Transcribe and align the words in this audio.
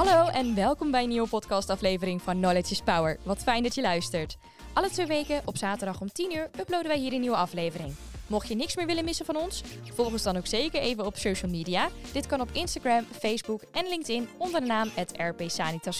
Hallo 0.00 0.26
en 0.26 0.54
welkom 0.54 0.90
bij 0.90 1.02
een 1.02 1.08
nieuwe 1.08 1.28
podcastaflevering 1.28 2.22
van 2.22 2.36
Knowledge 2.36 2.72
is 2.72 2.80
Power. 2.80 3.18
Wat 3.22 3.42
fijn 3.42 3.62
dat 3.62 3.74
je 3.74 3.80
luistert. 3.80 4.36
Alle 4.72 4.90
twee 4.90 5.06
weken 5.06 5.42
op 5.44 5.56
zaterdag 5.56 6.00
om 6.00 6.12
10 6.12 6.36
uur 6.36 6.50
uploaden 6.60 6.88
wij 6.88 6.98
hier 6.98 7.12
een 7.12 7.20
nieuwe 7.20 7.36
aflevering. 7.36 7.94
Mocht 8.26 8.48
je 8.48 8.54
niks 8.54 8.76
meer 8.76 8.86
willen 8.86 9.04
missen 9.04 9.26
van 9.26 9.36
ons, 9.36 9.62
volg 9.94 10.12
ons 10.12 10.22
dan 10.22 10.36
ook 10.36 10.46
zeker 10.46 10.80
even 10.80 11.06
op 11.06 11.16
social 11.16 11.50
media. 11.50 11.88
Dit 12.12 12.26
kan 12.26 12.40
op 12.40 12.48
Instagram, 12.52 13.04
Facebook 13.18 13.62
en 13.72 13.88
LinkedIn 13.88 14.28
onder 14.38 14.60
de 14.60 14.66
naam 14.66 14.90
RP 15.12 15.42
Sanitas. 15.46 15.98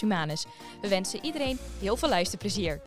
We 0.81 0.87
wensen 0.87 1.25
iedereen 1.25 1.59
heel 1.79 1.97
veel 1.97 2.09
luisterplezier. 2.09 2.81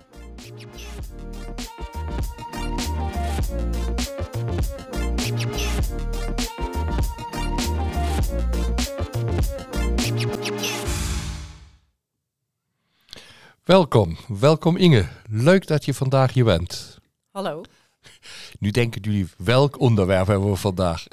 Welkom, 13.64 14.16
welkom 14.28 14.76
Inge. 14.76 15.06
Leuk 15.28 15.66
dat 15.66 15.84
je 15.84 15.94
vandaag 15.94 16.32
hier 16.32 16.44
bent. 16.44 16.98
Hallo. 17.30 17.62
Nu 18.60 18.70
denken 18.70 19.00
jullie, 19.00 19.26
welk 19.36 19.80
onderwerp 19.80 20.26
hebben 20.26 20.50
we 20.50 20.56
vandaag? 20.56 21.06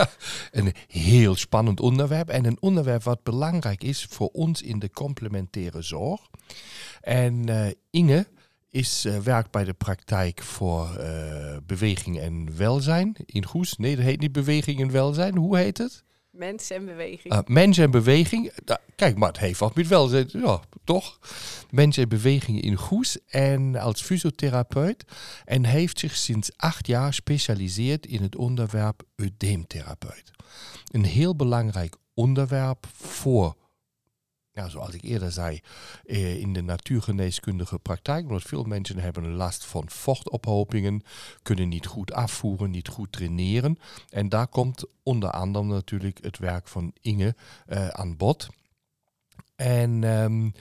een 0.50 0.72
heel 0.86 1.34
spannend 1.34 1.80
onderwerp 1.80 2.28
en 2.28 2.44
een 2.44 2.56
onderwerp 2.60 3.02
wat 3.02 3.22
belangrijk 3.22 3.82
is 3.82 4.06
voor 4.10 4.28
ons 4.32 4.62
in 4.62 4.78
de 4.78 4.90
complementaire 4.90 5.82
zorg. 5.82 6.20
En 7.00 7.50
uh, 7.50 7.66
Inge 7.90 8.26
is, 8.70 9.06
uh, 9.06 9.18
werkt 9.18 9.50
bij 9.50 9.64
de 9.64 9.74
praktijk 9.74 10.42
voor 10.42 10.96
uh, 10.98 11.56
beweging 11.66 12.18
en 12.18 12.56
welzijn 12.56 13.16
in 13.24 13.46
Goes. 13.46 13.76
Nee, 13.76 13.96
dat 13.96 14.04
heet 14.04 14.20
niet 14.20 14.32
beweging 14.32 14.80
en 14.80 14.90
welzijn. 14.90 15.36
Hoe 15.36 15.56
heet 15.56 15.78
het? 15.78 16.04
Mens 16.38 16.70
en 16.70 16.84
beweging. 16.84 17.34
Uh, 17.34 17.40
mens 17.46 17.78
en 17.78 17.90
beweging. 17.90 18.52
Kijk, 18.96 19.16
maar 19.16 19.28
het 19.28 19.38
heeft 19.38 19.60
wat 19.60 19.74
met 19.74 19.88
welzijn. 19.88 20.28
Ja, 20.32 20.60
toch? 20.84 21.18
Mens 21.70 21.96
en 21.96 22.08
beweging 22.08 22.60
in 22.60 22.76
Goes 22.76 23.18
en 23.26 23.76
als 23.76 24.02
fysiotherapeut. 24.02 25.04
En 25.44 25.64
heeft 25.64 25.98
zich 25.98 26.16
sinds 26.16 26.50
acht 26.56 26.86
jaar 26.86 27.14
specialiseerd 27.14 28.06
in 28.06 28.22
het 28.22 28.36
onderwerp 28.36 29.02
eudeemtherapeut. 29.16 30.30
Een 30.92 31.04
heel 31.04 31.36
belangrijk 31.36 31.96
onderwerp 32.14 32.86
voor 32.92 33.56
ja, 34.58 34.68
zoals 34.68 34.94
ik 34.94 35.02
eerder 35.02 35.32
zei, 35.32 35.60
eh, 36.06 36.40
in 36.40 36.52
de 36.52 36.62
natuurgeneeskundige 36.62 37.78
praktijk. 37.78 38.26
Omdat 38.26 38.42
veel 38.42 38.64
mensen 38.64 38.98
hebben 38.98 39.32
last 39.32 39.64
van 39.64 39.90
vochtophopingen, 39.90 41.02
kunnen 41.42 41.68
niet 41.68 41.86
goed 41.86 42.12
afvoeren, 42.12 42.70
niet 42.70 42.88
goed 42.88 43.12
traineren. 43.12 43.78
En 44.10 44.28
daar 44.28 44.46
komt 44.46 44.84
onder 45.02 45.30
andere 45.30 45.64
natuurlijk 45.64 46.18
het 46.22 46.38
werk 46.38 46.68
van 46.68 46.92
Inge 47.00 47.34
uh, 47.68 47.88
aan 47.88 48.16
bod. 48.16 48.48
En 49.56 50.02
um, 50.02 50.52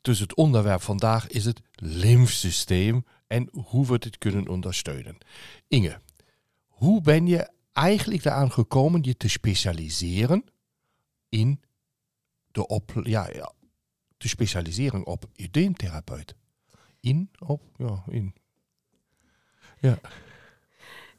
dus 0.00 0.18
het 0.18 0.34
onderwerp 0.34 0.82
vandaag 0.82 1.28
is 1.28 1.44
het 1.44 1.60
lymfsysteem 1.74 3.04
en 3.26 3.48
hoe 3.52 3.86
we 3.86 3.98
dit 3.98 4.18
kunnen 4.18 4.48
ondersteunen. 4.48 5.18
Inge, 5.68 6.00
hoe 6.66 7.00
ben 7.00 7.26
je 7.26 7.50
eigenlijk 7.72 8.24
eraan 8.24 8.52
gekomen 8.52 9.02
je 9.02 9.16
te 9.16 9.28
specialiseren 9.28 10.44
in 11.28 11.60
de, 12.52 12.66
op, 12.66 12.92
ja, 13.02 13.30
ja, 13.32 13.52
de 14.16 14.28
specialisering 14.28 15.04
op 15.04 15.24
eudeemtherapeut. 15.36 16.34
In, 17.00 17.30
op, 17.38 17.62
ja, 17.76 18.04
in. 18.08 18.34
Ja. 19.78 19.98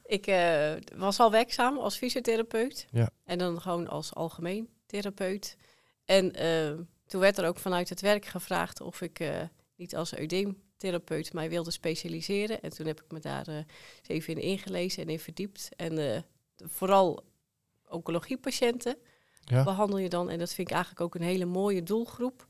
Ik 0.04 0.26
uh, 0.26 0.72
was 0.96 1.20
al 1.20 1.30
werkzaam 1.30 1.78
als 1.78 1.96
fysiotherapeut. 1.96 2.86
Ja. 2.90 3.10
En 3.24 3.38
dan 3.38 3.60
gewoon 3.60 3.88
als 3.88 4.14
algemeen 4.14 4.68
therapeut. 4.86 5.56
En 6.04 6.42
uh, 6.42 6.84
toen 7.06 7.20
werd 7.20 7.38
er 7.38 7.46
ook 7.46 7.58
vanuit 7.58 7.88
het 7.88 8.00
werk 8.00 8.24
gevraagd 8.24 8.80
of 8.80 9.00
ik 9.00 9.20
uh, 9.20 9.42
niet 9.76 9.96
als 9.96 10.16
eudeemtherapeut 10.16 11.32
mij 11.32 11.48
wilde 11.48 11.70
specialiseren. 11.70 12.60
En 12.60 12.70
toen 12.70 12.86
heb 12.86 13.00
ik 13.00 13.12
me 13.12 13.20
daar 13.20 13.64
even 14.06 14.34
in 14.34 14.42
ingelezen 14.42 15.02
en 15.02 15.08
in 15.08 15.20
verdiept. 15.20 15.68
En 15.76 16.24
vooral 16.56 17.24
oncologiepatiënten 17.88 18.96
ja. 19.44 19.64
behandel 19.64 19.98
je 19.98 20.08
dan. 20.08 20.30
En 20.30 20.38
dat 20.38 20.52
vind 20.52 20.68
ik 20.68 20.74
eigenlijk 20.74 21.04
ook 21.04 21.14
een 21.14 21.26
hele 21.26 21.44
mooie 21.44 21.82
doelgroep. 21.82 22.46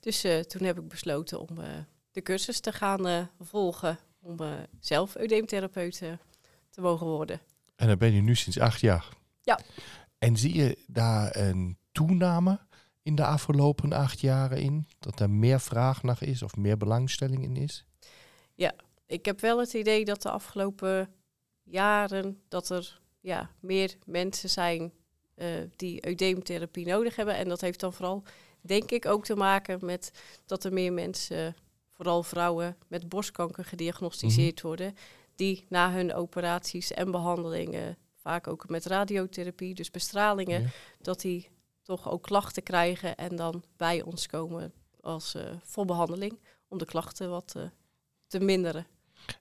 Dus 0.00 0.24
uh, 0.24 0.40
toen 0.40 0.62
heb 0.62 0.78
ik 0.78 0.88
besloten 0.88 1.40
om 1.40 1.58
uh, 1.58 1.66
de 2.10 2.22
cursus 2.22 2.60
te 2.60 2.72
gaan 2.72 3.08
uh, 3.08 3.22
volgen. 3.40 3.98
Om 4.20 4.38
zelf 4.80 5.16
eudeemtherapeut 5.16 6.02
te 6.70 6.80
mogen 6.80 7.06
worden. 7.06 7.40
En 7.76 7.86
dan 7.86 7.98
ben 7.98 8.12
je 8.12 8.20
nu 8.20 8.36
sinds 8.36 8.58
acht 8.58 8.80
jaar. 8.80 9.08
Ja. 9.40 9.58
En 10.18 10.36
zie 10.36 10.54
je 10.54 10.78
daar 10.86 11.36
een 11.36 11.78
toename 11.92 12.60
in 13.02 13.14
de 13.14 13.24
afgelopen 13.24 13.92
acht 13.92 14.20
jaren 14.20 14.60
in? 14.60 14.86
Dat 14.98 15.20
er 15.20 15.30
meer 15.30 15.60
vraag 15.60 16.02
naar 16.02 16.22
is 16.22 16.42
of 16.42 16.56
meer 16.56 16.76
belangstelling 16.76 17.42
in 17.42 17.56
is? 17.56 17.84
Ja, 18.54 18.72
ik 19.06 19.24
heb 19.24 19.40
wel 19.40 19.58
het 19.58 19.72
idee 19.72 20.04
dat 20.04 20.22
de 20.22 20.30
afgelopen 20.30 21.14
jaren 21.62 22.42
dat 22.48 22.68
er 22.68 23.00
ja, 23.20 23.50
meer 23.60 23.96
mensen 24.04 24.50
zijn 24.50 24.92
uh, 25.36 25.46
die 25.76 26.06
eudeemtherapie 26.06 26.86
nodig 26.86 27.16
hebben. 27.16 27.36
En 27.36 27.48
dat 27.48 27.60
heeft 27.60 27.80
dan 27.80 27.92
vooral, 27.92 28.22
denk 28.60 28.90
ik, 28.90 29.06
ook 29.06 29.24
te 29.24 29.36
maken 29.36 29.78
met 29.84 30.12
dat 30.46 30.64
er 30.64 30.72
meer 30.72 30.92
mensen, 30.92 31.56
vooral 31.90 32.22
vrouwen 32.22 32.76
met 32.88 33.08
borstkanker, 33.08 33.64
gediagnosticeerd 33.64 34.62
mm 34.62 34.70
-hmm. 34.70 34.78
worden. 34.78 34.96
Die 35.34 35.66
na 35.68 35.92
hun 35.92 36.14
operaties 36.14 36.92
en 36.92 37.10
behandelingen, 37.10 37.96
vaak 38.16 38.46
ook 38.46 38.68
met 38.68 38.86
radiotherapie, 38.86 39.74
dus 39.74 39.90
bestralingen, 39.90 40.62
ja. 40.62 40.68
dat 41.00 41.20
die 41.20 41.48
toch 41.82 42.10
ook 42.10 42.22
klachten 42.22 42.62
krijgen 42.62 43.16
en 43.16 43.36
dan 43.36 43.62
bij 43.76 44.02
ons 44.02 44.26
komen 44.26 44.72
als 45.00 45.34
uh, 45.34 45.42
voor 45.62 45.84
behandeling 45.84 46.38
om 46.68 46.78
de 46.78 46.84
klachten 46.84 47.30
wat 47.30 47.54
uh, 47.56 47.62
te 48.26 48.40
minderen. 48.40 48.86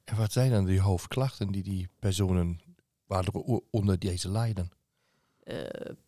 En 0.04 0.18
wat 0.18 0.32
zijn 0.32 0.52
dan 0.52 0.66
die 0.66 0.82
hoofdklachten 0.82 1.52
die 1.52 1.64
die 1.64 1.90
personen 2.00 2.62
waaronder 3.06 4.00
deze 4.00 4.30
lijden? 4.30 4.72
Uh, 5.44 5.56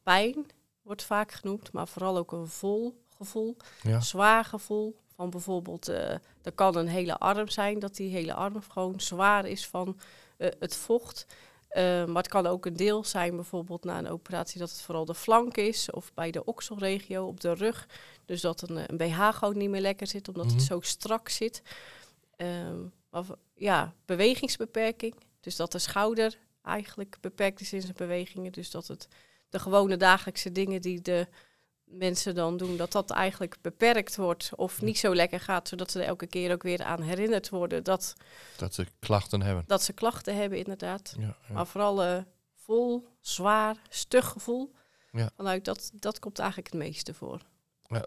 pijn 0.03 0.45
wordt 0.81 1.03
vaak 1.03 1.31
genoemd, 1.31 1.71
maar 1.71 1.87
vooral 1.87 2.17
ook 2.17 2.31
een 2.31 2.47
vol 2.47 3.03
gevoel, 3.17 3.57
ja. 3.81 3.99
zwaar 3.99 4.45
gevoel. 4.45 4.95
Van 5.15 5.29
bijvoorbeeld, 5.29 5.89
uh, 5.89 6.09
er 6.41 6.51
kan 6.55 6.75
een 6.75 6.87
hele 6.87 7.17
arm 7.17 7.47
zijn, 7.47 7.79
dat 7.79 7.95
die 7.95 8.11
hele 8.11 8.33
arm 8.33 8.61
gewoon 8.61 8.99
zwaar 8.99 9.45
is 9.45 9.67
van 9.67 9.99
uh, 10.37 10.47
het 10.59 10.75
vocht. 10.75 11.25
maar 11.75 12.15
het 12.15 12.27
kan 12.27 12.47
ook 12.47 12.65
een 12.65 12.75
deel 12.75 13.03
zijn, 13.03 13.35
bijvoorbeeld 13.35 13.83
na 13.83 13.97
een 13.97 14.09
operatie, 14.09 14.59
dat 14.59 14.69
het 14.69 14.81
vooral 14.81 15.05
de 15.05 15.15
flank 15.15 15.57
is 15.57 15.91
of 15.91 16.13
bij 16.13 16.31
de 16.31 16.45
okselregio 16.45 17.25
op 17.25 17.39
de 17.39 17.53
rug. 17.53 17.87
Dus 18.25 18.41
dat 18.41 18.69
een, 18.69 18.77
een 18.89 18.97
BH 18.97 19.29
gewoon 19.29 19.57
niet 19.57 19.69
meer 19.69 19.81
lekker 19.81 20.07
zit, 20.07 20.27
omdat 20.27 20.43
mm 20.43 20.49
-hmm. 20.49 20.59
het 20.59 20.67
zo 20.67 20.79
strak 20.81 21.29
zit. 21.29 21.61
maar 23.09 23.23
ja, 23.53 23.93
bewegingsbeperking, 24.05 25.15
dus 25.39 25.55
dat 25.55 25.71
de 25.71 25.79
schouder 25.79 26.37
eigenlijk 26.63 27.17
beperkt 27.21 27.61
is 27.61 27.73
in 27.73 27.81
zijn 27.81 27.93
bewegingen. 27.95 28.51
Dus 28.51 28.71
dat 28.71 28.87
het 28.87 29.07
de 29.49 29.59
gewone 29.59 29.97
dagelijkse 29.97 30.51
dingen 30.51 30.81
die 30.81 31.01
de 31.01 31.27
mensen 31.83 32.35
dan 32.35 32.57
doen, 32.57 32.77
dat 32.77 32.91
dat 32.91 33.11
eigenlijk 33.11 33.57
beperkt 33.61 34.15
wordt 34.15 34.51
of 34.55 34.81
niet 34.81 34.97
zo 34.97 35.15
lekker 35.15 35.39
gaat, 35.39 35.67
zodat 35.67 35.91
ze 35.91 35.99
er 35.99 36.07
elke 36.07 36.27
keer 36.27 36.51
ook 36.51 36.63
weer 36.63 36.83
aan 36.83 37.01
herinnerd 37.01 37.49
worden 37.49 37.83
dat, 37.83 38.13
dat 38.57 38.73
ze 38.73 38.87
klachten 38.99 39.41
hebben. 39.41 39.63
Dat 39.67 39.83
ze 39.83 39.93
klachten 39.93 40.35
hebben, 40.35 40.57
inderdaad. 40.57 41.15
Ja, 41.17 41.37
ja. 41.47 41.53
Maar 41.53 41.67
vooral 41.67 42.05
uh, 42.05 42.21
vol, 42.55 43.07
zwaar, 43.19 43.81
stug 43.89 44.27
gevoel. 44.27 44.73
Ja. 45.11 45.29
Vanuit 45.35 45.65
dat, 45.65 45.91
dat 45.93 46.19
komt 46.19 46.39
eigenlijk 46.39 46.71
het 46.73 46.81
meeste 46.81 47.13
voor. 47.13 47.41
Ja, 47.87 48.05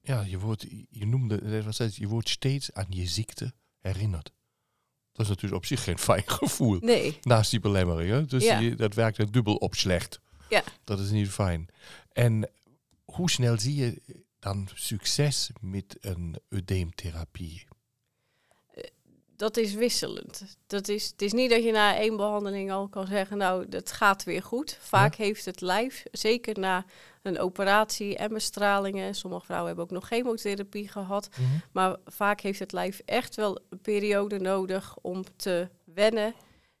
ja 0.00 0.20
je, 0.20 0.38
wordt, 0.38 0.66
je 0.90 1.06
noemde, 1.06 1.62
je 1.94 2.08
wordt 2.08 2.28
steeds 2.28 2.72
aan 2.72 2.86
je 2.88 3.06
ziekte 3.06 3.52
herinnerd. 3.78 4.32
Dat 5.16 5.24
is 5.24 5.28
natuurlijk 5.28 5.54
op 5.62 5.66
zich 5.66 5.84
geen 5.84 5.98
fijn 6.08 6.22
gevoel. 6.26 6.78
Nee. 6.80 7.18
Naast 7.22 7.50
die 7.50 7.60
belemmering. 7.60 8.10
Hè? 8.10 8.24
Dus 8.24 8.44
Ja. 8.44 8.70
dat 8.76 8.94
werkt 8.94 9.18
er 9.18 9.30
dubbel 9.32 9.54
op 9.54 9.74
slecht. 9.74 10.20
Ja. 10.48 10.62
Dat 10.84 11.00
is 11.00 11.10
niet 11.10 11.28
fijn. 11.28 11.68
En 12.12 12.50
hoe 13.04 13.30
snel 13.30 13.58
zie 13.60 13.74
je 13.74 14.02
dan 14.38 14.68
succes 14.74 15.50
met 15.60 15.96
een 16.00 16.36
eudeemtherapie? 16.48 17.65
Dat 19.36 19.56
is 19.56 19.74
wisselend. 19.74 20.56
Dat 20.66 20.88
is, 20.88 21.06
het 21.06 21.22
is 21.22 21.32
niet 21.32 21.50
dat 21.50 21.64
je 21.64 21.72
na 21.72 21.96
één 21.96 22.16
behandeling 22.16 22.72
al 22.72 22.88
kan 22.88 23.06
zeggen, 23.06 23.36
nou, 23.38 23.68
dat 23.68 23.92
gaat 23.92 24.24
weer 24.24 24.42
goed. 24.42 24.78
Vaak 24.80 25.14
heeft 25.14 25.44
het 25.44 25.60
lijf, 25.60 26.02
zeker 26.12 26.58
na 26.58 26.84
een 27.22 27.38
operatie 27.38 28.16
en 28.16 28.32
bestralingen, 28.32 29.14
sommige 29.14 29.44
vrouwen 29.44 29.66
hebben 29.68 29.84
ook 29.84 29.90
nog 30.00 30.06
chemotherapie 30.06 30.88
gehad, 30.88 31.28
Mhm. 31.30 31.48
maar 31.72 31.96
vaak 32.06 32.40
heeft 32.40 32.58
het 32.58 32.72
lijf 32.72 33.02
echt 33.04 33.36
wel 33.36 33.58
een 33.70 33.80
periode 33.80 34.38
nodig 34.38 34.96
om 35.02 35.24
te 35.36 35.68
wennen, 35.84 36.34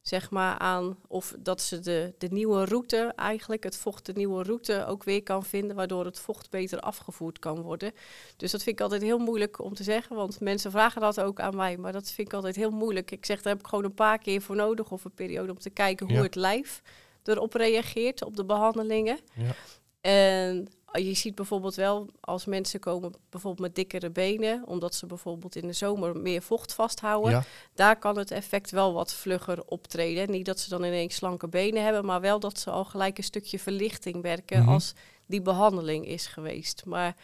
zeg 0.08 0.30
maar, 0.30 0.58
aan 0.58 0.98
of 1.08 1.34
dat 1.38 1.60
ze 1.60 1.80
de, 1.80 2.14
de 2.18 2.28
nieuwe 2.30 2.64
route, 2.64 3.12
eigenlijk 3.16 3.64
het 3.64 3.76
vocht, 3.76 4.06
de 4.06 4.12
nieuwe 4.12 4.42
route 4.42 4.84
ook 4.86 5.04
weer 5.04 5.22
kan 5.22 5.44
vinden, 5.44 5.76
waardoor 5.76 6.04
het 6.04 6.18
vocht 6.18 6.50
beter 6.50 6.80
afgevoerd 6.80 7.38
kan 7.38 7.60
worden. 7.62 7.92
Dus 8.36 8.50
dat 8.50 8.62
vind 8.62 8.76
ik 8.76 8.82
altijd 8.82 9.02
heel 9.02 9.18
moeilijk 9.18 9.60
om 9.60 9.74
te 9.74 9.82
zeggen, 9.82 10.16
want 10.16 10.40
mensen 10.40 10.70
vragen 10.70 11.00
dat 11.00 11.20
ook 11.20 11.40
aan 11.40 11.56
mij, 11.56 11.76
maar 11.76 11.92
dat 11.92 12.10
vind 12.10 12.28
ik 12.28 12.34
altijd 12.34 12.56
heel 12.56 12.70
moeilijk. 12.70 13.10
Ik 13.10 13.26
zeg, 13.26 13.42
daar 13.42 13.52
heb 13.52 13.62
ik 13.62 13.68
gewoon 13.68 13.84
een 13.84 13.94
paar 13.94 14.18
keer 14.18 14.42
voor 14.42 14.56
nodig 14.56 14.90
of 14.90 15.04
een 15.04 15.14
periode 15.14 15.52
om 15.52 15.58
te 15.58 15.70
kijken 15.70 16.06
hoe 16.06 16.16
Ja. 16.16 16.22
het 16.22 16.34
lijf 16.34 16.82
erop 17.24 17.54
reageert, 17.54 18.24
op 18.24 18.36
de 18.36 18.44
behandelingen. 18.44 19.18
Ja. 19.34 19.54
En 20.00 20.68
je 21.02 21.14
ziet 21.14 21.34
bijvoorbeeld 21.34 21.74
wel 21.74 22.08
als 22.20 22.44
mensen 22.44 22.80
komen 22.80 23.12
bijvoorbeeld 23.30 23.66
met 23.66 23.74
dikkere 23.74 24.10
benen, 24.10 24.66
omdat 24.66 24.94
ze 24.94 25.06
bijvoorbeeld 25.06 25.56
in 25.56 25.66
de 25.66 25.72
zomer 25.72 26.16
meer 26.16 26.42
vocht 26.42 26.72
vasthouden, 26.74 27.30
Ja. 27.30 27.44
daar 27.74 27.98
kan 27.98 28.18
het 28.18 28.30
effect 28.30 28.70
wel 28.70 28.92
wat 28.92 29.12
vlugger 29.14 29.64
optreden. 29.66 30.30
Niet 30.30 30.46
dat 30.46 30.60
ze 30.60 30.68
dan 30.68 30.84
ineens 30.84 31.14
slanke 31.14 31.48
benen 31.48 31.84
hebben, 31.84 32.04
maar 32.04 32.20
wel 32.20 32.40
dat 32.40 32.58
ze 32.58 32.70
al 32.70 32.84
gelijk 32.84 33.18
een 33.18 33.24
stukje 33.24 33.58
verlichting 33.58 34.22
werken 34.22 34.60
Mhm. 34.62 34.68
als 34.68 34.92
die 35.26 35.42
behandeling 35.42 36.06
is 36.06 36.26
geweest. 36.26 36.84
Maar 36.84 37.16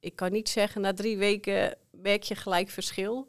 ik 0.00 0.16
kan 0.16 0.32
niet 0.32 0.48
zeggen, 0.48 0.80
na 0.80 0.92
drie 0.94 1.16
weken 1.18 1.76
merk 1.90 2.22
je 2.22 2.34
gelijk 2.34 2.68
verschil. 2.70 3.28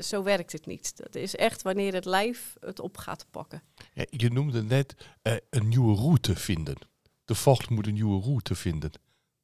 Zo 0.00 0.22
werkt 0.22 0.52
het 0.52 0.66
niet. 0.66 0.96
Dat 0.96 1.14
is 1.14 1.36
echt 1.36 1.62
wanneer 1.62 1.94
het 1.94 2.04
lijf 2.04 2.54
het 2.60 2.80
op 2.80 2.96
gaat 2.96 3.26
pakken. 3.30 3.62
Ja, 3.92 4.04
je 4.10 4.30
noemde 4.30 4.62
net 4.62 4.94
eh, 5.22 5.34
een 5.50 5.68
nieuwe 5.68 5.96
route 5.96 6.36
vinden. 6.36 6.76
De 7.24 7.34
vocht 7.34 7.70
moet 7.70 7.86
een 7.86 7.92
nieuwe 7.92 8.22
route 8.22 8.54
vinden. 8.54 8.90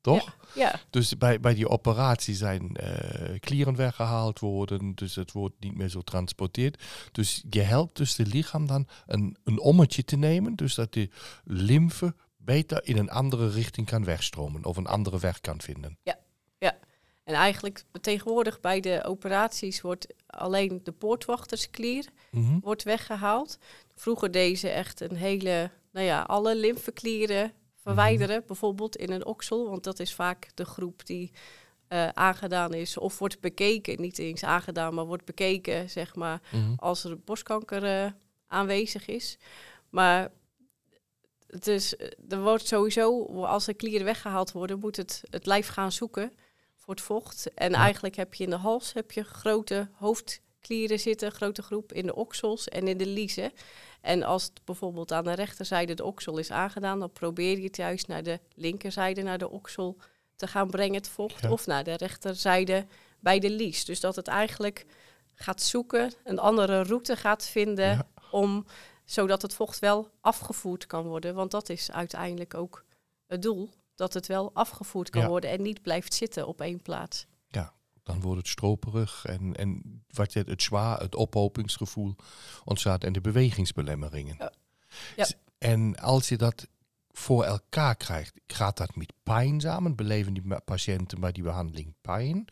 Toch? 0.01 0.37
Ja, 0.55 0.81
Dus 0.91 1.19
bij, 1.19 1.41
bij 1.41 1.55
die 1.55 1.69
operatie 1.69 2.35
zijn 2.35 2.77
eh, 2.77 3.39
klieren 3.41 3.77
weggehaald 3.77 4.39
worden. 4.39 4.95
Dus 4.95 5.15
het 5.15 5.33
wordt 5.33 5.55
niet 5.61 5.77
meer 5.77 5.89
zo 5.89 6.01
transporteerd. 6.01 6.83
Dus 7.13 7.45
je 7.51 7.61
helpt 7.61 7.97
dus 7.97 8.17
het 8.17 8.33
lichaam 8.33 8.67
dan 8.67 8.87
een, 9.07 9.37
een 9.45 9.61
ommetje 9.61 10.05
te 10.05 10.17
nemen. 10.17 10.55
Dus 10.57 10.75
dat 10.75 10.93
de 10.93 11.09
lymfe 11.45 12.15
beter 12.37 12.87
in 12.87 12.97
een 12.99 13.11
andere 13.11 13.51
richting 13.51 13.87
kan 13.87 14.05
wegstromen. 14.05 14.65
Of 14.65 14.77
een 14.77 14.87
andere 14.87 15.19
weg 15.19 15.41
kan 15.41 15.61
vinden. 15.61 15.99
en 17.25 17.37
eigenlijk 17.37 17.85
tegenwoordig 18.01 18.61
bij 18.61 18.81
de 18.81 19.05
operaties 19.05 19.81
wordt 19.81 20.07
alleen 20.27 20.81
de 20.83 20.93
poortwachtersklier 20.93 22.07
Mhm. 22.31 22.59
wordt 22.61 22.83
weggehaald. 22.83 23.59
Vroeger 23.95 24.31
deden 24.31 24.59
ze 24.59 24.69
echt 24.69 25.01
een 25.01 25.17
hele, 25.17 25.71
nou 25.93 26.07
ja, 26.07 26.23
alle 26.23 26.57
lymfeklieren 26.57 27.53
verwijderen, 27.83 28.43
bijvoorbeeld 28.47 28.97
in 28.97 29.11
een 29.11 29.27
oksel, 29.27 29.69
want 29.71 29.85
dat 29.85 29.99
is 29.99 30.15
vaak 30.15 30.49
de 30.55 30.65
groep 30.65 31.07
die 31.07 31.31
eh, 31.89 32.09
aangedaan 32.09 32.75
is 32.75 32.97
of 32.99 33.19
wordt 33.19 33.41
bekeken, 33.41 34.01
niet 34.01 34.19
eens 34.19 34.45
aangedaan, 34.45 34.95
maar 34.95 35.07
wordt 35.07 35.25
bekeken, 35.25 35.91
zeg 35.91 36.15
maar, 36.15 36.41
Mhm. 36.53 36.73
als 36.77 37.05
er 37.05 37.19
borstkanker 37.19 37.85
eh, 37.85 38.11
aanwezig 38.47 39.07
is. 39.07 39.39
Maar 39.89 40.31
het 41.47 41.67
is, 41.67 41.95
er 42.29 42.41
wordt 42.43 42.67
sowieso, 42.67 43.25
als 43.45 43.67
er 43.67 43.75
klieren 43.75 44.05
weggehaald 44.07 44.53
worden, 44.53 44.79
moet 44.79 44.97
het, 44.97 45.23
het 45.31 45.47
lijf 45.47 45.69
gaan 45.69 45.93
zoeken 45.93 46.33
voor 46.77 46.95
het 46.95 47.03
vocht. 47.03 47.55
En 47.55 47.71
Ja. 47.71 47.77
eigenlijk 47.77 48.17
heb 48.17 48.35
je 48.35 48.45
in 48.45 48.51
de 48.51 48.57
hals 48.57 48.93
heb 48.93 49.13
je 49.13 49.23
grote 49.25 49.89
hoofdklieren 49.93 51.01
zitten, 51.01 51.33
grote 51.33 51.63
groep 51.63 51.93
in 51.93 52.07
de 52.07 52.15
oksels 52.15 52.69
en 52.69 52.89
in 52.89 52.97
de 52.99 53.07
liezen. 53.07 53.53
En 54.01 54.23
als 54.23 54.43
het 54.45 54.61
bijvoorbeeld 54.65 55.13
aan 55.13 55.25
de 55.25 55.33
rechterzijde 55.33 55.95
de 55.95 56.05
oksel 56.05 56.39
is 56.39 56.51
aangedaan, 56.51 56.99
dan 57.01 57.13
probeer 57.13 57.59
je 57.59 57.65
het 57.65 57.77
juist 57.77 58.07
naar 58.09 58.23
de 58.23 58.41
linkerzijde, 58.55 59.23
naar 59.23 59.39
de 59.39 59.51
oksel 59.51 59.97
te 60.37 60.47
gaan 60.47 60.71
brengen, 60.71 60.95
het 60.95 61.09
vocht. 61.09 61.43
Ja. 61.43 61.51
Of 61.51 61.67
naar 61.67 61.85
de 61.85 61.97
rechterzijde 61.97 62.87
bij 63.21 63.39
de 63.39 63.51
lies. 63.51 63.85
Dus 63.85 64.01
dat 64.01 64.17
het 64.17 64.29
eigenlijk 64.29 64.87
gaat 65.35 65.63
zoeken, 65.63 66.13
een 66.25 66.39
andere 66.39 66.83
route 66.83 67.17
gaat 67.17 67.47
vinden 67.47 67.85
Ja. 67.87 68.07
om 68.31 68.67
zodat 69.05 69.43
het 69.43 69.55
vocht 69.55 69.79
wel 69.79 70.11
afgevoerd 70.21 70.87
kan 70.87 71.07
worden. 71.07 71.35
Want 71.35 71.51
dat 71.51 71.69
is 71.69 71.91
uiteindelijk 71.91 72.55
ook 72.55 72.85
het 73.27 73.43
doel. 73.43 73.71
Dat 73.95 74.15
het 74.15 74.27
wel 74.27 74.51
afgevoerd 74.53 75.11
kan 75.11 75.23
Ja. 75.23 75.29
worden 75.29 75.51
en 75.51 75.63
niet 75.63 75.83
blijft 75.83 76.15
zitten 76.15 76.47
op 76.47 76.61
één 76.61 76.83
plaats. 76.83 77.27
Dan 78.03 78.21
wordt 78.21 78.39
het 78.39 78.49
stroperig 78.49 79.25
en, 79.25 79.57
en 79.57 80.03
wat 80.11 80.33
je, 80.33 80.45
het 80.47 80.63
zwaar, 80.63 81.01
het 81.01 81.15
ophopingsgevoel 81.15 82.17
ontstaat 82.65 83.05
en 83.05 83.13
de 83.13 83.21
bewegingsbelemmeringen. 83.21 84.51
Ja. 85.17 85.27
En 85.59 85.97
als 85.97 86.29
je 86.29 86.37
dat 86.37 86.67
voor 87.11 87.45
elkaar 87.45 87.97
krijgt, 87.97 88.41
gaat 88.47 88.77
dat 88.77 88.95
met 88.95 89.13
pijn 89.23 89.61
samen? 89.61 89.97
Beleven 89.97 90.35
die 90.35 90.61
patiënten 90.65 91.21
bij 91.21 91.33
die 91.33 91.43
behandeling 91.43 91.95
pijn? 92.01 92.45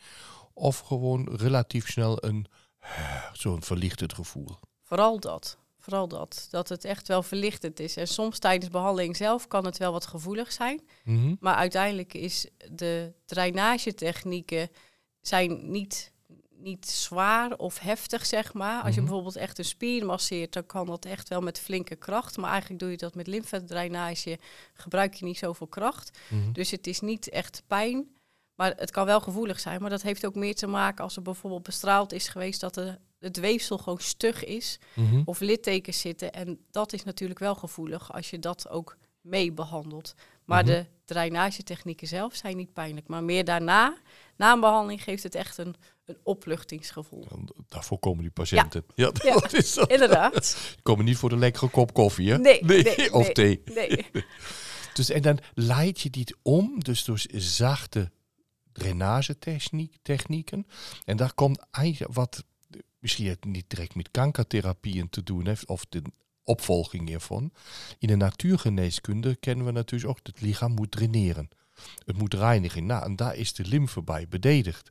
Of 0.52 0.78
gewoon 0.78 1.36
relatief 1.36 1.90
snel 1.90 2.24
een 2.24 2.46
zo'n 3.32 3.62
verlichtend 3.62 4.14
gevoel? 4.14 4.48
Vooral 4.82 5.20
dat. 5.20 5.58
Vooral 5.78 6.08
dat. 6.08 6.48
Dat 6.50 6.68
het 6.68 6.84
echt 6.84 7.08
wel 7.08 7.22
verlichtend 7.22 7.80
is. 7.80 7.96
En 7.96 8.08
soms 8.08 8.38
tijdens 8.38 8.70
behandeling 8.70 9.16
zelf 9.16 9.46
kan 9.46 9.64
het 9.64 9.78
wel 9.78 9.92
wat 9.92 10.06
gevoelig 10.06 10.52
zijn. 10.52 10.80
Mhm. 11.04 11.34
Maar 11.40 11.54
uiteindelijk 11.54 12.14
is 12.14 12.46
de 12.70 13.12
drainagetechnieken 13.24 14.70
zijn 15.28 15.70
niet, 15.70 16.12
niet 16.56 16.86
zwaar 16.88 17.56
of 17.56 17.78
heftig, 17.78 18.26
zeg 18.26 18.52
maar. 18.52 18.82
Als 18.82 18.94
je 18.94 19.00
Mhm. 19.00 19.04
bijvoorbeeld 19.04 19.36
echt 19.36 19.58
een 19.58 19.64
spier 19.64 20.06
masseert, 20.06 20.52
dan 20.52 20.66
kan 20.66 20.86
dat 20.86 21.04
echt 21.04 21.28
wel 21.28 21.40
met 21.40 21.58
flinke 21.60 21.96
kracht. 21.96 22.36
Maar 22.36 22.50
eigenlijk 22.50 22.80
doe 22.80 22.90
je 22.90 22.96
dat 22.96 23.14
met 23.14 23.26
lymfedrainage, 23.26 24.38
gebruik 24.74 25.14
je 25.14 25.24
niet 25.24 25.38
zoveel 25.38 25.66
kracht. 25.66 26.18
Mhm. 26.28 26.52
Dus 26.52 26.70
het 26.70 26.86
is 26.86 27.00
niet 27.00 27.28
echt 27.28 27.62
pijn, 27.66 28.08
maar 28.54 28.72
het 28.76 28.90
kan 28.90 29.06
wel 29.06 29.20
gevoelig 29.20 29.60
zijn. 29.60 29.80
Maar 29.80 29.90
dat 29.90 30.02
heeft 30.02 30.26
ook 30.26 30.34
meer 30.34 30.54
te 30.54 30.66
maken 30.66 31.04
als 31.04 31.16
er 31.16 31.22
bijvoorbeeld 31.22 31.62
bestraald 31.62 32.12
is 32.12 32.28
geweest 32.28 32.60
dat 32.60 32.74
de, 32.74 32.98
het 33.18 33.36
weefsel 33.36 33.78
gewoon 33.78 34.00
stug 34.00 34.44
is 34.44 34.78
Mhm. 34.94 35.22
of 35.24 35.40
littekens 35.40 36.00
zitten. 36.00 36.32
En 36.32 36.58
dat 36.70 36.92
is 36.92 37.04
natuurlijk 37.04 37.38
wel 37.40 37.54
gevoelig 37.54 38.12
als 38.12 38.30
je 38.30 38.38
dat 38.38 38.68
ook 38.68 38.96
mee 39.20 39.52
behandelt. 39.52 40.14
Maar 40.44 40.64
de 40.64 40.86
drainagetechnieken 41.04 42.06
zelf 42.06 42.34
zijn 42.34 42.56
niet 42.56 42.72
pijnlijk. 42.72 43.06
Maar 43.08 43.24
meer 43.24 43.44
daarna, 43.44 43.96
na 44.38 44.52
een 44.52 44.60
behandeling, 44.60 45.02
geeft 45.02 45.22
het 45.22 45.34
echt 45.34 45.58
een, 45.58 45.74
een 46.04 46.16
opluchtingsgevoel. 46.22 47.24
Dan- 47.28 47.50
Daarvoor 47.68 47.98
komen 47.98 48.20
die 48.22 48.30
patiënten. 48.30 48.84
Ja, 48.94 49.10
Ja. 49.24 49.32
dat 49.40 49.52
is. 49.52 49.76
Inderdaad. 49.76 50.56
Die 50.74 50.82
komen 50.82 51.04
niet 51.04 51.16
voor 51.16 51.28
de 51.28 51.36
lekkere 51.36 51.68
kop 51.68 51.92
koffie, 51.94 52.30
hè? 52.30 52.38
Nee, 52.38 52.64
nee, 52.64 53.12
of 53.14 53.24
nee. 53.24 53.32
thee. 53.32 53.62
Nee. 53.74 54.06
Dus, 54.92 55.10
en 55.10 55.22
dan 55.22 55.38
leid 55.54 56.00
je 56.00 56.10
dit 56.10 56.36
om, 56.42 56.80
dus 56.84 57.04
door 57.04 57.20
zachte 57.32 58.10
drainagetechnieken. 58.72 60.66
En 61.04 61.16
daar 61.16 61.34
komt 61.34 61.66
eigenlijk 61.70 62.14
wat 62.14 62.44
misschien 62.98 63.26
het 63.26 63.44
niet 63.44 63.64
direct 63.68 63.94
met 63.94 64.10
kankertherapieën 64.10 65.08
te 65.10 65.22
doen 65.22 65.46
heeft, 65.46 65.66
of 65.66 65.84
de 65.88 66.02
opvolging 66.44 67.08
hiervan. 67.08 67.52
In 67.98 68.08
de 68.08 68.16
natuurgeneeskunde 68.16 69.36
kennen 69.36 69.66
we 69.66 69.72
natuurlijk 69.72 70.10
ook 70.10 70.24
dat 70.24 70.34
het 70.34 70.42
lichaam 70.44 70.72
moet 70.72 70.90
draineren. 70.90 71.48
Het 72.04 72.18
moet 72.18 72.34
reinigen. 72.34 72.86
Nou, 72.86 73.04
en 73.04 73.16
daar 73.16 73.36
is 73.36 73.52
de 73.52 73.64
lymfe 73.64 74.02
bij 74.02 74.28
bededigd. 74.28 74.90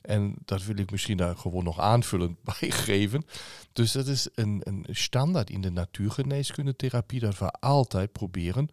En 0.00 0.34
dat 0.44 0.64
wil 0.64 0.78
ik 0.78 0.90
misschien 0.90 1.16
daar 1.16 1.36
gewoon 1.36 1.64
nog 1.64 1.80
aanvullend 1.80 2.42
bij 2.60 2.70
geven. 2.70 3.24
Dus 3.72 3.92
dat 3.92 4.06
is 4.06 4.28
een, 4.34 4.60
een 4.64 4.86
standaard 4.90 5.50
in 5.50 5.60
de 5.60 5.70
natuurgeneeskundetherapie 5.70 7.20
dat 7.20 7.38
we 7.38 7.50
altijd 7.50 8.12
proberen 8.12 8.68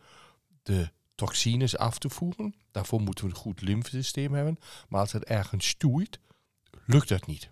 de 0.63 0.89
toxines 1.15 1.77
af 1.77 1.97
te 1.97 2.09
voeren. 2.09 2.55
Daarvoor 2.71 3.01
moeten 3.01 3.25
we 3.25 3.29
een 3.29 3.37
goed 3.37 3.61
lymfesysteem 3.61 4.33
hebben. 4.33 4.57
Maar 4.89 4.99
als 4.99 5.11
het 5.11 5.23
ergens 5.23 5.67
stoeit, 5.67 6.19
lukt 6.85 7.09
dat 7.09 7.27
niet. 7.27 7.49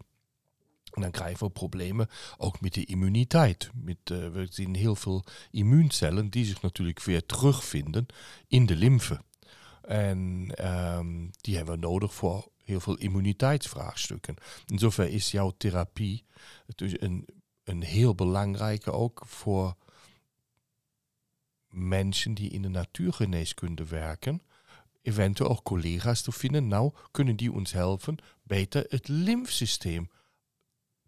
En 0.94 1.02
dan 1.02 1.12
krijgen 1.12 1.46
we 1.46 1.52
problemen 1.52 2.10
ook 2.38 2.62
met 2.62 2.74
de 2.74 2.86
immuniteit. 2.86 3.70
Met, 3.74 3.98
eh, 4.04 4.30
we 4.30 4.48
zien 4.50 4.76
heel 4.76 4.96
veel 4.96 5.24
immuuncellen 5.52 6.30
die 6.30 6.46
zich 6.46 6.62
natuurlijk 6.62 7.04
weer 7.04 7.26
terugvinden 7.26 8.06
in 8.48 8.66
de 8.66 8.76
lymfe. 8.76 9.22
En 9.88 10.52
ehm, 10.56 11.28
die 11.42 11.56
hebben 11.56 11.74
we 11.74 11.80
nodig 11.80 12.14
voor 12.14 12.52
heel 12.64 12.80
veel 12.80 12.98
immuniteitsvraagstukken. 12.98 14.36
In 14.68 14.80
zover 14.80 15.10
is 15.10 15.32
jouw 15.32 15.54
therapie 15.58 16.26
dus 16.76 17.02
een, 17.02 17.28
een 17.64 17.84
heel 17.84 18.16
belangrijke 18.16 18.92
ook 18.92 19.22
voor 19.26 19.76
mensen 21.68 22.34
die 22.34 22.50
in 22.50 22.62
de 22.62 22.70
natuurgeneeskunde 22.70 23.86
werken. 23.86 24.42
Eventueel 25.02 25.50
ook 25.50 25.64
collega's 25.64 26.22
te 26.22 26.32
vinden. 26.32 26.68
Nou, 26.68 26.94
kunnen 27.12 27.36
die 27.36 27.52
ons 27.52 27.72
helpen 27.72 28.18
beter 28.44 28.86
het 28.88 29.08
lymfsysteem 29.08 30.10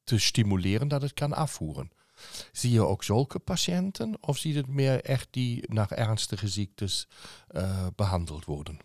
te 0.03 0.19
stimuleren 0.19 0.87
dat 0.87 1.01
het 1.01 1.13
kan 1.13 1.33
afvoeren. 1.33 1.91
Zie 2.51 2.71
je 2.71 2.81
ook 2.85 3.03
zulke 3.03 3.39
patiënten 3.39 4.17
of 4.19 4.37
zie 4.37 4.53
je 4.53 4.57
het 4.57 4.67
meer 4.67 5.03
echt 5.03 5.27
die 5.31 5.63
naar 5.73 5.91
ernstige 5.91 6.47
ziektes 6.47 7.07
eh, 7.47 7.87
behandeld 7.95 8.45
worden? 8.45 8.79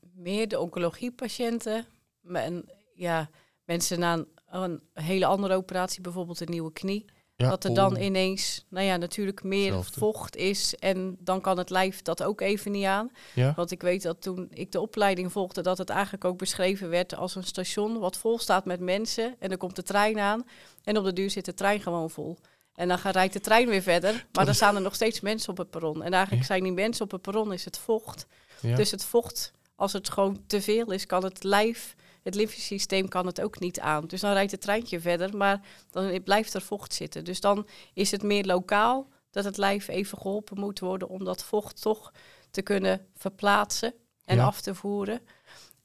Meer 0.00 0.48
de 0.48 0.58
oncologiepatiënten. 0.58 1.86
En 2.32 2.68
ja, 2.94 3.30
mensen 3.64 3.98
na 3.98 4.12
een, 4.12 4.80
een 4.92 5.02
hele 5.02 5.26
andere 5.26 5.54
operatie, 5.54 6.00
bijvoorbeeld 6.00 6.40
een 6.40 6.50
nieuwe 6.50 6.72
knie. 6.72 7.04
Ja, 7.42 7.48
dat 7.48 7.64
er 7.64 7.74
dan 7.74 7.96
oh, 7.96 8.02
ineens, 8.02 8.64
nou 8.68 8.86
ja, 8.86 8.96
natuurlijk 8.96 9.42
meer 9.42 9.84
vocht 9.84 10.36
is. 10.36 10.74
En 10.76 11.16
dan 11.20 11.40
kan 11.40 11.58
het 11.58 11.70
lijf 11.70 12.02
dat 12.02 12.22
ook 12.22 12.40
even 12.40 12.70
niet 12.72 12.84
aan. 12.84 13.10
Ja? 13.34 13.52
Want 13.56 13.70
ik 13.70 13.82
weet 13.82 14.02
dat 14.02 14.22
toen 14.22 14.48
ik 14.50 14.72
de 14.72 14.80
opleiding 14.80 15.32
volgde, 15.32 15.62
dat 15.62 15.78
het 15.78 15.90
eigenlijk 15.90 16.24
ook 16.24 16.38
beschreven 16.38 16.88
werd 16.88 17.14
als 17.16 17.34
een 17.34 17.44
station 17.44 17.98
wat 17.98 18.16
vol 18.16 18.38
staat 18.38 18.64
met 18.64 18.80
mensen. 18.80 19.34
En 19.38 19.48
dan 19.48 19.58
komt 19.58 19.76
de 19.76 19.82
trein 19.82 20.18
aan. 20.18 20.46
En 20.84 20.96
op 20.96 21.04
de 21.04 21.12
duur 21.12 21.30
zit 21.30 21.44
de 21.44 21.54
trein 21.54 21.80
gewoon 21.80 22.10
vol. 22.10 22.36
En 22.74 22.88
dan 22.88 22.98
gaat- 22.98 23.14
rijdt 23.14 23.32
de 23.32 23.40
trein 23.40 23.68
weer 23.68 23.82
verder. 23.82 24.26
Maar 24.32 24.44
dan 24.44 24.54
staan 24.54 24.74
er 24.74 24.82
nog 24.82 24.94
steeds 24.94 25.20
mensen 25.20 25.50
op 25.50 25.58
het 25.58 25.70
perron. 25.70 26.02
En 26.02 26.12
eigenlijk 26.12 26.42
Ja. 26.42 26.48
zijn 26.48 26.62
die 26.62 26.72
mensen 26.72 27.04
op 27.04 27.10
het 27.10 27.22
perron 27.22 27.52
is 27.52 27.64
het 27.64 27.78
vocht. 27.78 28.26
Ja. 28.60 28.76
Dus 28.76 28.90
het 28.90 29.04
vocht, 29.04 29.52
als 29.76 29.92
het 29.92 30.10
gewoon 30.10 30.42
te 30.46 30.60
veel 30.62 30.92
is, 30.92 31.06
kan 31.06 31.24
het 31.24 31.44
lijf, 31.44 31.94
het 32.28 32.36
lymfesysteem 32.36 33.08
kan 33.08 33.26
het 33.26 33.40
ook 33.40 33.58
niet 33.58 33.80
aan. 33.80 34.06
Dus 34.06 34.20
dan 34.20 34.32
rijdt 34.32 34.50
het 34.50 34.60
treintje 34.60 35.00
verder, 35.00 35.36
maar 35.36 35.60
dan 35.90 36.22
blijft 36.22 36.54
er 36.54 36.62
vocht 36.62 36.94
zitten. 36.94 37.24
Dus 37.24 37.40
dan 37.40 37.66
is 37.94 38.10
het 38.10 38.22
meer 38.22 38.44
lokaal 38.44 39.08
dat 39.30 39.44
het 39.44 39.56
lijf 39.56 39.88
even 39.88 40.18
geholpen 40.18 40.58
moet 40.60 40.78
worden 40.78 41.08
om 41.08 41.24
dat 41.24 41.44
vocht 41.44 41.82
toch 41.82 42.12
te 42.50 42.62
kunnen 42.62 43.06
verplaatsen 43.16 43.94
en 44.24 44.36
Ja. 44.36 44.44
af 44.44 44.60
te 44.60 44.74
voeren. 44.74 45.20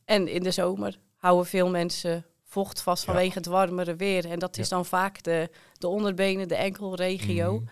En 0.06 0.28
in 0.28 0.44
de 0.44 0.52
zomer 0.52 1.00
houden 1.16 1.46
veel 1.46 1.70
mensen 1.70 2.26
vocht 2.44 2.82
vast 2.82 3.06
Ja. 3.06 3.12
vanwege 3.14 3.38
het 3.38 3.46
warmere 3.46 3.96
weer. 3.96 4.30
En 4.30 4.40
dat 4.40 4.58
is 4.58 4.70
dan 4.70 4.86
vaak 4.86 5.24
de, 5.24 5.50
de 5.78 5.88
onderbenen, 5.88 6.48
de 6.48 6.56
enkelregio. 6.56 7.54
Mhm. 7.54 7.64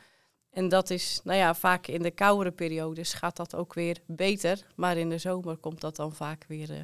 En 0.51 0.69
dat 0.69 0.89
is, 0.89 1.21
nou 1.23 1.37
ja, 1.37 1.55
vaak 1.55 1.87
in 1.87 2.01
de 2.01 2.11
koudere 2.11 2.51
periodes 2.51 3.13
gaat 3.13 3.35
dat 3.35 3.55
ook 3.55 3.73
weer 3.73 3.97
beter. 4.05 4.65
Maar 4.75 4.97
in 4.97 5.09
de 5.09 5.17
zomer 5.17 5.57
komt 5.57 5.81
dat 5.81 5.95
dan 5.95 6.13
vaak 6.13 6.45
weer, 6.47 6.71
eh, 6.71 6.77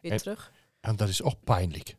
weer 0.00 0.12
En- 0.12 0.18
terug. 0.18 0.52
En 0.80 0.96
dat 0.96 1.08
is 1.08 1.22
ook 1.22 1.44
pijnlijk. 1.44 1.96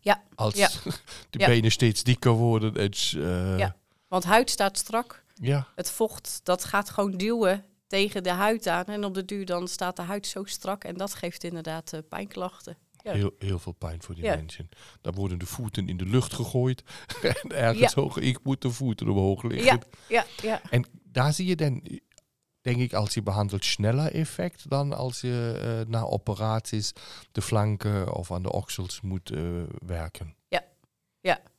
Ja, 0.00 0.22
Als 0.34 0.54
ja. 0.54 0.68
de 1.30 1.38
Ja. 1.38 1.46
benen 1.46 1.70
steeds 1.72 2.02
dikker 2.02 2.32
worden. 2.32 2.74
En, 2.76 2.90
eh, 3.22 3.58
Ja. 3.58 3.76
Want 4.08 4.24
huid 4.24 4.50
staat 4.50 4.78
strak. 4.78 5.24
ja. 5.34 5.68
Het 5.74 5.90
vocht, 5.90 6.40
dat 6.42 6.64
gaat 6.64 6.90
gewoon 6.90 7.16
duwen 7.16 7.64
tegen 7.86 8.22
de 8.22 8.30
huid 8.30 8.66
aan. 8.66 8.84
En 8.84 9.04
op 9.04 9.14
de 9.14 9.24
duur 9.24 9.44
dan 9.46 9.68
staat 9.68 9.96
de 9.96 10.02
huid 10.02 10.26
zo 10.26 10.44
strak. 10.44 10.84
En 10.84 10.94
dat 10.96 11.14
geeft 11.14 11.44
inderdaad 11.44 11.92
eh, 11.92 12.00
pijnklachten. 12.08 12.76
Ja. 13.02 13.12
Heel, 13.12 13.30
heel 13.38 13.58
veel 13.58 13.72
pijn 13.72 14.02
voor 14.02 14.14
die 14.14 14.24
Ja. 14.24 14.36
mensen. 14.36 14.68
Dan 15.00 15.14
worden 15.14 15.38
de 15.38 15.46
voeten 15.46 15.88
in 15.88 15.96
de 15.96 16.06
lucht 16.06 16.32
gegooid. 16.34 16.82
en 17.22 17.52
ergens 17.56 17.94
hoog, 17.94 18.16
ik 18.18 18.38
moet 18.42 18.62
de 18.62 18.70
voeten 18.70 19.08
omhoog 19.08 19.42
liggen. 19.42 19.64
Ja, 19.64 19.80
ja, 20.08 20.24
ja. 20.42 20.60
En 20.70 20.84
daar 21.04 21.32
zie 21.32 21.46
je 21.46 21.56
dan, 21.56 21.82
denk 22.66 22.80
ik, 22.80 22.94
als 22.94 23.14
je 23.14 23.22
behandelt, 23.22 23.64
sneller 23.64 24.14
effect 24.14 24.70
dan 24.70 24.92
als 24.92 25.20
je 25.20 25.60
eh, 25.60 25.90
na 25.90 26.02
operaties 26.02 26.92
de 27.32 27.42
flanken 27.42 28.14
of 28.14 28.32
aan 28.32 28.42
de 28.42 28.52
oksels 28.52 29.00
moet 29.00 29.30
eh, 29.30 29.40
werken. 29.86 30.34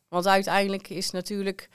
Want 0.07 0.27
uiteindelijk 0.27 0.89
is 0.89 1.11
natuurlijk 1.11 1.69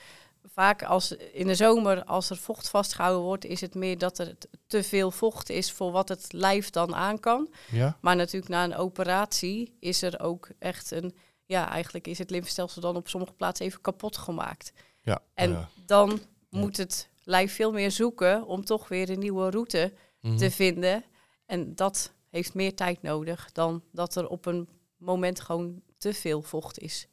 vaak 0.45 0.83
als 0.83 1.13
in 1.13 1.47
de 1.47 1.55
zomer, 1.55 2.05
als 2.05 2.31
er 2.31 2.37
vocht 2.37 2.69
vastgehouden 2.69 3.23
wordt, 3.23 3.45
is 3.45 3.61
het 3.61 3.75
meer 3.75 3.99
dat 3.99 4.19
er 4.19 4.35
te 4.67 4.83
veel 4.83 5.11
vocht 5.11 5.51
is 5.51 5.73
voor 5.73 5.93
wat 5.93 6.09
het 6.09 6.33
lijf 6.33 6.71
dan 6.71 6.95
aan 6.95 7.21
kan. 7.21 7.53
Ja? 7.71 7.99
Maar 8.01 8.17
natuurlijk 8.17 8.53
na 8.53 8.65
een 8.65 8.77
operatie 8.77 9.77
is 9.81 10.03
er 10.03 10.21
ook 10.21 10.49
echt 10.59 10.91
een, 10.91 11.15
ja, 11.45 11.69
eigenlijk 11.69 12.07
is 12.07 12.19
het 12.19 12.31
lymfestelsel 12.31 12.81
dan 12.81 12.97
op 12.97 13.09
sommige 13.09 13.33
plaatsen 13.33 13.67
even 13.67 13.81
kapot 13.81 14.17
gemaakt. 14.17 14.73
Ja. 15.01 15.23
En 15.35 15.51
ja. 15.51 15.69
dan 15.87 16.21
moet 16.51 16.77
het 16.77 17.09
lijf 17.23 17.55
veel 17.55 17.73
meer 17.73 17.91
zoeken 17.91 18.47
om 18.47 18.65
toch 18.65 18.89
weer 18.89 19.11
een 19.11 19.19
nieuwe 19.19 19.51
route 19.51 19.93
Mhm. 20.21 20.37
te 20.37 20.51
vinden. 20.51 21.05
En 21.47 21.75
dat 21.75 22.13
heeft 22.31 22.55
meer 22.55 22.75
tijd 22.75 23.03
nodig 23.03 23.53
dan 23.53 23.83
dat 23.93 24.15
er 24.17 24.29
op 24.29 24.47
een 24.47 24.69
moment 24.97 25.41
gewoon 25.41 25.83
te 25.99 26.15
veel 26.15 26.43
vocht 26.43 26.79
is. 26.79 27.07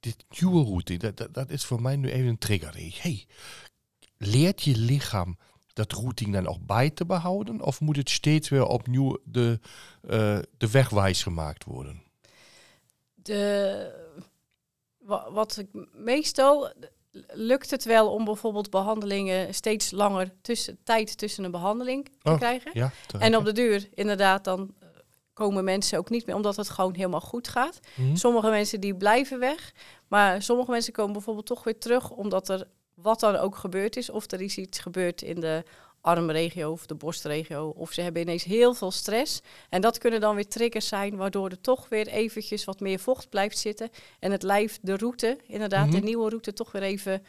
Dit 0.00 0.24
nieuwe 0.40 0.64
route, 0.64 0.96
dat, 0.96 1.16
dat, 1.16 1.34
dat 1.34 1.50
is 1.50 1.64
voor 1.64 1.82
mij 1.82 1.96
nu 1.96 2.10
even 2.10 2.28
een 2.28 2.38
trigger. 2.38 2.74
Hey, 3.02 3.26
leert 4.16 4.62
je 4.62 4.76
lichaam 4.76 5.38
dat 5.72 5.92
routing 5.92 6.32
dan 6.32 6.46
ook 6.46 6.66
bij 6.66 6.90
te 6.90 7.04
behouden? 7.06 7.60
Of 7.62 7.80
moet 7.80 7.96
het 7.96 8.10
steeds 8.10 8.48
weer 8.48 8.66
opnieuw 8.66 9.18
de, 9.24 9.60
eh, 10.02 10.38
de 10.58 10.70
wegwijs 10.70 11.22
gemaakt 11.22 11.64
worden? 11.64 12.02
De, 13.14 14.18
wa- 14.98 15.32
wat 15.32 15.56
ik 15.56 15.68
meestal 15.92 16.72
lukt 17.32 17.70
het 17.70 17.84
wel 17.84 18.12
om 18.12 18.24
bijvoorbeeld 18.24 18.70
behandelingen 18.70 19.54
steeds 19.54 19.90
langer 19.90 20.32
tussen, 20.42 20.78
tijd 20.84 21.18
tussen 21.18 21.44
een 21.44 21.50
behandeling 21.50 22.04
te 22.04 22.30
Oh, 22.30 22.36
krijgen. 22.36 22.70
Ja, 22.74 22.92
En 23.18 23.36
op 23.36 23.44
de 23.44 23.52
duur, 23.52 23.88
inderdaad, 23.94 24.44
dan 24.44 24.74
eh, 24.80 24.88
komen 25.32 25.64
mensen 25.64 25.98
ook 25.98 26.10
niet 26.10 26.26
meer, 26.26 26.34
omdat 26.34 26.56
het 26.56 26.70
gewoon 26.70 26.94
helemaal 26.94 27.20
goed 27.20 27.48
gaat. 27.48 27.80
Mhm. 27.94 28.16
Sommige 28.16 28.50
mensen 28.50 28.80
die 28.80 28.96
blijven 28.96 29.38
weg, 29.38 29.72
maar 30.08 30.42
sommige 30.42 30.70
mensen 30.70 30.92
komen 30.92 31.12
bijvoorbeeld 31.12 31.46
toch 31.46 31.64
weer 31.64 31.78
terug, 31.78 32.10
omdat 32.10 32.48
er 32.48 32.66
wat 32.94 33.20
dan 33.20 33.36
ook 33.36 33.56
gebeurd 33.56 33.96
is, 33.96 34.10
of 34.10 34.30
er 34.30 34.40
is 34.40 34.56
iets 34.56 34.78
gebeurd 34.78 35.22
in 35.22 35.40
de 35.40 35.64
armregio 36.00 36.70
of 36.70 36.86
de 36.86 36.94
borstregio, 36.94 37.68
of 37.76 37.92
ze 37.92 38.00
hebben 38.00 38.22
ineens 38.22 38.44
heel 38.44 38.74
veel 38.74 38.90
stress. 38.90 39.40
En 39.68 39.80
dat 39.80 39.98
kunnen 39.98 40.20
dan 40.20 40.34
weer 40.34 40.48
triggers 40.48 40.88
zijn, 40.88 41.16
waardoor 41.16 41.48
er 41.50 41.60
toch 41.60 41.88
weer 41.88 42.06
eventjes 42.08 42.64
wat 42.64 42.80
meer 42.80 42.98
vocht 42.98 43.28
blijft 43.28 43.58
zitten 43.58 43.90
en 44.18 44.32
het 44.32 44.42
lijf 44.42 44.78
de 44.82 44.96
route, 44.96 45.38
inderdaad, 45.46 45.86
Mhm. 45.86 45.94
de 45.96 46.02
nieuwe 46.02 46.28
route 46.28 46.52
toch 46.52 46.72
weer 46.72 46.82
even 46.82 47.24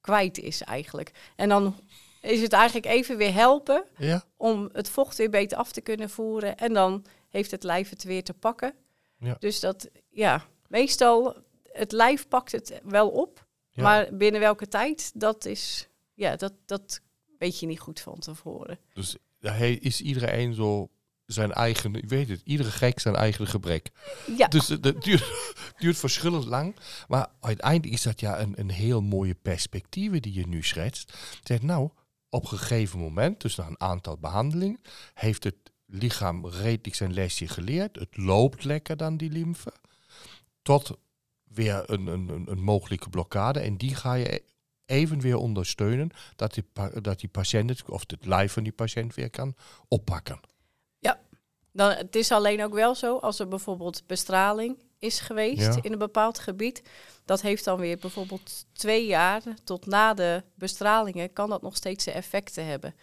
kwijt 0.00 0.38
is 0.38 0.62
eigenlijk. 0.62 1.10
En 1.36 1.48
dan 1.48 1.74
is 2.22 2.40
het 2.40 2.52
eigenlijk 2.52 2.86
even 2.86 3.16
weer 3.16 3.32
helpen 3.34 3.84
Ja? 3.96 4.24
om 4.36 4.68
het 4.72 4.88
vocht 4.90 5.16
weer 5.16 5.30
beter 5.30 5.58
af 5.58 5.72
te 5.72 5.80
kunnen 5.80 6.10
voeren. 6.10 6.56
En 6.56 6.72
dan 6.72 7.04
heeft 7.28 7.50
het 7.50 7.62
lijf 7.62 7.90
het 7.90 8.04
weer 8.04 8.24
te 8.24 8.34
pakken. 8.34 8.74
Ja. 9.18 9.36
Dus 9.38 9.60
dat, 9.60 9.88
ja, 10.08 10.44
meestal, 10.68 11.36
het 11.72 11.92
lijf 11.92 12.28
pakt 12.28 12.52
het 12.52 12.80
wel 12.84 13.08
op. 13.08 13.46
Ja. 13.70 13.82
Maar 13.82 14.08
binnen 14.16 14.40
welke 14.40 14.68
tijd, 14.68 15.10
dat 15.14 15.44
is, 15.44 15.88
ja, 16.14 16.36
dat, 16.36 16.52
dat 16.66 17.00
weet 17.38 17.60
je 17.60 17.66
niet 17.66 17.80
goed 17.80 18.00
van 18.00 18.18
tevoren. 18.18 18.78
Dus 18.94 19.16
hij 19.38 19.74
is 19.74 20.00
iedereen 20.00 20.54
zo 20.54 20.90
zijn 21.26 21.52
eigen, 21.52 21.94
ik 21.94 22.08
weet 22.08 22.28
het, 22.28 22.40
iedere 22.44 22.70
gek 22.70 22.98
zijn 22.98 23.14
eigen 23.14 23.46
gebrek. 23.46 23.90
Ja, 24.36 24.48
Dus 24.48 24.68
het 24.68 24.84
het 24.84 25.02
duurt, 25.02 25.52
duurt 25.78 25.96
verschillend 25.96 26.44
lang. 26.44 26.76
Maar 27.08 27.28
uiteindelijk 27.40 27.92
is 27.92 28.02
dat 28.02 28.20
ja 28.20 28.40
een, 28.40 28.60
een 28.60 28.70
heel 28.70 29.02
mooie 29.02 29.34
perspectief 29.34 30.20
die 30.20 30.32
je 30.32 30.46
nu 30.46 30.62
schetst. 30.62 31.12
Zeg, 31.42 31.62
nou, 31.62 31.90
op 32.28 32.42
een 32.42 32.58
gegeven 32.58 32.98
moment, 32.98 33.40
dus 33.40 33.56
na 33.56 33.66
een 33.66 33.80
aantal 33.80 34.18
behandelingen, 34.18 34.80
heeft 35.14 35.44
het 35.44 35.56
lichaam 35.86 36.46
redelijk 36.46 36.94
zijn 36.94 37.12
lesje 37.12 37.48
geleerd. 37.48 37.96
Het 37.96 38.16
loopt 38.16 38.64
lekker 38.64 38.96
dan 38.96 39.16
die 39.16 39.30
lymfe. 39.30 39.72
Tot 40.62 40.98
weer 41.44 41.82
een, 41.90 42.06
een, 42.06 42.44
een 42.46 42.62
mogelijke 42.62 43.08
blokkade. 43.08 43.60
En 43.60 43.76
die 43.76 43.94
ga 43.94 44.14
je 44.14 44.42
even 44.88 45.20
weer 45.20 45.36
ondersteunen 45.36 46.10
dat 46.36 46.54
die, 46.54 46.64
dat 47.00 47.20
die 47.20 47.28
patiënt 47.28 47.70
het, 47.70 47.88
of 47.90 48.04
het 48.06 48.26
lijf 48.26 48.52
van 48.52 48.62
die 48.62 48.72
patiënt 48.72 49.14
weer 49.14 49.30
kan 49.30 49.54
oppakken. 49.88 50.40
dan, 51.72 51.90
het 51.90 52.16
is 52.16 52.32
alleen 52.32 52.62
ook 52.64 52.74
wel 52.74 52.94
zo, 52.94 53.16
als 53.16 53.38
er 53.38 53.48
bijvoorbeeld 53.48 54.06
bestraling 54.06 54.78
is 54.98 55.20
geweest 55.20 55.74
Ja. 55.74 55.82
in 55.82 55.92
een 55.92 55.98
bepaald 55.98 56.38
gebied, 56.38 56.82
dat 57.24 57.40
heeft 57.40 57.64
dan 57.64 57.78
weer 57.78 57.98
bijvoorbeeld 57.98 58.66
twee 58.72 59.06
jaar 59.06 59.42
tot 59.64 59.86
na 59.86 60.14
de 60.14 60.42
bestralingen, 60.54 61.32
kan 61.32 61.48
dat 61.48 61.62
nog 61.62 61.76
steeds 61.76 62.04
de 62.04 62.10
effecten 62.12 62.66
hebben. 62.66 62.94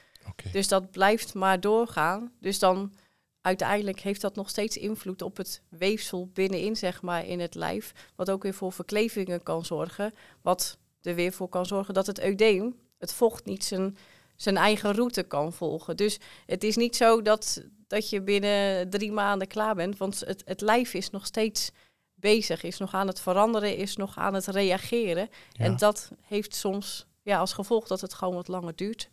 Dus 0.51 0.67
dat 0.67 0.91
blijft 0.91 1.33
maar 1.33 1.59
doorgaan. 1.59 2.31
Dus 2.39 2.59
dan 2.59 2.93
uiteindelijk 3.41 3.99
heeft 3.99 4.21
dat 4.21 4.35
nog 4.35 4.49
steeds 4.49 4.77
invloed 4.77 5.21
op 5.21 5.37
het 5.37 5.61
weefsel 5.69 6.29
binnenin, 6.33 6.75
zeg 6.75 7.01
maar, 7.01 7.25
in 7.25 7.39
het 7.39 7.55
lijf. 7.55 7.91
Wat 8.15 8.29
ook 8.29 8.43
weer 8.43 8.53
voor 8.53 8.71
verklevingen 8.73 9.43
kan 9.43 9.65
zorgen. 9.65 10.13
Wat 10.41 10.77
er 11.05 11.15
weer 11.15 11.33
voor 11.33 11.49
kan 11.49 11.65
zorgen 11.65 11.93
dat 11.93 12.07
het 12.07 12.19
eudeem, 12.19 12.75
het 12.97 13.13
vocht, 13.13 13.45
niet 13.45 13.63
zijn, 13.63 13.97
zijn 14.35 14.57
eigen 14.57 14.93
route 14.93 15.23
kan 15.23 15.53
volgen. 15.53 15.97
Dus 15.97 16.19
het 16.45 16.63
is 16.63 16.75
niet 16.75 16.95
zo 16.95 17.21
dat, 17.21 17.63
dat 17.87 18.09
je 18.09 18.21
binnen 18.21 18.89
drie 18.89 19.11
maanden 19.11 19.47
klaar 19.47 19.75
bent. 19.75 19.97
Want 19.97 20.19
het, 20.19 20.41
het 20.45 20.61
lijf 20.61 20.93
is 20.93 21.09
nog 21.09 21.25
steeds 21.25 21.71
bezig, 22.13 22.63
is 22.63 22.77
nog 22.77 22.93
aan 22.93 23.07
het 23.07 23.19
veranderen, 23.19 23.77
is 23.77 23.95
nog 23.95 24.17
aan 24.17 24.33
het 24.33 24.47
reageren. 24.47 25.29
Ja. 25.51 25.65
En 25.65 25.77
dat 25.77 26.11
heeft 26.21 26.55
soms 26.55 27.05
ja, 27.21 27.39
als 27.39 27.53
gevolg 27.53 27.87
dat 27.87 28.01
het 28.01 28.13
gewoon 28.13 28.35
wat 28.35 28.47
langer 28.47 28.75
duurt. 28.75 29.09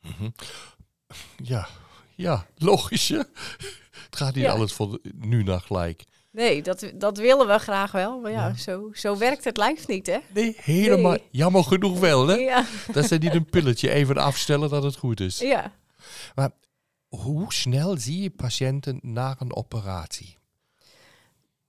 Mhm. 0.00 0.30
Ja, 1.42 1.68
ja, 2.14 2.46
logisch. 2.56 3.08
hè? 3.08 3.16
Het 4.04 4.16
gaat 4.16 4.34
niet 4.34 4.44
Ja. 4.44 4.52
alles 4.52 4.72
voor 4.72 4.98
nu 5.14 5.42
naar 5.42 5.60
gelijk. 5.60 6.04
Nee, 6.34 6.62
dat, 6.62 6.90
dat 6.94 7.18
willen 7.18 7.46
we 7.46 7.58
graag 7.58 7.92
wel. 7.92 8.20
Maar 8.20 8.30
ja, 8.30 8.46
Ja. 8.46 8.54
Zo, 8.56 8.90
zo 8.92 9.16
werkt 9.18 9.44
het 9.44 9.56
lijf 9.56 9.86
niet, 9.86 10.06
hè? 10.06 10.18
Nee, 10.32 10.56
helemaal. 10.60 11.10
Nee. 11.10 11.22
Jammer 11.30 11.64
genoeg 11.64 11.98
wel, 11.98 12.26
hè? 12.26 12.34
Ja, 12.34 12.64
Dat 12.92 13.04
ze 13.06 13.16
niet 13.16 13.34
een 13.34 13.44
pilletje 13.50 13.90
even 13.90 14.16
afstellen 14.16 14.70
dat 14.70 14.82
het 14.82 14.96
goed 14.96 15.20
is. 15.20 15.38
ja. 15.38 15.72
Hoe 17.08 17.52
snel 17.52 17.96
zie 17.98 18.22
je 18.22 18.30
patiënten 18.30 18.98
na 19.02 19.36
een 19.38 19.54
operatie? 19.56 20.36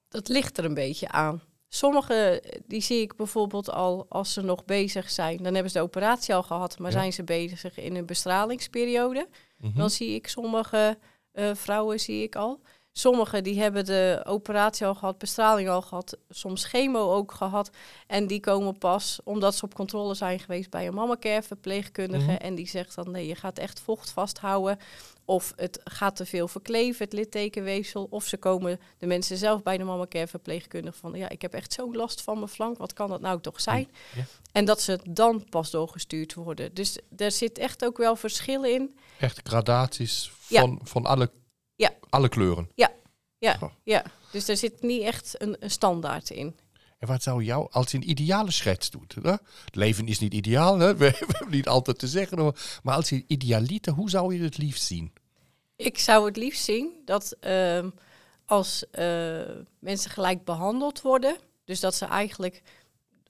dat 0.08 0.28
ligt 0.28 0.58
er 0.58 0.66
een 0.66 0.74
beetje 0.74 1.08
aan. 1.10 1.42
Sommige, 1.68 2.44
die 2.68 2.82
zie 2.82 3.02
ik 3.02 3.16
bijvoorbeeld 3.16 3.70
al 3.72 4.06
als 4.10 4.34
ze 4.34 4.42
nog 4.42 4.66
bezig 4.66 5.10
zijn. 5.10 5.38
Dan 5.38 5.54
hebben 5.54 5.72
ze 5.72 5.78
de 5.78 5.84
operatie 5.84 6.36
al 6.36 6.44
gehad, 6.44 6.80
maar 6.80 6.92
Ja. 6.92 6.98
zijn 6.98 7.14
ze 7.14 7.24
bezig 7.24 7.78
in 7.80 7.96
een 7.96 8.06
bestralingsperiode. 8.06 9.28
Mhm. 9.58 9.78
Dan 9.78 9.90
zie 9.90 10.16
ik 10.16 10.28
sommige 10.28 10.98
eh, 11.32 11.52
vrouwen 11.54 12.00
zie 12.00 12.24
ik 12.24 12.36
al. 12.36 12.62
Sommigen 12.98 13.44
die 13.44 13.60
hebben 13.60 13.86
de 13.86 14.22
operatie 14.26 14.86
al 14.86 14.96
gehad, 14.96 15.18
bestraling 15.18 15.70
al 15.70 15.82
gehad, 15.82 16.18
soms 16.30 16.64
chemo 16.66 17.14
ook 17.14 17.32
gehad. 17.32 17.70
En 18.08 18.28
die 18.28 18.40
komen 18.40 18.78
pas 18.78 19.20
omdat 19.24 19.56
ze 19.56 19.66
op 19.66 19.74
controle 19.74 20.14
zijn 20.14 20.40
geweest 20.40 20.70
bij 20.70 20.88
een 20.88 20.94
mammacare 20.94 21.42
verpleegkundige. 21.44 22.24
Mhm. 22.32 22.36
En 22.42 22.56
die 22.56 22.68
zegt 22.68 22.96
dan 22.96 23.12
nee, 23.12 23.28
je 23.28 23.36
gaat 23.36 23.58
echt 23.58 23.80
vocht 23.80 24.10
vasthouden. 24.12 24.78
Of 25.26 25.54
het 25.56 25.80
gaat 25.84 26.16
te 26.16 26.26
veel 26.26 26.48
verkleven, 26.48 27.04
het 27.06 27.14
littekenweefsel. 27.14 28.08
Of 28.10 28.24
ze 28.26 28.38
komen 28.38 28.80
de 28.98 29.06
mensen 29.06 29.38
zelf 29.38 29.64
bij 29.64 29.78
de 29.78 29.84
mammacare 29.84 30.28
verpleegkundige 30.28 30.98
van 30.98 31.14
ja, 31.14 31.30
ik 31.30 31.42
heb 31.42 31.54
echt 31.54 31.74
zo'n 31.74 31.96
last 31.96 32.22
van 32.22 32.38
mijn 32.38 32.50
flank. 32.50 32.78
Wat 32.78 32.94
kan 32.94 33.10
dat 33.10 33.22
nou 33.22 33.42
toch 33.42 33.62
zijn? 33.62 33.88
Ja. 34.16 34.24
En 34.52 34.66
dat 34.66 34.82
ze 34.82 35.00
dan 35.10 35.46
pas 35.50 35.72
doorgestuurd 35.72 36.34
worden. 36.34 36.74
Dus 36.74 37.00
er 37.18 37.32
zit 37.32 37.58
echt 37.58 37.86
ook 37.86 37.98
wel 37.98 38.16
verschil 38.16 38.64
in. 38.64 38.98
Echt 39.20 39.40
gradaties 39.44 40.32
Ja. 40.48 40.60
van, 40.62 40.80
van 40.84 41.06
alle, 41.06 41.32
Ja. 41.76 41.92
alle 42.10 42.30
kleuren. 42.30 42.70
Ja, 42.76 43.58
Oh. 43.62 43.72
ja. 43.84 44.04
Dus 44.32 44.48
er 44.48 44.58
zit 44.58 44.82
niet 44.82 45.02
echt 45.02 45.42
een, 45.42 45.56
een 45.60 45.72
standaard 45.72 46.30
in. 46.30 46.56
En 47.00 47.08
wat 47.08 47.24
zou 47.24 47.44
jou, 47.44 47.68
als 47.72 47.92
je 47.92 47.98
een 47.98 48.10
ideale 48.10 48.52
schets 48.52 48.90
doet. 48.90 49.16
Hè? 49.22 49.32
Het 49.32 49.76
leven 49.76 50.08
is 50.08 50.20
niet 50.20 50.34
ideaal, 50.34 50.80
hè? 50.80 50.96
We, 50.96 51.10
we 51.20 51.26
hebben 51.28 51.50
niet 51.52 51.68
altijd 51.68 52.00
te 52.00 52.08
zeggen. 52.08 52.40
hoor. 52.40 52.60
Maar 52.84 52.96
als 52.96 53.10
je 53.10 53.24
idealiter, 53.28 53.94
hoe 53.94 54.10
zou 54.10 54.36
je 54.36 54.44
het 54.44 54.58
liefst 54.58 54.84
zien? 54.84 55.14
Ik 55.76 55.98
zou 56.00 56.26
het 56.26 56.38
liefst 56.38 56.64
zien 56.64 56.92
dat 57.06 57.36
ehm, 57.40 57.90
als 58.46 58.90
eh, 58.92 59.42
mensen 59.80 60.12
gelijk 60.12 60.44
behandeld 60.44 61.02
worden, 61.02 61.38
dus 61.66 61.80
dat 61.80 61.96
ze 61.96 62.06
eigenlijk, 62.06 62.62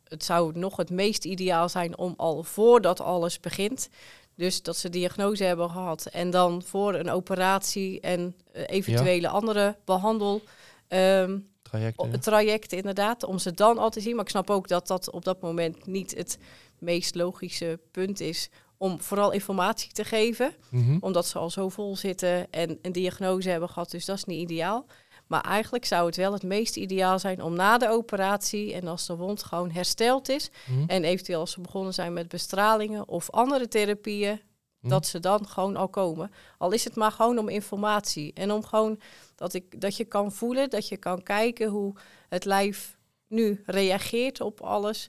het 0.04 0.24
zou 0.24 0.58
nog 0.60 0.78
het 0.78 0.90
meest 0.90 1.26
ideaal 1.26 1.70
zijn 1.70 1.98
om 1.98 2.14
al 2.18 2.44
voordat 2.44 3.00
alles 3.00 3.40
begint, 3.40 3.90
dus 4.36 4.62
dat 4.62 4.78
ze 4.78 4.90
diagnose 4.90 5.44
hebben 5.44 5.70
gehad 5.70 6.06
en 6.06 6.30
dan 6.30 6.64
voor 6.64 6.94
een 6.94 7.10
operatie 7.10 8.00
en 8.00 8.36
eh, 8.52 8.64
eventuele 8.68 9.28
andere 9.28 9.76
behandel. 9.86 10.42
ehm, 10.88 11.38
Trajecten. 11.62 12.12
het 12.12 12.24
traject 12.24 12.72
inderdaad, 12.74 13.24
om 13.24 13.38
ze 13.38 13.52
dan 13.54 13.78
al 13.78 13.90
te 13.90 14.00
zien. 14.02 14.16
Maar 14.16 14.24
ik 14.24 14.30
snap 14.30 14.50
ook 14.50 14.68
dat 14.68 14.88
dat 14.88 15.12
op 15.12 15.26
dat 15.26 15.42
moment 15.42 15.86
niet 15.86 16.16
het 16.18 16.38
meest 16.80 17.16
logische 17.16 17.80
punt 17.92 18.20
is 18.20 18.50
om 18.78 19.02
vooral 19.02 19.32
informatie 19.32 19.92
te 19.92 20.04
geven, 20.04 20.56
Mhm. 20.70 20.98
omdat 21.00 21.26
ze 21.26 21.40
al 21.40 21.50
zo 21.50 21.70
vol 21.70 21.96
zitten 21.96 22.52
en 22.52 22.80
een 22.82 22.92
diagnose 22.92 23.50
hebben 23.50 23.70
gehad, 23.70 23.92
dus 23.92 24.06
dat 24.06 24.18
is 24.18 24.24
niet 24.26 24.42
ideaal. 24.42 24.86
Maar 25.28 25.42
eigenlijk 25.42 25.86
zou 25.86 26.06
het 26.06 26.16
wel 26.16 26.34
het 26.34 26.44
meest 26.44 26.76
ideaal 26.76 27.20
zijn 27.20 27.42
om 27.42 27.56
na 27.56 27.78
de 27.78 27.90
operatie 27.90 28.74
en 28.74 28.88
als 28.88 29.06
de 29.06 29.16
wond 29.16 29.44
gewoon 29.44 29.72
hersteld 29.72 30.30
is 30.30 30.50
Mhm. 30.70 30.84
en 30.88 31.04
eventueel 31.04 31.40
als 31.40 31.52
ze 31.52 31.62
begonnen 31.62 31.94
zijn 31.94 32.14
met 32.14 32.28
bestralingen 32.28 33.08
of 33.08 33.30
andere 33.32 33.68
therapieën, 33.68 34.42
Mhm. 34.80 34.90
dat 34.94 35.06
ze 35.08 35.20
dan 35.20 35.48
gewoon 35.48 35.76
al 35.76 35.88
komen. 35.90 36.32
Al 36.58 36.72
is 36.72 36.84
het 36.84 36.96
maar 36.96 37.12
gewoon 37.12 37.38
om 37.38 37.50
informatie 37.50 38.34
en 38.34 38.52
om 38.52 38.64
gewoon 38.64 39.00
dat, 39.36 39.54
ik, 39.54 39.82
dat 39.82 39.98
je 39.98 40.06
kan 40.06 40.32
voelen, 40.32 40.70
dat 40.70 40.88
je 40.88 40.98
kan 40.98 41.24
kijken 41.24 41.68
hoe 41.70 41.94
het 42.30 42.46
lijf 42.46 42.98
nu 43.28 43.62
reageert 43.66 44.42
op 44.42 44.62
alles. 44.62 45.08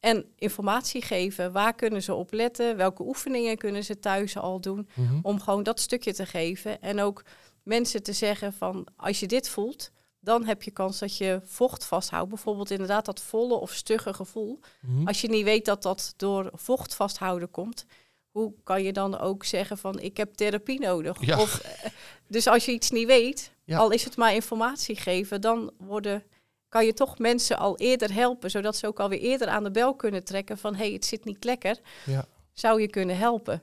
En 0.00 0.24
informatie 0.36 1.02
geven, 1.02 1.52
waar 1.52 1.74
kunnen 1.74 2.02
ze 2.02 2.14
op 2.14 2.32
letten, 2.32 2.76
welke 2.76 3.02
oefeningen 3.02 3.56
kunnen 3.56 3.84
ze 3.84 3.98
thuis 3.98 4.36
al 4.36 4.60
doen, 4.60 4.88
Mhm. 4.94 5.18
om 5.22 5.40
gewoon 5.40 5.62
dat 5.62 5.80
stukje 5.80 6.14
te 6.14 6.26
geven. 6.26 6.82
En 6.82 7.00
ook 7.00 7.22
mensen 7.68 8.02
te 8.02 8.12
zeggen 8.12 8.52
van, 8.52 8.86
als 8.96 9.20
je 9.20 9.26
dit 9.26 9.48
voelt, 9.48 9.90
dan 10.20 10.44
heb 10.44 10.62
je 10.62 10.70
kans 10.70 10.98
dat 10.98 11.16
je 11.16 11.40
vocht 11.44 11.84
vasthoudt. 11.84 12.28
Bijvoorbeeld 12.28 12.70
inderdaad 12.70 13.04
dat 13.04 13.20
volle 13.20 13.54
of 13.54 13.72
stugge 13.72 14.14
gevoel. 14.14 14.60
Mhm. 14.80 15.06
Als 15.06 15.20
je 15.20 15.28
niet 15.28 15.44
weet 15.44 15.64
dat 15.64 15.82
dat 15.82 16.14
door 16.16 16.50
vocht 16.54 16.94
vasthouden 16.94 17.50
komt, 17.50 17.84
hoe 18.30 18.52
kan 18.64 18.82
je 18.82 18.92
dan 18.92 19.18
ook 19.18 19.44
zeggen 19.44 19.78
van 19.78 20.00
ik 20.00 20.16
heb 20.16 20.34
therapie 20.34 20.80
nodig? 20.80 21.16
Ja. 21.26 21.40
Of, 21.40 21.58
eh, 21.60 21.90
dus 22.26 22.46
als 22.46 22.64
je 22.64 22.72
iets 22.72 22.90
niet 22.90 23.06
weet, 23.06 23.52
Ja. 23.64 23.78
al 23.78 23.90
is 23.90 24.04
het 24.04 24.16
maar 24.16 24.34
informatie 24.34 24.96
geven, 24.96 25.40
dan 25.40 25.70
worden, 25.78 26.22
kan 26.68 26.86
je 26.86 26.92
toch 26.92 27.18
mensen 27.18 27.58
al 27.58 27.76
eerder 27.78 28.12
helpen, 28.14 28.50
zodat 28.50 28.76
ze 28.76 28.86
ook 28.86 29.00
alweer 29.00 29.20
eerder 29.20 29.48
aan 29.48 29.64
de 29.64 29.70
bel 29.70 29.94
kunnen 29.94 30.24
trekken 30.24 30.58
van 30.58 30.74
hé, 30.74 30.84
hey, 30.84 30.92
het 30.92 31.04
zit 31.04 31.24
niet 31.24 31.44
lekker. 31.44 31.78
Ja. 32.06 32.24
Zou 32.52 32.80
je 32.80 32.88
kunnen 32.88 33.18
helpen? 33.18 33.62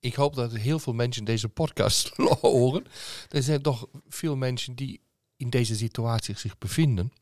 Ik 0.00 0.14
hoop 0.14 0.34
dat 0.34 0.52
heel 0.56 0.78
veel 0.78 0.92
mensen 0.92 1.24
deze 1.24 1.48
podcast 1.48 2.08
horen. 2.40 2.84
Er 3.28 3.42
zijn 3.42 3.62
toch 3.62 3.86
veel 4.08 4.36
mensen 4.36 4.74
die 4.74 5.00
in 5.36 5.50
deze 5.50 5.76
situatie 5.76 6.38
zich 6.38 6.58
bevinden. 6.58 7.12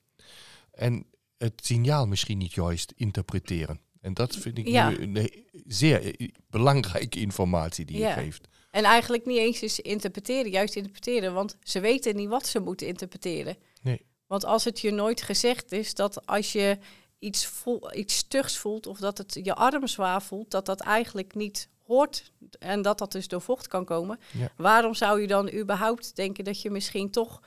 En 0.70 1.06
het 1.38 1.52
signaal 1.64 2.06
misschien 2.06 2.38
niet 2.38 2.52
juist 2.52 2.92
interpreteren. 2.96 3.80
En 4.00 4.14
dat 4.14 4.36
vind 4.36 4.58
ik 4.58 4.68
Ja. 4.68 4.88
nu 4.90 4.96
een 4.98 5.30
zeer 5.66 6.16
eh, 6.20 6.28
belangrijke 6.50 7.20
informatie 7.20 7.84
die 7.84 7.98
Ja. 7.98 8.08
je 8.08 8.22
geeft. 8.22 8.48
En 8.70 8.84
eigenlijk 8.84 9.26
niet 9.26 9.38
eens 9.38 9.60
eens 9.60 9.80
interpreteren, 9.80 10.50
juist 10.50 10.74
interpreteren, 10.76 11.34
want 11.34 11.56
ze 11.62 11.80
weten 11.80 12.16
niet 12.16 12.28
wat 12.28 12.46
ze 12.46 12.60
moeten 12.60 12.86
interpreteren. 12.86 13.56
Nee. 13.82 14.00
Want 14.26 14.44
als 14.44 14.64
het 14.64 14.80
je 14.80 14.90
nooit 14.90 15.22
gezegd 15.22 15.72
is 15.72 15.94
dat 15.94 16.26
als 16.26 16.52
je 16.52 16.78
iets, 17.18 17.46
voel, 17.46 17.94
iets 17.96 18.16
stugs 18.16 18.56
voelt 18.56 18.86
of 18.86 18.98
dat 18.98 19.18
het 19.18 19.38
je 19.42 19.54
arm 19.54 19.86
zwaar 19.86 20.22
voelt, 20.22 20.50
dat 20.50 20.66
dat 20.66 20.80
eigenlijk 20.80 21.34
niet 21.34 21.68
hoort 21.86 22.32
en 22.58 22.82
dat 22.82 22.98
dat 22.98 23.12
dus 23.12 23.28
door 23.28 23.40
vocht 23.40 23.66
kan 23.66 23.84
komen. 23.84 24.18
Ja. 24.32 24.48
Waarom 24.56 24.94
zou 24.94 25.20
je 25.20 25.26
dan 25.26 25.52
überhaupt 25.52 26.16
denken 26.16 26.44
dat 26.44 26.62
je 26.62 26.70
misschien 26.70 27.10
toch 27.10 27.40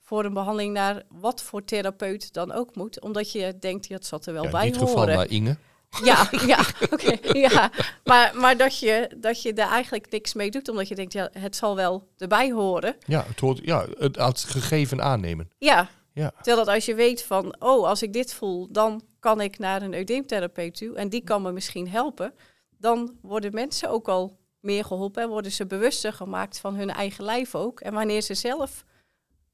voor 0.00 0.24
een 0.24 0.32
behandeling 0.32 0.72
naar 0.72 1.02
wat 1.08 1.42
voor 1.42 1.64
therapeut 1.64 2.32
dan 2.32 2.52
ook 2.52 2.74
moet? 2.76 3.00
Omdat 3.00 3.32
je 3.32 3.56
denkt, 3.60 3.86
ja, 3.86 3.94
het 3.94 4.06
zat 4.06 4.26
er 4.26 4.32
wel 4.32 4.42
Ja, 4.42 4.48
in 4.48 4.54
bij 4.54 4.66
dit 4.70 4.76
geval 4.76 4.96
horen. 4.96 5.14
naar 5.16 5.28
Inge. 5.28 5.56
Ja, 6.04 6.28
ja, 6.46 6.58
oké. 6.90 7.18
ja. 7.38 7.70
Maar, 8.04 8.32
maar 8.36 8.56
dat, 8.56 8.78
je, 8.78 9.10
dat 9.16 9.42
je 9.42 9.52
daar 9.52 9.70
eigenlijk 9.70 10.10
niks 10.10 10.34
mee 10.34 10.50
doet, 10.50 10.68
omdat 10.68 10.88
je 10.88 10.94
denkt, 10.94 11.12
ja, 11.12 11.28
het 11.32 11.56
zal 11.56 11.76
wel 11.76 12.08
erbij 12.18 12.50
horen. 12.50 12.96
Ja, 13.06 13.24
het 13.26 13.40
hoort, 13.40 13.60
ja, 13.62 13.86
het 13.98 14.18
als 14.18 14.44
gegeven 14.44 15.02
aannemen. 15.02 15.50
Ja. 15.58 15.88
Ja. 16.12 16.30
Terwijl 16.36 16.64
dat 16.64 16.74
als 16.74 16.84
je 16.84 16.94
weet 16.94 17.22
van, 17.22 17.54
oh, 17.58 17.86
als 17.88 18.02
ik 18.02 18.12
dit 18.12 18.34
voel, 18.34 18.68
dan 18.70 19.02
kan 19.20 19.40
ik 19.40 19.58
naar 19.58 19.82
een 19.82 19.94
eudeemtherapeut 19.94 20.76
toe 20.76 20.96
en 20.96 21.08
die 21.08 21.24
kan 21.24 21.42
me 21.42 21.52
misschien 21.52 21.88
helpen. 21.88 22.32
Dan 22.80 23.18
worden 23.22 23.54
mensen 23.54 23.90
ook 23.90 24.08
al 24.08 24.38
meer 24.60 24.84
geholpen 24.84 25.22
en 25.22 25.28
worden 25.28 25.52
ze 25.52 25.66
bewuster 25.66 26.12
gemaakt 26.12 26.58
van 26.58 26.74
hun 26.74 26.90
eigen 26.90 27.24
lijf 27.24 27.54
ook. 27.54 27.80
En 27.80 27.92
wanneer 27.92 28.20
ze 28.20 28.34
zelf 28.34 28.84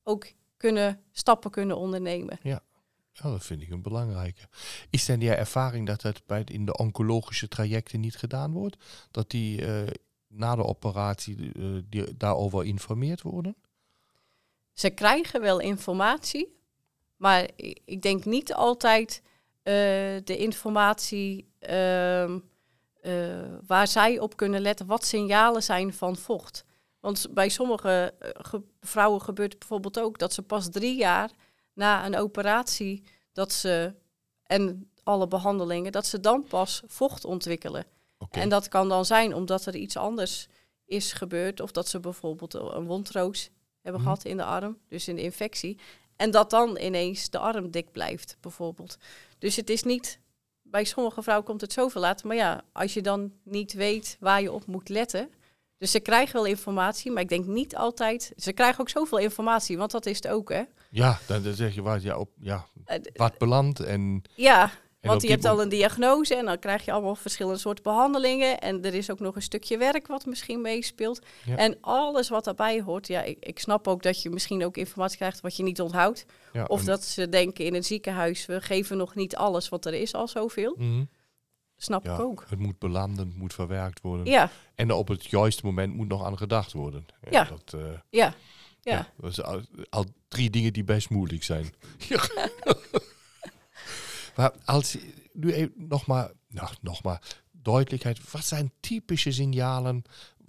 ook 0.02 0.26
kunnen, 0.56 1.00
stappen 1.12 1.50
kunnen 1.50 1.76
ondernemen. 1.76 2.38
Ja, 2.42 2.62
dat 3.12 3.44
vind 3.44 3.62
ik 3.62 3.70
een 3.70 3.82
belangrijke. 3.82 4.48
Is 4.90 5.06
dan 5.06 5.18
die 5.18 5.34
ervaring 5.34 5.86
dat 5.86 6.02
het 6.02 6.22
bij, 6.26 6.42
in 6.44 6.64
de 6.64 6.76
oncologische 6.76 7.48
trajecten 7.48 8.00
niet 8.00 8.16
gedaan 8.16 8.52
wordt? 8.52 8.76
Dat 9.10 9.30
die 9.30 9.66
eh, 9.66 9.86
na 10.28 10.54
de 10.54 10.64
operatie 10.64 11.52
eh, 11.52 11.64
die, 11.88 12.16
daarover 12.16 12.64
informeerd 12.64 13.22
worden? 13.22 13.56
Ze 14.72 14.90
krijgen 14.90 15.40
wel 15.40 15.60
informatie, 15.60 16.56
maar 17.16 17.48
ik 17.84 18.02
denk 18.02 18.24
niet 18.24 18.54
altijd 18.54 19.22
eh, 19.62 19.72
de 20.24 20.36
informatie 20.36 21.52
ehm, 21.58 22.34
eh, 22.34 22.40
waar 23.66 23.86
zij 23.88 24.18
op 24.18 24.36
kunnen 24.36 24.60
letten, 24.60 24.86
wat 24.86 25.04
signalen 25.04 25.62
zijn 25.62 25.94
van 25.94 26.16
vocht. 26.16 26.64
Want 27.00 27.26
bij 27.30 27.48
sommige 27.48 28.14
eh, 28.18 28.30
ge- 28.32 28.62
vrouwen 28.80 29.20
gebeurt 29.22 29.58
bijvoorbeeld 29.58 29.98
ook 30.00 30.18
dat 30.18 30.32
ze 30.32 30.42
pas 30.42 30.68
drie 30.70 30.96
jaar 30.96 31.30
na 31.72 32.06
een 32.06 32.16
operatie 32.16 33.02
dat 33.32 33.52
ze 33.52 33.94
en 34.42 34.90
alle 35.02 35.28
behandelingen, 35.28 35.92
dat 35.92 36.06
ze 36.06 36.20
dan 36.20 36.44
pas 36.48 36.82
vocht 36.86 37.24
ontwikkelen. 37.24 37.84
Oké. 38.18 38.38
En 38.40 38.48
dat 38.48 38.68
kan 38.68 38.88
dan 38.88 39.04
zijn 39.04 39.34
omdat 39.34 39.66
er 39.66 39.76
iets 39.76 39.96
anders 39.96 40.48
is 40.84 41.12
gebeurd. 41.12 41.60
Of 41.60 41.70
dat 41.72 41.88
ze 41.88 42.00
bijvoorbeeld 42.00 42.54
een 42.54 42.86
wondroos 42.86 43.50
hebben 43.82 44.00
Mhm. 44.00 44.10
gehad 44.10 44.24
in 44.24 44.36
de 44.36 44.44
arm, 44.44 44.78
dus 44.88 45.04
de 45.04 45.22
infectie. 45.22 45.78
En 46.16 46.30
dat 46.30 46.50
dan 46.50 46.78
ineens 46.78 47.30
de 47.30 47.38
arm 47.38 47.70
dik 47.70 47.92
blijft, 47.92 48.36
bijvoorbeeld. 48.40 48.96
Dus 49.38 49.56
het 49.56 49.70
is 49.70 49.82
niet, 49.82 50.20
bij 50.70 50.84
sommige 50.84 51.22
vrouwen 51.22 51.46
komt 51.46 51.60
het 51.60 51.72
zoveel 51.72 52.00
later. 52.00 52.26
Maar 52.26 52.36
ja, 52.36 52.62
als 52.72 52.94
je 52.94 53.02
dan 53.02 53.32
niet 53.44 53.72
weet 53.72 54.16
waar 54.20 54.42
je 54.42 54.52
op 54.52 54.66
moet 54.66 54.88
letten. 54.88 55.30
Dus 55.78 55.90
ze 55.90 56.00
krijgen 56.00 56.34
wel 56.34 56.44
informatie, 56.44 57.10
maar 57.10 57.22
ik 57.22 57.28
denk 57.28 57.46
niet 57.46 57.76
altijd. 57.76 58.32
Ze 58.36 58.52
krijgen 58.52 58.80
ook 58.80 58.88
zoveel 58.88 59.18
informatie, 59.18 59.78
want 59.78 59.90
dat 59.90 60.06
is 60.06 60.16
het 60.16 60.28
ook, 60.28 60.48
hè? 60.52 60.62
Ja, 60.90 61.18
dan, 61.26 61.42
dan 61.42 61.54
zeg 61.54 61.74
je 61.74 61.82
wat, 61.82 62.02
ja, 62.02 62.18
op, 62.18 62.30
ja, 62.40 62.66
Eh, 62.84 62.98
wat 63.14 63.38
belandt 63.38 63.80
en... 63.80 64.22
Ja, 64.34 64.70
Want 65.06 65.22
je 65.22 65.28
hebt 65.30 65.44
al 65.44 65.62
een 65.62 65.68
diagnose 65.68 66.34
en 66.34 66.44
dan 66.44 66.58
krijg 66.58 66.84
je 66.84 66.92
allemaal 66.92 67.14
verschillende 67.14 67.58
soorten 67.58 67.82
behandelingen. 67.82 68.58
En 68.58 68.84
er 68.84 68.94
is 68.94 69.10
ook 69.10 69.20
nog 69.20 69.36
een 69.36 69.42
stukje 69.42 69.76
werk 69.78 70.06
wat 70.06 70.26
misschien 70.26 70.60
meespeelt. 70.60 71.20
Ja. 71.44 71.56
En 71.56 71.78
alles 71.80 72.28
wat 72.28 72.44
daarbij 72.44 72.80
hoort. 72.80 73.06
Ja, 73.06 73.22
ik, 73.22 73.36
ik 73.40 73.58
snap 73.58 73.88
ook 73.88 74.02
dat 74.02 74.22
je 74.22 74.30
misschien 74.30 74.64
ook 74.64 74.76
informatie 74.76 75.16
krijgt 75.16 75.40
wat 75.40 75.56
je 75.56 75.62
niet 75.62 75.80
onthoudt. 75.80 76.26
Ja, 76.52 76.64
Of 76.64 76.84
dat 76.84 77.04
ze 77.04 77.28
denken 77.28 77.64
in 77.64 77.74
het 77.74 77.86
ziekenhuis, 77.86 78.46
we 78.46 78.60
geven 78.60 78.96
nog 78.96 79.14
niet 79.14 79.36
alles, 79.36 79.68
want 79.68 79.86
er 79.86 79.94
is 79.94 80.14
al 80.14 80.28
zoveel. 80.28 80.74
Mhm. 80.78 81.04
Snap 81.76 82.04
ja, 82.04 82.14
ik 82.14 82.20
ook. 82.20 82.44
het 82.48 82.58
moet 82.58 82.78
belanden, 82.78 83.26
het 83.26 83.36
moet 83.36 83.54
verwerkt 83.54 84.00
worden. 84.00 84.26
Ja, 84.26 84.50
En 84.74 84.92
op 84.92 85.08
het 85.08 85.24
juiste 85.24 85.66
moment 85.66 85.94
moet 85.94 86.08
nog 86.08 86.24
aan 86.24 86.38
gedacht 86.38 86.72
worden. 86.72 87.06
En 87.20 87.32
Ja. 87.32 87.44
Dat, 87.44 87.80
eh, 87.80 87.80
ja, 88.10 88.34
ja. 88.80 88.92
ja. 88.92 89.08
dat 89.20 89.30
is 89.30 89.42
al, 89.42 89.60
al 89.88 90.04
drie 90.28 90.50
dingen 90.50 90.72
die 90.72 90.84
best 90.84 91.10
moeilijk 91.10 91.42
zijn. 91.42 91.74
Ja. 92.08 92.22
maar 94.36 94.52
als 94.64 94.96
nu 95.32 95.52
even 95.52 95.86
nog 95.88 96.06
maar, 96.06 96.32
nou, 96.48 96.68
nog 96.80 97.02
maar 97.02 97.42
duidelijkheid. 97.50 98.30
Wat 98.30 98.44
zijn 98.44 98.72
typische 98.80 99.32
signalen 99.32 100.02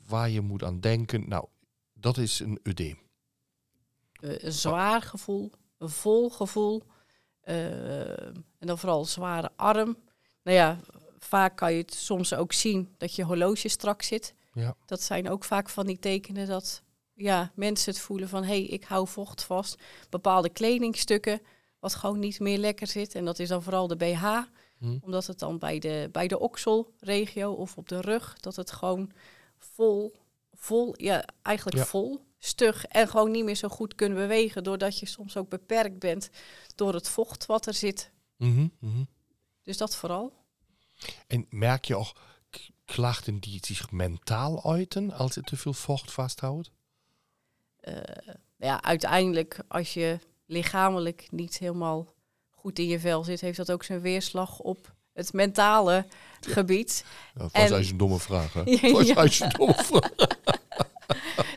waar 0.08 0.30
je 0.30 0.42
moet 0.42 0.64
aan 0.64 0.80
denken? 0.80 1.30
Nou, 1.30 1.46
dat 1.94 2.18
is 2.18 2.40
een 2.40 2.60
udeem. 2.64 3.00
Eh, 4.20 4.40
een 4.40 4.52
zwaar 4.52 5.02
gevoel, 5.02 5.52
een 5.78 5.90
vol 5.90 6.30
gevoel. 6.30 6.84
eh, 7.42 8.26
en 8.28 8.68
dan 8.68 8.78
vooral 8.78 9.00
een 9.00 9.06
zware 9.06 9.52
arm. 9.56 9.98
Nou 10.44 10.58
ja, 10.58 10.80
vaak 11.20 11.58
kan 11.58 11.74
je 11.74 11.82
het 11.82 11.94
soms 11.94 12.34
ook 12.34 12.54
zien 12.54 12.96
dat 12.98 13.16
je 13.16 13.24
horloge 13.24 13.68
strak 13.68 14.02
zit. 14.02 14.34
Ja. 14.54 14.76
Dat 14.86 15.02
zijn 15.02 15.30
ook 15.30 15.44
vaak 15.44 15.70
van 15.70 15.86
die 15.86 16.00
tekenen 16.00 16.48
dat 16.48 16.84
ja, 17.14 17.52
mensen 17.56 17.92
het 17.92 18.02
voelen 18.02 18.30
van... 18.30 18.44
hé, 18.44 18.48
hey, 18.48 18.64
ik 18.64 18.84
hou 18.84 19.08
vocht 19.08 19.44
vast. 19.44 19.82
Bepaalde 20.10 20.50
kledingstukken 20.50 21.42
wat 21.88 21.96
gewoon 21.96 22.20
niet 22.20 22.40
meer 22.40 22.58
lekker 22.58 22.88
zit. 22.88 23.16
En 23.16 23.26
dat 23.26 23.40
is 23.40 23.48
dan 23.48 23.64
vooral 23.64 23.88
de 23.88 23.96
BH. 23.96 24.26
Hm. 24.78 24.98
Omdat 25.02 25.28
het 25.28 25.40
dan 25.40 25.58
bij 25.58 25.80
de, 25.80 26.10
bij 26.12 26.28
de 26.28 26.40
okselregio 26.40 27.52
of 27.52 27.78
op 27.78 27.90
de 27.90 28.02
rug... 28.02 28.40
dat 28.40 28.56
het 28.56 28.72
gewoon 28.72 29.12
vol, 29.58 30.16
vol 30.54 30.94
ja, 30.98 31.26
eigenlijk 31.42 31.78
Ja. 31.78 31.86
vol 31.86 32.26
stug 32.40 32.86
en 32.86 33.08
gewoon 33.08 33.32
niet 33.32 33.44
meer 33.44 33.56
zo 33.56 33.68
goed 33.68 33.96
kunt 33.96 34.14
bewegen, 34.14 34.64
doordat 34.64 35.00
je 35.00 35.06
soms 35.06 35.38
ook 35.38 35.50
beperkt 35.50 36.00
bent 36.00 36.30
door 36.76 36.94
het 36.94 37.10
vocht 37.10 37.46
wat 37.46 37.66
er 37.66 37.74
zit. 37.74 38.12
Mhm, 38.36 38.68
mhm. 38.80 39.04
Dus 39.64 39.78
dat 39.78 39.96
vooral. 39.96 40.34
En 41.28 41.46
merk 41.50 41.86
je 41.86 41.96
ook 41.96 42.16
klachten 42.86 43.40
die 43.40 43.60
zich 43.66 43.92
mentaal 43.92 44.72
uiten 44.72 45.12
als 45.12 45.34
je 45.34 45.42
te 45.42 45.58
veel 45.58 45.74
vocht 45.74 46.12
vasthoudt? 46.12 46.72
Eh, 47.80 47.96
ja, 48.58 48.84
uiteindelijk, 48.84 49.60
als 49.68 49.94
je 49.94 50.20
lichamelijk 50.48 51.28
niet 51.30 51.58
helemaal 51.58 52.08
goed 52.52 52.80
in 52.80 52.88
je 52.88 53.00
vel 53.00 53.24
zit, 53.24 53.42
heeft 53.42 53.58
dat 53.58 53.72
ook 53.72 53.84
zijn 53.84 54.02
weerslag 54.02 54.60
op 54.60 54.96
het 55.14 55.34
mentale 55.34 56.06
gebied. 56.42 57.06
Dat 57.34 57.52
was 57.52 57.70
En- 57.72 57.74
een 57.90 57.98
domme 57.98 58.20
vraag, 58.20 58.54
hè? 58.54 58.62
Ja, 59.06 59.14
was 59.14 59.40
een 59.40 59.50
domme 59.50 59.74
vraag. 59.84 60.12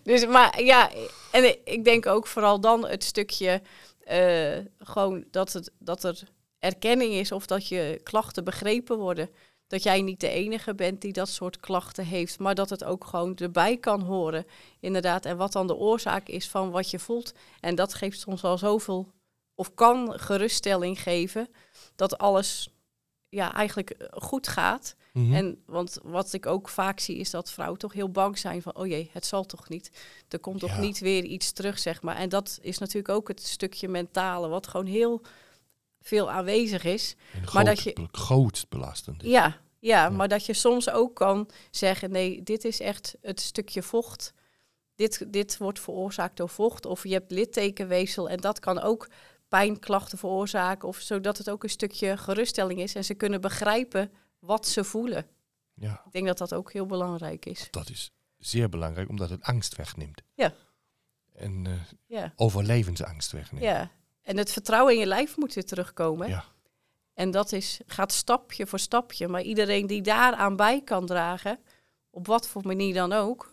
Dus, 0.02 0.26
maar 0.26 0.62
ja, 0.62 0.90
en 1.32 1.44
ik- 1.44 1.60
ik 1.64 1.84
denk 1.84 2.06
ook 2.06 2.26
vooral 2.26 2.60
dan 2.60 2.86
het 2.88 3.04
stukje 3.04 3.62
eh, 4.04 4.58
gewoon 4.78 5.24
dat, 5.30 5.52
het, 5.52 5.70
dat 5.78 6.04
er 6.04 6.22
erkenning 6.58 7.12
is 7.12 7.32
of 7.32 7.46
dat 7.46 7.68
je 7.68 8.00
klachten 8.02 8.44
begrepen 8.44 8.98
worden. 8.98 9.30
Dat 9.70 9.82
jij 9.82 10.02
niet 10.02 10.20
de 10.20 10.28
enige 10.28 10.74
bent 10.74 11.00
die 11.00 11.12
dat 11.12 11.28
soort 11.28 11.60
klachten 11.60 12.04
heeft, 12.04 12.38
maar 12.38 12.54
dat 12.54 12.70
het 12.70 12.84
ook 12.84 13.04
gewoon 13.04 13.36
erbij 13.36 13.76
kan 13.76 14.00
horen. 14.00 14.46
Inderdaad, 14.80 15.24
en 15.24 15.36
wat 15.36 15.52
dan 15.52 15.66
de 15.66 15.76
oorzaak 15.76 16.28
is 16.28 16.48
van 16.48 16.70
wat 16.70 16.90
je 16.90 16.98
voelt. 16.98 17.32
En 17.60 17.74
dat 17.74 17.94
geeft 17.94 18.20
soms 18.20 18.44
al 18.44 18.58
zoveel, 18.58 19.08
of 19.54 19.74
kan 19.74 20.18
geruststelling 20.20 21.02
geven, 21.02 21.48
dat 21.96 22.18
alles 22.18 22.68
ja, 23.28 23.54
eigenlijk 23.54 23.90
eh, 23.90 24.06
goed 24.22 24.48
gaat. 24.48 24.94
Mhm. 25.12 25.34
En 25.34 25.62
want 25.66 25.98
wat 26.02 26.32
ik 26.32 26.46
ook 26.46 26.68
vaak 26.68 27.00
zie 27.00 27.16
is 27.16 27.30
dat 27.30 27.50
vrouwen 27.50 27.78
toch 27.78 27.92
heel 27.92 28.10
bang 28.10 28.38
zijn 28.38 28.62
van, 28.62 28.76
oh 28.76 28.86
jee, 28.86 29.10
het 29.12 29.26
zal 29.26 29.44
toch 29.44 29.68
niet. 29.68 29.90
Er 30.28 30.38
komt 30.38 30.60
toch 30.60 30.74
Ja. 30.74 30.80
niet 30.80 30.98
weer 30.98 31.24
iets 31.24 31.52
terug, 31.52 31.78
zeg 31.78 32.02
maar. 32.02 32.16
En 32.16 32.28
dat 32.28 32.58
is 32.62 32.78
natuurlijk 32.78 33.14
ook 33.14 33.28
het 33.28 33.42
stukje 33.42 33.88
mentale, 33.88 34.48
wat 34.48 34.66
gewoon 34.66 34.86
heel 34.86 35.22
veel 36.00 36.30
aanwezig 36.30 36.84
is. 36.84 37.16
En 37.32 37.38
maar 37.40 37.48
groot, 37.48 37.64
dat 37.66 37.80
je- 37.82 37.92
be- 37.92 38.08
groot 38.12 38.66
belastend. 38.68 39.22
is. 39.22 39.30
Ja, 39.30 39.60
ja, 39.78 40.08
maar 40.10 40.28
dat 40.28 40.46
je 40.46 40.52
soms 40.54 40.90
ook 40.90 41.14
kan 41.16 41.48
zeggen, 41.70 42.10
nee, 42.10 42.42
dit 42.42 42.64
is 42.64 42.80
echt 42.80 43.16
het 43.22 43.40
stukje 43.40 43.82
vocht. 43.82 44.32
Dit, 44.94 45.32
dit 45.32 45.56
wordt 45.58 45.80
veroorzaakt 45.80 46.36
door 46.36 46.48
vocht. 46.48 46.86
Of 46.86 47.04
je 47.04 47.12
hebt 47.12 47.30
littekenweefsel 47.30 48.28
en 48.28 48.36
dat 48.36 48.58
kan 48.58 48.80
ook 48.80 49.08
pijnklachten 49.48 50.18
veroorzaken. 50.18 50.88
Of 50.88 50.98
zodat 50.98 51.38
het 51.38 51.50
ook 51.50 51.62
een 51.62 51.70
stukje 51.70 52.16
geruststelling 52.16 52.80
is 52.80 52.94
en 52.94 53.04
ze 53.04 53.14
kunnen 53.14 53.40
begrijpen 53.40 54.12
wat 54.38 54.66
ze 54.68 54.84
voelen. 54.84 55.26
Ja, 55.74 56.02
Ik 56.06 56.12
denk 56.12 56.26
dat 56.26 56.38
dat 56.38 56.54
ook 56.54 56.72
heel 56.72 56.86
belangrijk 56.86 57.46
is. 57.46 57.68
dat 57.70 57.90
is 57.90 58.10
zeer 58.38 58.68
belangrijk, 58.68 59.08
omdat 59.08 59.30
het 59.30 59.42
angst 59.42 59.76
wegneemt. 59.76 60.22
Ja. 60.34 60.54
En 61.34 61.66
eh, 61.66 61.72
Ja, 62.06 62.32
overlevensangst 62.36 63.32
wegneemt. 63.32 63.64
ja. 63.64 63.90
En 64.30 64.36
het 64.36 64.52
vertrouwen 64.52 64.92
in 64.92 64.98
je 64.98 65.06
lijf 65.06 65.36
moet 65.36 65.54
weer 65.54 65.64
terugkomen. 65.64 66.28
Ja. 66.28 66.44
En 67.14 67.30
dat 67.30 67.52
is, 67.52 67.80
gaat 67.86 68.12
stapje 68.12 68.66
voor 68.66 68.78
stapje. 68.78 69.28
Maar 69.28 69.42
iedereen 69.42 69.86
die 69.86 70.02
daaraan 70.02 70.56
bij 70.56 70.82
kan 70.84 71.06
dragen, 71.06 71.58
op 72.10 72.26
wat 72.26 72.48
voor 72.48 72.62
manier 72.66 72.94
dan 72.94 73.12
ook, 73.12 73.50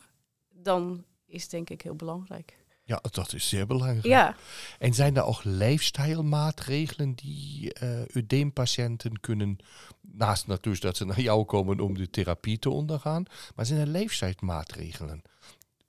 dan 0.49 1.03
is 1.25 1.49
denk 1.49 1.69
ik 1.69 1.81
heel 1.81 1.95
belangrijk. 1.95 2.57
Ja, 2.83 3.01
dat 3.11 3.33
is 3.33 3.49
zeer 3.49 3.67
belangrijk. 3.67 4.05
Ja, 4.05 4.35
En 4.79 4.93
zijn 4.93 5.15
er 5.15 5.23
ook 5.23 5.43
leefstijlmaatregelen 5.43 7.13
die 7.13 7.73
eh 7.73 8.01
udeempatiënten 8.13 9.19
kunnen, 9.19 9.57
naast 10.01 10.47
natuurlijk 10.47 10.83
dat 10.83 10.97
ze 10.97 11.05
naar 11.05 11.21
jou 11.21 11.45
komen 11.45 11.79
om 11.79 11.93
de 11.93 12.09
therapie 12.09 12.59
te 12.59 12.69
ondergaan, 12.69 13.25
maar 13.55 13.65
zijn 13.65 13.79
er 13.79 13.87
leefstijlmaatregelen 13.87 15.21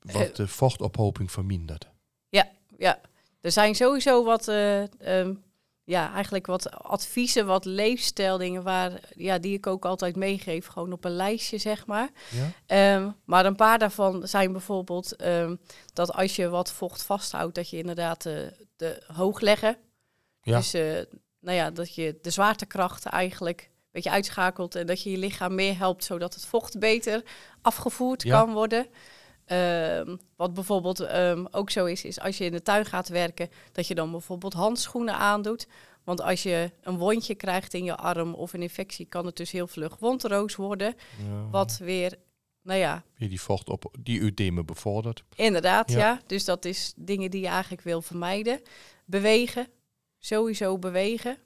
wat 0.00 0.36
de 0.36 0.48
vochtophoping 0.48 1.30
vermindert? 1.30 1.88
ja. 2.78 3.00
Er 3.40 3.52
zijn 3.52 3.74
sowieso 3.74 4.24
wat, 4.24 4.48
eh, 4.48 4.82
ehm, 4.82 5.34
ja, 5.84 6.12
eigenlijk 6.12 6.46
wat 6.46 6.70
adviezen, 6.70 7.46
wat 7.46 7.64
leefstijldingen 7.64 8.62
waar, 8.62 9.00
ja, 9.16 9.38
die 9.38 9.56
ik 9.56 9.66
ook 9.66 9.84
altijd 9.84 10.16
meegeef, 10.16 10.66
gewoon 10.66 10.92
op 10.92 11.04
een 11.04 11.16
lijstje, 11.16 11.58
zeg 11.58 11.86
maar. 11.86 12.08
Ja? 12.30 12.50
Ehm, 12.66 13.10
maar 13.24 13.46
een 13.46 13.56
paar 13.56 13.78
daarvan 13.78 14.28
zijn 14.28 14.52
bijvoorbeeld 14.52 15.16
ehm, 15.16 15.56
dat 15.92 16.12
als 16.12 16.36
je 16.36 16.48
wat 16.48 16.72
vocht 16.72 17.02
vasthoudt, 17.02 17.54
dat 17.54 17.70
je 17.70 17.76
inderdaad 17.76 18.26
eh, 18.26 18.34
de 18.76 19.02
hoog 19.14 19.40
leggen. 19.40 19.76
Ja. 20.42 20.56
Dus 20.56 20.74
eh, 20.74 20.82
nou 21.40 21.56
ja, 21.56 21.70
dat 21.70 21.94
je 21.94 22.18
de 22.22 22.30
zwaartekrachten 22.30 23.10
eigenlijk 23.10 23.60
een 23.60 23.88
beetje 23.92 24.10
uitschakelt 24.10 24.74
en 24.74 24.86
dat 24.86 25.02
je 25.02 25.10
je 25.10 25.18
lichaam 25.18 25.54
meer 25.54 25.78
helpt 25.78 26.04
zodat 26.04 26.34
het 26.34 26.44
vocht 26.46 26.78
beter 26.78 27.22
afgevoerd 27.62 28.22
Ja. 28.22 28.38
kan 28.40 28.52
worden. 28.52 28.86
Ehm, 29.48 30.16
wat 30.36 30.54
bijvoorbeeld 30.54 31.00
ehm, 31.00 31.44
ook 31.50 31.70
zo 31.70 31.84
is, 31.84 32.04
is 32.04 32.20
als 32.20 32.38
je 32.38 32.44
in 32.44 32.52
de 32.52 32.62
tuin 32.62 32.84
gaat 32.84 33.08
werken, 33.08 33.48
dat 33.72 33.86
je 33.86 33.94
dan 33.94 34.10
bijvoorbeeld 34.10 34.52
handschoenen 34.52 35.14
aandoet. 35.14 35.66
Want 36.04 36.20
als 36.22 36.42
je 36.42 36.70
een 36.82 36.96
wondje 36.98 37.34
krijgt 37.34 37.74
in 37.74 37.84
je 37.84 37.96
arm 37.96 38.34
of 38.34 38.52
een 38.52 38.62
infectie, 38.62 39.06
kan 39.06 39.26
het 39.26 39.36
dus 39.36 39.50
heel 39.50 39.66
vlug 39.66 39.96
wondroos 39.98 40.56
worden. 40.56 40.94
Ja. 41.28 41.48
Wat 41.50 41.78
weer, 41.78 42.14
nou 42.62 42.78
ja, 42.78 43.02
Weer 43.16 43.28
die 43.28 43.40
vocht 43.40 43.68
op 43.68 43.94
die 44.00 44.20
udemen 44.20 44.66
bevordert. 44.66 45.24
Inderdaad, 45.34 45.90
Ja. 45.92 45.98
ja. 45.98 46.20
Dus 46.26 46.44
dat 46.44 46.64
is 46.64 46.92
dingen 46.96 47.30
die 47.30 47.40
je 47.40 47.46
eigenlijk 47.48 47.82
wil 47.82 48.02
vermijden. 48.02 48.60
Bewegen, 49.04 49.66
sowieso 50.18 50.78
bewegen. 50.78 51.38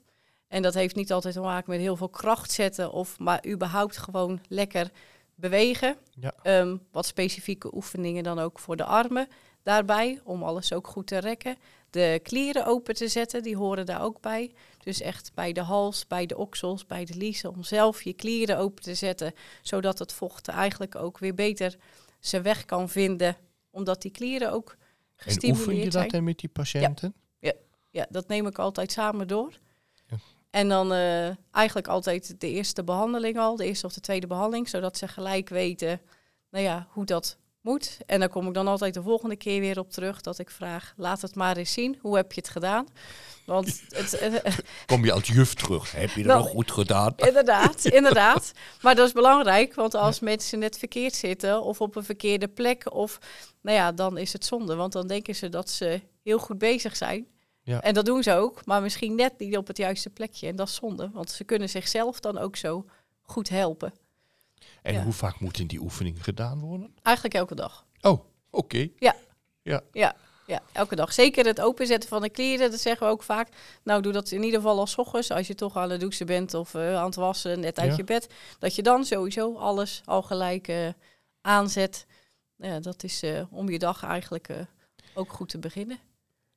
En 0.47 0.61
dat 0.61 0.73
heeft 0.73 0.95
niet 0.95 1.11
altijd 1.11 1.33
te 1.33 1.39
maken 1.39 1.69
met 1.69 1.79
heel 1.79 1.95
veel 1.95 2.09
kracht 2.09 2.51
zetten, 2.51 2.91
of 2.91 3.19
maar 3.19 3.45
überhaupt 3.47 3.97
gewoon 3.97 4.39
lekker 4.47 4.91
bewegen. 5.35 5.97
Ja. 6.19 6.33
Ehm, 6.41 6.77
wat 6.91 7.05
specifieke 7.05 7.75
oefeningen 7.75 8.23
dan 8.23 8.39
ook 8.39 8.59
voor 8.59 8.75
de 8.75 8.83
armen 8.83 9.27
daarbij, 9.63 10.19
om 10.23 10.43
alles 10.43 10.73
ook 10.73 10.87
goed 10.87 11.07
te 11.07 11.17
rekken. 11.17 11.55
De 11.89 12.19
klieren 12.23 12.65
open 12.65 12.95
te 12.95 13.07
zetten, 13.07 13.43
die 13.43 13.57
horen 13.57 13.85
daar 13.85 14.01
ook 14.01 14.21
bij. 14.21 14.53
Dus 14.83 15.01
echt 15.01 15.31
bij 15.33 15.53
de 15.53 15.61
hals, 15.61 16.07
bij 16.07 16.25
de 16.25 16.37
oksels, 16.37 16.85
bij 16.85 17.05
de 17.05 17.15
liezen, 17.17 17.49
om 17.49 17.63
zelf 17.63 18.01
je 18.01 18.13
klieren 18.13 18.57
open 18.57 18.83
te 18.83 18.95
zetten, 18.95 19.33
zodat 19.61 19.99
het 19.99 20.13
vocht 20.13 20.47
eigenlijk 20.47 20.95
ook 20.95 21.17
weer 21.17 21.33
beter 21.33 21.75
zijn 22.19 22.43
weg 22.43 22.65
kan 22.65 22.89
vinden, 22.89 23.37
omdat 23.71 24.01
die 24.01 24.11
klieren 24.11 24.51
ook 24.51 24.69
En 24.69 24.75
oefen 24.75 25.15
je 25.15 25.31
gestimuleerd 25.49 25.83
dat 25.83 25.93
zijn. 25.93 26.07
dan 26.07 26.23
met 26.23 26.39
die 26.39 26.49
patiënten? 26.49 27.13
Ja, 27.89 28.05
dat 28.09 28.27
neem 28.27 28.47
ik 28.47 28.59
altijd 28.59 28.91
samen 28.91 29.27
door. 29.27 29.59
En 30.53 30.69
dan 30.69 30.93
eh, 30.93 31.27
eigenlijk 31.51 31.87
altijd 31.87 32.35
de 32.39 32.49
eerste 32.49 32.83
behandeling 32.83 33.37
al, 33.37 33.55
de 33.55 33.65
eerste 33.65 33.85
of 33.85 33.93
de 33.93 33.99
tweede 33.99 34.27
behandeling, 34.27 34.69
zodat 34.69 34.97
ze 34.97 35.07
gelijk 35.07 35.49
weten 35.49 36.01
nou 36.49 36.63
ja, 36.63 36.87
hoe 36.89 37.05
dat 37.05 37.37
moet. 37.61 37.97
En 38.05 38.19
dan 38.19 38.29
kom 38.29 38.47
ik 38.47 38.53
dan 38.53 38.67
altijd 38.67 38.93
de 38.93 39.01
volgende 39.01 39.35
keer 39.35 39.59
weer 39.59 39.79
op 39.79 39.91
terug 39.91 40.21
dat 40.21 40.39
ik 40.39 40.49
vraag, 40.49 40.93
laat 40.97 41.21
het 41.21 41.35
maar 41.35 41.57
eens 41.57 41.73
zien, 41.73 41.97
hoe 42.01 42.15
heb 42.15 42.31
je 42.31 42.41
het 42.41 42.49
gedaan? 42.49 42.87
Want 43.45 43.81
het, 43.87 44.13
eh, 44.13 44.53
Kom 44.85 45.05
je 45.05 45.11
als 45.11 45.27
juf 45.27 45.53
terug? 45.53 45.91
Heb 45.91 46.09
je 46.09 46.23
dat 46.23 46.31
Nou, 46.31 46.43
wel 46.43 46.51
goed 46.51 46.71
gedaan? 46.71 47.13
Inderdaad, 47.15 47.85
inderdaad. 47.99 48.51
Maar 48.81 48.95
dat 48.95 49.07
is 49.07 49.13
belangrijk, 49.13 49.73
want 49.73 49.95
als 49.95 50.19
mensen 50.19 50.59
net 50.59 50.77
verkeerd 50.77 51.15
zitten 51.15 51.61
of 51.63 51.81
op 51.81 51.95
een 51.95 52.03
verkeerde 52.03 52.47
plek, 52.47 52.93
of 52.93 53.19
nou 53.61 53.77
ja, 53.77 53.91
dan 53.91 54.17
is 54.17 54.33
het 54.33 54.45
zonde. 54.45 54.75
Want 54.75 54.93
dan 54.93 55.07
denken 55.07 55.35
ze 55.35 55.49
dat 55.49 55.69
ze 55.69 56.01
heel 56.23 56.39
goed 56.39 56.57
bezig 56.57 56.95
zijn. 56.95 57.27
Ja. 57.63 57.81
En 57.81 57.93
dat 57.93 58.05
doen 58.05 58.23
ze 58.23 58.33
ook, 58.33 58.65
maar 58.65 58.81
misschien 58.81 59.15
net 59.15 59.39
niet 59.39 59.57
op 59.57 59.67
het 59.67 59.77
juiste 59.77 60.09
plekje. 60.09 60.47
En 60.47 60.55
dat 60.55 60.67
is 60.67 60.75
zonde, 60.75 61.09
want 61.13 61.31
ze 61.31 61.43
kunnen 61.43 61.69
zichzelf 61.69 62.19
dan 62.19 62.37
ook 62.37 62.55
zo 62.55 62.85
goed 63.21 63.49
helpen. 63.49 63.93
En 64.81 64.93
Ja. 64.93 65.03
hoe 65.03 65.13
vaak 65.13 65.39
moeten 65.39 65.67
die 65.67 65.79
oefeningen 65.79 66.21
gedaan 66.21 66.59
worden? 66.59 66.95
Eigenlijk 67.01 67.35
elke 67.35 67.55
dag. 67.55 67.85
Oh, 68.01 68.19
oké. 68.49 68.87
Ja, 70.45 70.65
elke 70.71 70.95
dag. 70.95 71.13
Zeker 71.13 71.45
het 71.45 71.61
openzetten 71.61 72.09
van 72.09 72.21
de 72.21 72.29
kleren, 72.29 72.71
dat 72.71 72.79
zeggen 72.79 73.07
we 73.07 73.13
ook 73.13 73.23
vaak. 73.23 73.49
Nou, 73.83 74.01
doe 74.01 74.11
dat 74.11 74.31
in 74.31 74.43
ieder 74.43 74.59
geval 74.59 74.79
als 74.79 74.95
ochtends, 74.95 75.31
als 75.31 75.47
je 75.47 75.55
toch 75.55 75.77
aan 75.77 75.89
het 75.89 75.99
douchen 75.99 76.25
bent 76.25 76.53
of 76.53 76.73
eh, 76.73 76.95
aan 76.95 77.05
het 77.05 77.15
wassen, 77.15 77.59
net 77.59 77.79
uit 77.79 77.89
Ja. 77.89 77.95
je 77.97 78.03
bed. 78.03 78.27
Dat 78.59 78.75
je 78.75 78.81
dan 78.81 79.05
sowieso 79.05 79.55
alles 79.55 80.01
al 80.05 80.21
gelijk 80.21 80.67
eh, 80.67 80.87
aanzet. 81.41 82.05
Ja, 82.55 82.79
dat 82.79 83.03
is 83.03 83.23
eh, 83.23 83.41
om 83.49 83.69
je 83.69 83.79
dag 83.79 84.03
eigenlijk 84.03 84.49
ook 85.13 85.31
goed 85.33 85.49
te 85.49 85.59
beginnen. 85.59 85.99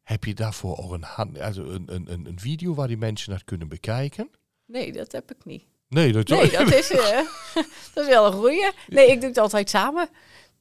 Heb 0.07 0.25
je 0.25 0.35
daarvoor 0.35 0.79
ook 0.79 0.93
een, 0.93 1.03
hand, 1.03 1.39
also 1.41 1.65
een, 1.65 1.83
een, 1.87 2.13
een, 2.13 2.27
een 2.27 2.41
video 2.41 2.75
waar 2.75 2.89
die 2.89 2.97
mensen 2.97 3.31
dat 3.31 3.45
kunnen 3.45 3.69
bekijken? 3.69 4.31
Nee, 4.67 4.93
dat 4.93 5.13
heb 5.13 5.31
ik 5.31 5.45
niet. 5.45 5.65
Nee, 5.89 6.13
dat, 6.13 6.29
Nee, 6.29 6.51
dat 6.51 6.73
is, 6.73 6.91
eh, 6.91 7.21
dat 7.95 8.05
is 8.05 8.07
wel 8.07 8.27
een 8.27 8.33
goeie. 8.33 8.71
Nee, 8.89 9.11
ik 9.11 9.21
doe 9.21 9.29
het 9.29 9.39
altijd 9.39 9.71
samen. 9.71 10.09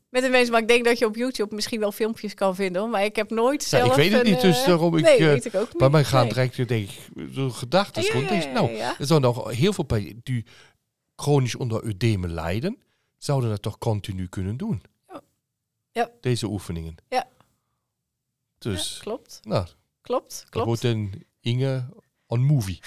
Met 0.10 0.24
de 0.24 0.30
mensen, 0.30 0.52
maar 0.52 0.62
ik 0.62 0.68
denk 0.68 0.86
dat 0.86 1.00
je 1.00 1.06
op 1.06 1.16
YouTube 1.16 1.56
misschien 1.56 1.80
wel 1.80 1.92
filmpjes 1.92 2.34
kan 2.34 2.56
vinden. 2.56 2.82
hoor. 2.82 2.92
Maar 2.92 3.04
ik 3.04 3.16
heb 3.16 3.30
nooit 3.30 3.62
Ja, 3.62 3.68
zelf 3.68 3.90
ik 3.90 3.96
weet 3.96 4.12
het 4.12 4.26
een, 4.26 4.32
niet, 4.32 4.42
dus 4.42 4.60
eh, 4.62 4.68
daarom 4.68 4.98
ik, 4.98 5.04
Nee, 5.04 5.18
eh, 5.18 5.26
weet 5.26 5.46
ik 5.46 5.56
ook 5.56 5.68
niet. 5.74 5.80
Maar 5.82 5.92
mij 5.92 6.04
gaat 6.04 6.24
Nee. 6.24 6.34
direct, 6.34 6.68
denk 6.68 6.90
ik, 6.90 7.00
zo'n 7.32 7.54
gedachte. 7.54 8.02
Ja, 8.02 8.08
gewoon 8.08 8.24
ja, 8.24 8.30
deze, 8.30 8.48
ja, 8.48 8.54
nou, 8.54 8.72
ja. 8.72 8.96
er 9.00 9.06
zijn 9.06 9.22
nog 9.22 9.52
heel 9.52 9.74
veel 9.74 9.84
patiënten 9.84 10.20
die 10.24 10.46
chronisch 11.16 11.56
onder 11.56 11.84
udemen 11.84 12.34
lijden. 12.34 12.78
Zouden 13.18 13.50
dat 13.50 13.62
toch 13.62 13.78
continu 13.78 14.28
kunnen 14.28 14.58
doen? 14.58 14.82
Ja. 15.08 15.22
Ja. 15.92 16.10
Deze 16.22 16.48
oefeningen. 16.48 16.96
Ja. 17.10 17.28
Dus, 18.72 18.96
Ja, 18.96 19.02
klopt, 19.02 19.40
nou, 19.44 19.68
klopt, 20.02 20.40
dat 20.40 20.50
klopt. 20.50 20.68
wordt 20.68 20.84
een 20.84 21.26
Inge 21.40 21.86
on 22.28 22.44
movie. 22.44 22.80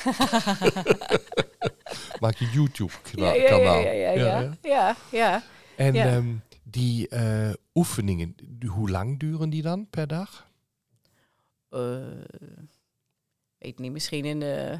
Maak 2.20 2.34
je 2.36 2.50
YouTube-kanaal. 2.52 3.34
ja, 3.34 3.56
ja, 3.56 3.56
ja, 3.56 3.90
ja, 3.90 4.10
ja. 4.12 4.56
ja, 4.62 4.96
ja. 5.10 5.42
En 5.76 5.94
ehm, 5.94 6.34
Die 6.62 7.08
eh, 7.08 7.52
oefeningen, 7.74 8.34
hoe 8.66 8.90
lang 8.90 9.18
duren 9.18 9.50
die 9.50 9.62
dan 9.62 9.88
per 9.90 10.06
dag? 10.06 10.46
Eh, 11.70 12.06
weet 13.58 13.78
niet, 13.78 13.92
misschien 13.92 14.24
in 14.24 14.42
eh, 14.42 14.78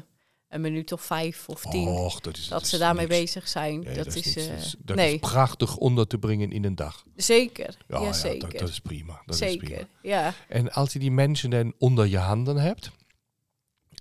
een 0.49 0.61
minuut 0.61 0.91
of 0.91 1.01
vijf 1.01 1.49
of 1.49 1.61
tien. 1.61 1.87
Och, 1.87 2.19
dat 2.19 2.37
is, 2.37 2.47
dat 2.47 2.61
is 2.61 2.69
ze 2.69 2.77
daarmee 2.77 3.07
niks. 3.07 3.19
bezig 3.19 3.47
zijn. 3.47 3.79
Nee, 3.79 3.95
dat, 3.95 4.05
dat, 4.05 4.15
is, 4.15 4.25
niks. 4.25 4.37
eh, 4.37 4.47
dat, 4.47 4.59
is, 4.65 4.75
dat 4.79 4.95
nee, 4.95 5.13
is 5.13 5.19
prachtig 5.19 5.77
onder 5.77 6.07
te 6.07 6.17
brengen 6.17 6.51
in 6.51 6.63
een 6.65 6.75
dag. 6.75 7.03
zeker. 7.15 7.77
Ja, 7.87 8.13
zeker. 8.13 8.49
dat, 8.49 8.59
dat 8.59 8.69
is 8.69 8.79
prima. 8.79 9.21
Dat 9.25 9.41
Is 9.41 9.57
prima. 9.57 9.87
Ja. 10.01 10.33
En 10.47 10.71
als 10.71 10.93
je 10.93 10.99
die 10.99 11.11
mensen 11.11 11.49
dan 11.49 11.73
onder 11.77 12.05
je 12.07 12.17
handen 12.17 12.57
hebt 12.57 12.91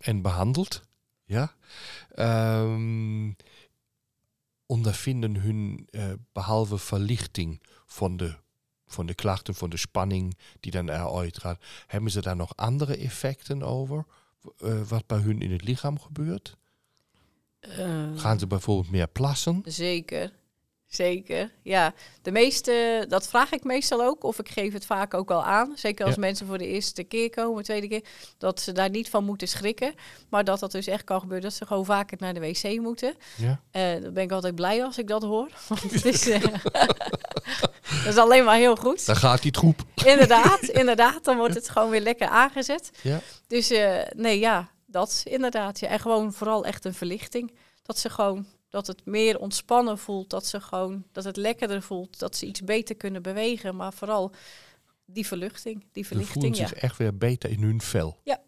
en 0.01 0.23
behandelt, 0.23 0.83
ja, 1.25 1.55
ehm, 2.15 3.33
ondervinden 4.67 5.37
hun 5.37 5.89
eh, 5.91 6.13
behalve 6.33 6.79
verlichting 6.79 7.63
van 7.87 8.17
de, 8.17 8.37
van 8.87 9.07
de 9.07 9.15
klachten, 9.15 9.55
van 9.55 9.71
de 9.71 9.77
spanning 9.77 10.39
die 10.61 10.73
dan 10.73 10.89
eruit 10.89 11.39
gaat, 11.39 11.65
hebben 11.87 12.11
ze 12.11 12.21
daar 12.21 12.37
nog 12.37 12.57
andere 12.57 12.97
effecten 12.97 13.63
over? 13.63 14.05
Eh, 14.59 14.83
wat 14.83 15.07
bij 15.07 15.19
hun 15.19 15.41
in 15.41 15.53
het 15.53 15.63
lichaam 15.65 15.99
gebeurt? 15.99 16.57
Eh, 17.61 18.17
Gaan 18.17 18.39
ze 18.39 18.47
bijvoorbeeld 18.47 18.91
meer 18.91 19.09
plassen? 19.09 19.63
Zeker. 19.65 20.33
Zeker. 20.89 21.51
Ja, 21.63 21.95
de 22.23 22.31
meeste, 22.31 23.05
dat 23.09 23.29
vraag 23.29 23.53
ik 23.53 23.65
meestal 23.65 24.03
ook, 24.03 24.25
of 24.25 24.39
ik 24.39 24.49
geef 24.49 24.73
het 24.73 24.87
vaak 24.87 25.15
ook 25.15 25.31
al 25.31 25.45
aan. 25.45 25.73
Zeker 25.77 26.05
als 26.07 26.15
Ja. 26.15 26.21
mensen 26.21 26.47
voor 26.47 26.59
de 26.59 26.67
eerste 26.67 27.03
keer 27.05 27.31
komen, 27.31 27.63
tweede 27.65 27.89
keer, 27.89 28.03
dat 28.39 28.61
ze 28.61 28.73
daar 28.73 28.91
niet 28.91 29.11
van 29.11 29.25
moeten 29.25 29.49
schrikken. 29.49 29.95
Maar 30.31 30.45
dat 30.45 30.61
dat 30.61 30.71
dus 30.73 30.87
echt 30.87 31.05
kan 31.05 31.21
gebeuren, 31.21 31.49
dat 31.49 31.59
ze 31.59 31.67
gewoon 31.67 31.85
vaker 31.85 32.17
naar 32.21 32.35
de 32.35 32.41
wc 32.41 32.81
moeten. 32.81 33.15
Ja. 33.37 33.61
Eh 33.71 34.03
dan 34.03 34.13
ben 34.13 34.23
ik 34.23 34.33
altijd 34.33 34.55
blij 34.55 34.85
als 34.85 34.99
ik 34.99 35.07
dat 35.09 35.23
hoor. 35.23 35.49
Want 35.69 35.83
het 35.83 36.05
is, 36.05 36.29
eh, 36.29 36.43
dat 38.05 38.07
is 38.07 38.17
alleen 38.17 38.45
maar 38.45 38.57
heel 38.57 38.77
goed. 38.77 39.07
Dan 39.07 39.17
gaat 39.17 39.43
die 39.43 39.53
troep. 39.53 39.83
Inderdaad, 40.05 40.63
inderdaad. 40.63 41.25
Dan 41.25 41.37
wordt 41.37 41.55
het 41.55 41.69
gewoon 41.69 41.91
weer 41.91 42.01
lekker 42.01 42.29
aangezet. 42.29 42.91
Ja. 43.03 43.21
Dus 43.47 43.71
eh, 43.71 44.01
nee, 44.17 44.39
ja, 44.39 44.69
dat 44.87 45.23
inderdaad. 45.25 45.81
Ja. 45.81 45.89
En 45.89 46.01
gewoon 46.01 46.33
vooral 46.33 46.65
echt 46.65 46.85
een 46.85 46.95
verlichting. 46.95 47.53
Dat 47.83 47.99
ze 47.99 48.11
gewoon, 48.11 48.47
dat 48.69 48.87
het 48.87 49.07
meer 49.07 49.39
ontspannen 49.39 49.99
voelt. 49.99 50.31
Dat 50.31 50.47
ze 50.47 50.61
gewoon, 50.61 51.05
dat 51.13 51.25
het 51.25 51.37
lekkerder 51.37 51.83
voelt. 51.83 52.19
Dat 52.19 52.37
ze 52.37 52.47
iets 52.47 52.63
beter 52.63 52.95
kunnen 52.97 53.23
bewegen. 53.23 53.77
Maar 53.77 53.93
vooral 53.93 54.33
die 55.05 55.27
verluchting, 55.27 55.85
die 55.93 56.03
Ze 56.05 56.09
voelen 56.09 56.27
verlichting. 56.27 56.69
Ja. 56.69 56.75
zich 56.75 56.83
echt 56.83 56.97
weer 56.97 57.17
beter 57.17 57.51
in 57.51 57.63
hun 57.63 57.81
vel. 57.81 58.19
Ja. 58.25 58.41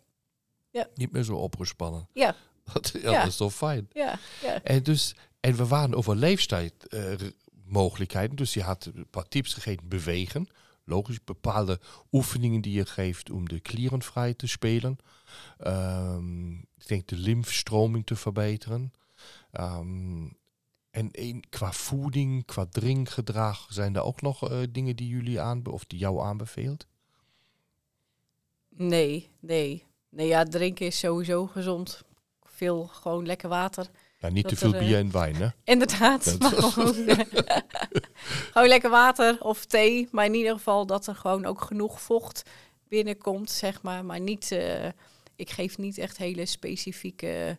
Ja. 0.70 0.86
Niet 0.94 1.12
meer 1.12 1.22
zo 1.22 1.34
opgespannen. 1.36 2.08
Ja. 2.12 2.34
Dat, 2.72 2.92
ja, 3.02 3.10
Ja. 3.10 3.18
dat 3.20 3.28
is 3.28 3.36
toch 3.36 3.54
fijn. 3.54 3.88
Ja, 3.92 4.18
ja. 4.42 4.62
En, 4.62 4.82
dus, 4.82 5.14
en 5.40 5.54
we 5.56 5.66
waren 5.66 5.94
over 5.94 6.16
leeftijdmogelijkheden. 6.16 8.36
dus 8.36 8.54
je 8.54 8.62
had 8.62 8.90
een 8.94 9.06
paar 9.10 9.28
tips 9.28 9.54
gegeven. 9.54 9.88
Bewegen. 9.88 10.48
Logisch, 10.84 11.24
bepaalde 11.24 11.80
oefeningen 12.12 12.60
die 12.60 12.72
je 12.72 12.86
geeft 12.86 13.30
om 13.30 13.48
de 13.48 13.60
klieren 13.60 14.02
vrij 14.02 14.34
te 14.34 14.46
spelen. 14.46 14.96
Ehm, 15.58 16.52
ik 16.54 16.86
denk 16.86 17.06
de 17.06 17.16
lymfstroming 17.16 18.06
te 18.06 18.16
verbeteren. 18.16 18.92
Ehm, 19.52 20.26
en 20.90 21.10
qua 21.48 21.72
voeding, 21.72 22.44
qua 22.44 22.66
drinkgedrag, 22.70 23.66
zijn 23.70 23.96
er 23.96 24.02
ook 24.02 24.20
nog 24.22 24.50
eh, 24.50 24.58
dingen 24.70 24.96
die 24.96 25.08
jullie 25.08 25.40
aanbe 25.40 25.70
of 25.70 25.84
die 25.84 25.98
jou 25.98 26.20
aanbeveelt? 26.20 26.86
Nee, 28.68 29.30
nee. 29.40 29.84
Nee, 30.08 30.26
ja, 30.26 30.44
drinken 30.44 30.86
is 30.86 30.98
sowieso 30.98 31.46
gezond. 31.46 32.02
Veel 32.42 32.86
gewoon 32.86 33.26
lekker 33.26 33.48
water. 33.48 33.90
Ja, 34.18 34.28
niet 34.28 34.42
Dat 34.42 34.52
te 34.52 34.58
veel 34.58 34.74
er, 34.74 34.80
eh, 34.80 34.86
bier 34.86 34.98
en 34.98 35.10
wijn, 35.12 35.36
hè? 35.36 35.48
Inderdaad. 35.64 36.24
Dat- 36.24 36.38
Maar 36.38 36.50
gewoon, 36.62 36.94
gewoon 38.52 38.68
lekker 38.68 38.90
water 38.90 39.40
of 39.42 39.64
thee. 39.66 40.08
Maar 40.10 40.24
in 40.24 40.34
ieder 40.34 40.52
geval 40.52 40.86
dat 40.86 41.06
er 41.06 41.14
gewoon 41.14 41.44
ook 41.44 41.60
genoeg 41.60 42.00
vocht 42.00 42.42
binnenkomt, 42.88 43.50
zeg 43.50 43.82
maar. 43.82 44.04
Maar 44.04 44.20
niet, 44.20 44.52
eh, 44.52 44.88
ik 45.36 45.50
geef 45.50 45.78
niet 45.78 45.98
echt 45.98 46.16
hele 46.16 46.46
specifieke 46.46 47.58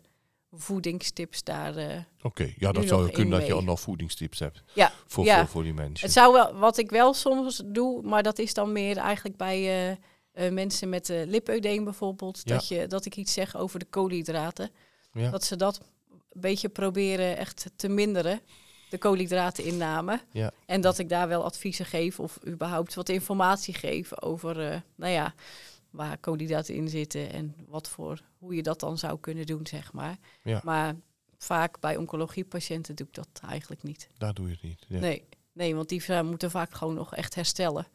voedingstips 0.52 1.44
daar. 1.44 1.76
eh. 1.76 1.98
Oké, 2.22 2.54
ja, 2.58 2.72
dat 2.72 2.88
zou 2.88 3.12
kunnen 3.12 3.40
dat 3.40 3.48
je 3.48 3.54
ook 3.54 3.64
nog 3.64 3.80
voedingstips 3.80 4.40
hebt. 4.40 4.64
Ja, 4.74 4.92
Voor, 5.08 5.26
ja. 5.26 5.38
voor, 5.40 5.48
voor 5.48 5.64
die 5.64 5.74
mensen. 5.74 6.06
Het 6.06 6.14
zou 6.16 6.34
wel, 6.34 6.54
wat 6.56 6.78
ik 6.78 6.90
wel 6.90 7.14
soms 7.14 7.62
doe, 7.66 8.02
maar 8.02 8.24
dat 8.24 8.40
is 8.40 8.54
dan 8.54 8.72
meer 8.72 8.98
eigenlijk 8.98 9.38
bij 9.38 9.58
eh, 9.58 9.98
eh, 10.46 10.54
mensen 10.54 10.90
met 10.90 11.08
lipeudeem 11.26 11.84
bijvoorbeeld. 11.84 12.42
Ja. 12.44 12.54
Dat, 12.54 12.68
je, 12.68 12.88
dat 12.88 13.06
ik 13.06 13.16
iets 13.16 13.34
zeg 13.34 13.56
over 13.56 13.80
de 13.80 13.86
koolhydraten. 13.86 14.70
Ja. 15.14 15.30
Dat 15.30 15.44
ze 15.44 15.56
dat 15.56 15.80
een 16.10 16.42
beetje 16.42 16.70
proberen 16.70 17.38
echt 17.38 17.70
te 17.76 17.90
minderen. 17.90 18.42
De 18.90 18.98
koolhydrateninname. 18.98 20.20
Ja. 20.32 20.52
En 20.66 20.82
dat 20.82 20.98
ik 20.98 21.10
daar 21.10 21.28
wel 21.28 21.44
adviezen 21.44 21.86
geef 21.86 22.20
of 22.20 22.40
überhaupt 22.48 22.94
wat 22.94 23.10
informatie 23.10 23.74
geef 23.74 24.22
over, 24.22 24.84
nou 24.96 25.12
ja, 25.12 25.34
waar 25.92 26.18
koolhydraten 26.18 26.76
in 26.76 26.90
zitten 26.90 27.32
en 27.32 27.56
wat 27.68 27.90
voor, 27.90 28.22
hoe 28.38 28.56
je 28.56 28.64
dat 28.64 28.80
dan 28.80 28.98
zou 28.98 29.20
kunnen 29.20 29.46
doen, 29.46 29.68
zeg 29.68 29.94
maar. 29.94 30.18
Ja. 30.44 30.62
Maar 30.64 30.96
vaak 31.38 31.80
bij 31.80 31.98
oncologiepatiënten 31.98 32.96
doe 32.96 33.08
ik 33.08 33.14
dat 33.14 33.28
eigenlijk 33.48 33.84
niet. 33.84 34.08
Daar 34.18 34.34
doe 34.34 34.48
je 34.48 34.54
het 34.54 34.64
niet. 34.64 34.86
Ja, 34.88 35.00
Nee, 35.00 35.24
nee, 35.52 35.76
want 35.76 35.90
die 35.90 36.24
moeten 36.24 36.52
vaak 36.52 36.74
gewoon 36.74 36.94
nog 36.94 37.16
echt 37.16 37.36
herstellen. 37.36 37.88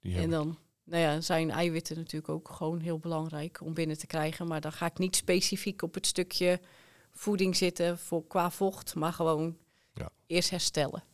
die 0.00 0.16
En 0.16 0.30
dan 0.30 0.58
nou 0.84 1.02
ja, 1.02 1.20
zijn 1.20 1.50
eiwitten 1.50 1.96
natuurlijk 1.96 2.32
ook 2.32 2.48
gewoon 2.48 2.80
heel 2.80 2.98
belangrijk 2.98 3.60
om 3.60 3.74
binnen 3.74 3.98
te 3.98 4.06
krijgen. 4.06 4.46
Maar 4.46 4.60
dan 4.60 4.72
ga 4.72 4.86
ik 4.86 4.98
niet 4.98 5.16
specifiek 5.16 5.82
op 5.82 5.94
het 5.94 6.06
stukje 6.06 6.60
voeding 7.10 7.56
zitten 7.56 7.98
voor, 7.98 8.26
qua 8.26 8.50
vocht, 8.50 8.94
maar 8.94 9.12
gewoon 9.12 9.56
Ja. 9.94 10.10
eerst 10.26 10.50
herstellen. 10.50 11.04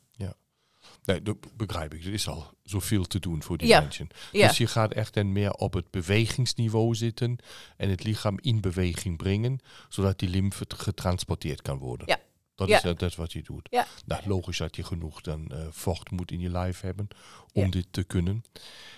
Nee, 1.05 1.23
dat 1.23 1.57
begrijp 1.57 1.95
ik. 1.95 2.05
Er 2.05 2.12
is 2.12 2.29
al 2.29 2.51
zoveel 2.62 3.05
te 3.05 3.18
doen 3.21 3.42
voor 3.42 3.59
die 3.59 3.68
Ja. 3.68 3.81
mensen. 3.81 4.09
Ja, 4.33 4.49
Dus 4.49 4.59
je 4.59 4.66
gaat 4.66 4.92
echt 4.92 5.14
dan 5.14 5.33
meer 5.33 5.53
op 5.53 5.73
het 5.75 5.90
bewegingsniveau 5.90 6.95
zitten 6.95 7.37
en 7.77 7.90
het 7.90 8.05
lichaam 8.05 8.38
in 8.40 8.61
beweging 8.61 9.16
brengen, 9.16 9.59
zodat 9.88 10.18
die 10.18 10.29
lymfe 10.29 10.64
getransporteerd 10.77 11.62
kan 11.62 11.79
worden. 11.79 12.07
Ja. 12.09 12.21
Dat 12.55 12.68
is 12.68 12.81
dat, 12.83 13.03
is 13.03 13.16
wat 13.16 13.33
je 13.33 13.42
doet. 13.42 13.68
Nou, 14.07 14.27
logisch 14.27 14.59
dat 14.59 14.77
je 14.77 14.85
genoeg 14.85 15.21
dan 15.21 15.49
eh, 15.49 15.66
vocht 15.71 16.11
moet 16.11 16.31
in 16.31 16.40
je 16.40 16.51
lijf 16.51 16.81
hebben 16.81 17.09
om 17.53 17.71
dit 17.71 17.87
te 17.90 18.05
kunnen. 18.05 18.45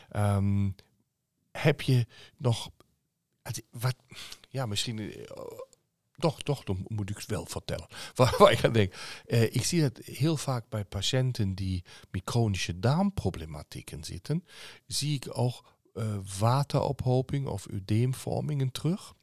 Ehm, 0.08 0.70
heb 1.52 1.80
je 1.80 2.06
nog 2.36 2.70
wat? 3.70 3.96
Ja, 4.48 4.66
misschien. 4.66 5.12
Toch, 6.18 6.42
toch, 6.42 6.64
dan 6.64 6.84
moet 6.88 7.10
ik 7.10 7.16
het 7.16 7.26
wel 7.26 7.46
vertellen. 7.46 7.86
Waar 8.14 8.52
ik 8.52 8.64
aan 8.64 8.72
denk. 8.72 8.94
Eh, 9.26 9.42
ik 9.42 9.64
zie 9.64 9.80
dat 9.80 9.98
heel 10.04 10.36
vaak 10.36 10.68
bij 10.68 10.84
patiënten 10.84 11.54
die 11.54 11.84
met 12.10 12.22
chronische 12.24 12.78
darmproblematieken 12.78 14.04
zitten, 14.04 14.44
zie 14.86 15.14
ik 15.14 15.38
ook 15.38 15.64
eh, 15.94 16.16
waterophoping 16.38 17.46
of 17.46 17.66
udeemvormingen 17.70 18.72
terug. 18.72 19.14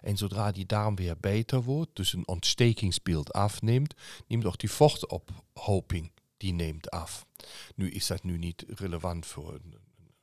En 0.00 0.16
zodra 0.16 0.52
die 0.52 0.66
darm 0.66 0.96
weer 0.96 1.18
beter 1.20 1.62
wordt, 1.62 1.96
dus 1.96 2.12
een 2.12 2.28
ontstekingsbeeld 2.28 3.32
afneemt, 3.32 3.94
neemt 4.26 4.44
ook 4.44 4.58
die 4.58 4.70
vochtophoping, 4.70 6.12
die 6.36 6.52
neemt 6.52 6.90
af. 6.90 7.26
Nu 7.74 7.90
is 7.90 8.06
dat 8.06 8.22
nu 8.22 8.38
niet 8.38 8.64
relevant 8.68 9.26
voor 9.26 9.54
een 9.54 9.74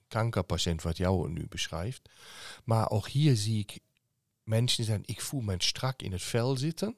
kankerpatiënt 0.08 0.81
wat 0.81 0.97
jou 0.97 1.29
nu 1.29 1.47
beschrijft. 1.47 2.10
Maar 2.63 2.89
ook 2.89 3.08
hier 3.08 3.36
zie 3.36 3.60
ik 3.60 3.79
mensen 4.45 4.77
die 4.77 4.86
zeggen, 4.86 5.03
ik 5.08 5.21
voel 5.21 5.41
me 5.41 5.55
strak 5.58 6.01
in 6.01 6.12
het 6.12 6.21
vel 6.21 6.58
zitten. 6.58 6.95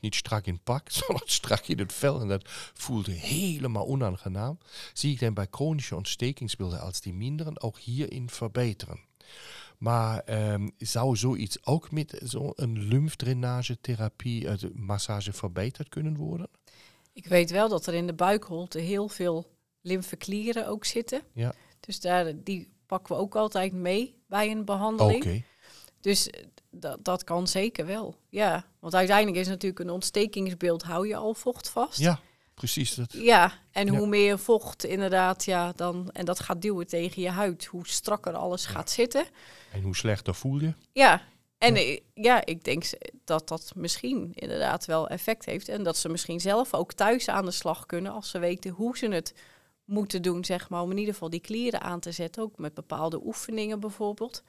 Niet 0.00 0.14
strak 0.14 0.46
in 0.46 0.62
pak, 0.62 0.88
sondern 0.98 1.28
strak 1.28 1.66
in 1.66 1.78
het 1.78 1.92
vel. 1.92 2.20
En 2.20 2.28
dat 2.28 2.42
voelde 2.74 3.12
helemaal 3.12 3.86
onaangenaam. 3.86 4.58
Zie 4.92 5.12
ik 5.12 5.20
dan 5.20 5.34
bij 5.34 5.46
chronische 5.50 5.96
ontstekingsbeelden 5.96 6.80
als 6.80 7.00
die 7.00 7.14
minderen 7.14 7.62
ook 7.62 7.78
hierin 7.78 8.30
verbeteren. 8.30 9.00
Maar 9.78 10.18
ehm, 10.18 10.68
zou 10.78 11.16
zoiets 11.16 11.66
ook 11.66 11.90
met 11.90 12.20
zo'n 12.24 12.88
lymfdrainagetherapie, 12.88 14.44
uh, 14.44 14.54
massage 14.74 15.32
verbeterd 15.32 15.88
kunnen 15.88 16.16
worden? 16.16 16.48
ik 17.12 17.26
weet 17.26 17.50
wel 17.50 17.68
dat 17.68 17.86
er 17.86 17.94
in 17.94 18.06
de 18.06 18.14
buikholte 18.14 18.78
heel 18.78 19.08
veel 19.08 19.46
lymfeklieren 19.80 20.66
ook 20.66 20.84
zitten. 20.84 21.22
Ja. 21.32 21.54
Dus 21.80 22.00
daar, 22.00 22.32
die 22.44 22.68
pakken 22.86 23.14
we 23.14 23.20
ook 23.20 23.36
altijd 23.36 23.72
mee 23.72 24.22
bij 24.26 24.50
een 24.50 24.52
Oké, 24.52 24.64
behandeling. 24.64 25.44
Dus 26.00 26.30
eh, 26.30 26.44
dat, 26.70 27.04
dat 27.04 27.24
kan 27.24 27.46
zeker 27.48 27.86
wel. 27.86 28.16
Ja, 28.28 28.64
want 28.78 28.94
uiteindelijk 28.94 29.38
is 29.38 29.48
natuurlijk 29.48 29.80
een 29.80 29.90
ontstekingsbeeld, 29.90 30.82
hou 30.82 31.08
je 31.08 31.16
al 31.16 31.34
vocht 31.34 31.68
vast. 31.68 31.98
ja, 31.98 32.20
precies. 32.54 32.94
Dat. 32.94 33.12
Ja, 33.12 33.52
en 33.70 33.86
Ja. 33.86 33.92
hoe 33.98 34.06
meer 34.06 34.38
vocht 34.38 34.84
inderdaad, 34.84 35.44
ja, 35.44 35.72
dan, 35.76 36.10
en 36.12 36.24
dat 36.24 36.40
gaat 36.40 36.62
duwen 36.62 36.86
tegen 36.86 37.22
je 37.22 37.30
huid, 37.30 37.64
hoe 37.64 37.88
strakker 37.88 38.32
alles 38.32 38.66
gaat 38.66 38.90
zitten. 38.90 39.24
En 39.72 39.82
hoe 39.82 39.96
slechter 39.96 40.34
voel 40.34 40.60
je? 40.60 40.74
Ja, 40.92 41.22
en 41.58 42.00
Ja. 42.14 42.44
ik 42.46 42.64
denk 42.64 42.84
dat 43.24 43.48
dat 43.48 43.72
misschien 43.76 44.30
inderdaad 44.34 44.84
wel 44.84 45.08
effect 45.08 45.44
heeft. 45.44 45.68
En 45.68 45.82
dat 45.82 45.96
ze 45.96 46.08
misschien 46.08 46.40
zelf 46.40 46.74
ook 46.74 46.92
thuis 46.92 47.28
aan 47.28 47.44
de 47.44 47.50
slag 47.50 47.86
kunnen 47.86 48.12
als 48.12 48.30
ze 48.30 48.38
weten 48.38 48.70
hoe 48.70 48.98
ze 48.98 49.06
het 49.08 49.34
moeten 49.84 50.22
doen, 50.22 50.44
zeg 50.44 50.68
maar. 50.68 50.82
Om 50.82 50.90
in 50.90 50.98
ieder 50.98 51.12
geval 51.12 51.30
die 51.30 51.40
klieren 51.40 51.80
aan 51.80 52.00
te 52.00 52.12
zetten, 52.12 52.42
ook 52.42 52.58
met 52.58 52.74
bepaalde 52.74 53.20
oefeningen 53.24 53.80
bijvoorbeeld. 53.80 54.42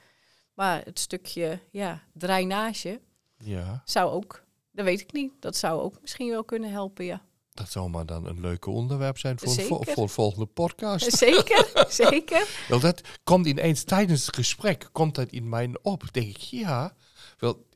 Maar 0.54 0.82
het 0.84 0.98
stukje, 0.98 1.60
ja, 1.70 2.02
drainage 2.14 3.00
Ja. 3.36 3.82
zou 3.84 4.10
ook, 4.10 4.44
dat 4.70 4.84
weet 4.84 5.00
ik 5.00 5.12
niet, 5.12 5.32
dat 5.40 5.56
zou 5.56 5.80
ook 5.80 6.00
misschien 6.00 6.28
wel 6.30 6.44
kunnen 6.44 6.70
helpen, 6.70 7.04
ja. 7.04 7.22
Dat 7.50 7.70
zou 7.70 7.90
maar 7.90 8.06
dan 8.06 8.26
een 8.26 8.40
leuke 8.40 8.70
onderwerp 8.70 9.18
zijn 9.18 9.38
voor, 9.38 9.58
een, 9.58 9.64
vo- 9.64 9.82
voor 9.82 10.02
een 10.02 10.08
volgende 10.08 10.46
podcast. 10.46 11.12
Zeker, 11.18 11.70
zeker. 11.88 12.64
Wel, 12.68 12.80
dat 12.80 13.00
komt 13.24 13.46
ineens 13.46 13.84
tijdens 13.84 14.26
het 14.26 14.34
gesprek, 14.34 14.88
komt 14.92 15.14
dat 15.14 15.30
in 15.30 15.48
mij 15.48 15.74
op. 15.82 16.02
Denk 16.12 16.28
ik, 16.28 16.36
ja, 16.36 16.94
wel, 17.38 17.66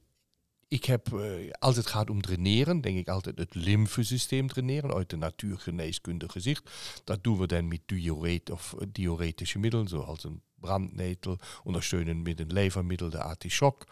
ik 0.68 0.84
heb, 0.84 1.12
eh, 1.14 1.50
als 1.58 1.76
het 1.76 1.86
gaat 1.86 2.10
om 2.10 2.20
draineren, 2.22 2.80
denk 2.80 2.98
ik 2.98 3.08
altijd 3.08 3.38
het 3.38 3.54
lymfesysteem 3.54 4.48
draineren 4.48 4.94
uit 4.94 5.10
de 5.10 5.16
natuurgeneeskunde 5.16 6.28
gezicht. 6.28 6.70
Dat 7.04 7.24
doen 7.24 7.38
we 7.38 7.46
dan 7.46 7.68
met 7.68 7.80
diuret 7.86 8.50
of 8.50 8.74
eh, 8.78 8.86
diuretische 8.92 9.58
middelen, 9.58 9.88
zoals 9.88 10.24
een 10.24 10.42
brandnetel, 10.60 11.38
ondersteunen 11.64 12.22
met 12.22 12.40
een 12.40 12.52
levermiddel, 12.52 13.10
de 13.10 13.22
artichok. 13.22 13.86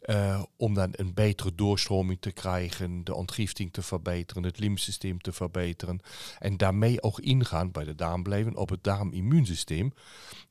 eh, 0.00 0.42
om 0.56 0.74
dan 0.74 0.88
een 0.92 1.14
betere 1.14 1.54
doorstroming 1.54 2.20
te 2.20 2.32
krijgen, 2.32 3.04
de 3.04 3.14
ontgifting 3.14 3.72
te 3.72 3.82
verbeteren, 3.82 4.42
het 4.42 4.58
lymfesysteem 4.58 5.20
te 5.20 5.32
verbeteren. 5.32 6.00
En 6.38 6.56
daarmee 6.56 7.02
ook 7.02 7.20
ingaan, 7.20 7.70
bij 7.70 7.84
de 7.84 7.94
darm 7.94 8.24
op 8.54 8.68
het 8.68 8.84
darmimmuunsysteem. 8.84 9.92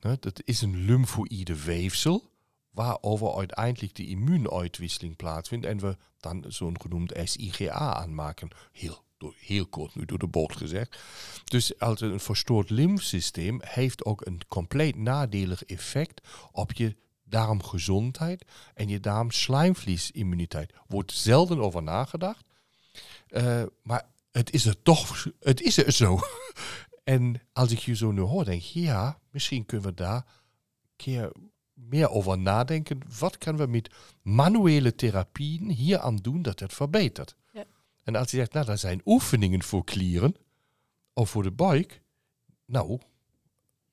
Dat 0.00 0.42
is 0.44 0.62
een 0.62 0.84
lymfoïde 0.84 1.62
weefsel, 1.64 2.30
waarover 2.70 3.36
uiteindelijk 3.36 3.94
de 3.94 4.06
immuunuitwisseling 4.06 5.16
plaatsvindt 5.16 5.66
en 5.66 5.78
we 5.78 5.96
dan 6.20 6.44
zo'n 6.48 6.80
genoemd 6.80 7.12
SIGA 7.24 7.94
aanmaken. 7.94 8.48
Heel, 8.72 9.04
heel 9.36 9.66
kort 9.66 9.94
nu 9.94 10.04
door 10.04 10.18
de 10.18 10.26
bocht 10.26 10.56
gezegd. 10.56 10.98
Dus 11.44 11.78
als 11.78 12.00
een 12.00 12.20
verstoord 12.20 12.70
lymfsysteem 12.70 13.60
heeft 13.64 14.04
ook 14.04 14.26
een 14.26 14.40
compleet 14.48 14.96
nadelig 14.96 15.64
effect 15.64 16.28
op 16.52 16.72
je 16.72 16.96
darmgezondheid 17.24 18.44
en 18.74 18.88
je 18.88 19.00
darmslijmvliesimmuniteit. 19.00 20.72
Wordt 20.86 21.12
zelden 21.12 21.60
over 21.60 21.82
nagedacht, 21.82 22.44
eh, 23.28 23.62
maar 23.82 24.02
het 24.30 24.52
is 24.52 24.66
er 24.66 24.82
toch, 24.82 25.26
het 25.40 25.60
is 25.60 25.76
er 25.76 25.92
zo. 25.92 26.18
En 27.04 27.40
als 27.52 27.70
ik 27.70 27.78
je 27.78 27.96
zo 27.96 28.10
nu 28.10 28.20
hoor, 28.20 28.44
denk 28.44 28.62
ik, 28.62 28.66
ja, 28.66 29.18
misschien 29.30 29.66
kunnen 29.66 29.88
we 29.88 29.94
daar 29.94 30.16
een 30.16 30.96
keer 30.96 31.32
meer 31.74 32.10
over 32.10 32.38
nadenken. 32.38 33.00
Wat 33.18 33.38
kunnen 33.38 33.64
we 33.64 33.70
met 33.70 33.90
manuele 34.22 34.94
therapieën 34.94 35.70
hier 35.70 35.98
aan 35.98 36.16
doen 36.16 36.42
dat 36.42 36.60
het 36.60 36.72
verbetert? 36.72 37.36
En 38.06 38.16
als 38.16 38.30
je 38.30 38.36
zegt, 38.36 38.52
nou, 38.52 38.66
daar 38.66 38.78
zijn 38.78 39.00
oefeningen 39.04 39.62
voor 39.62 39.84
klieren 39.84 40.34
of 41.14 41.30
voor 41.30 41.42
de 41.42 41.50
buik. 41.50 42.02
Nou, 42.66 42.98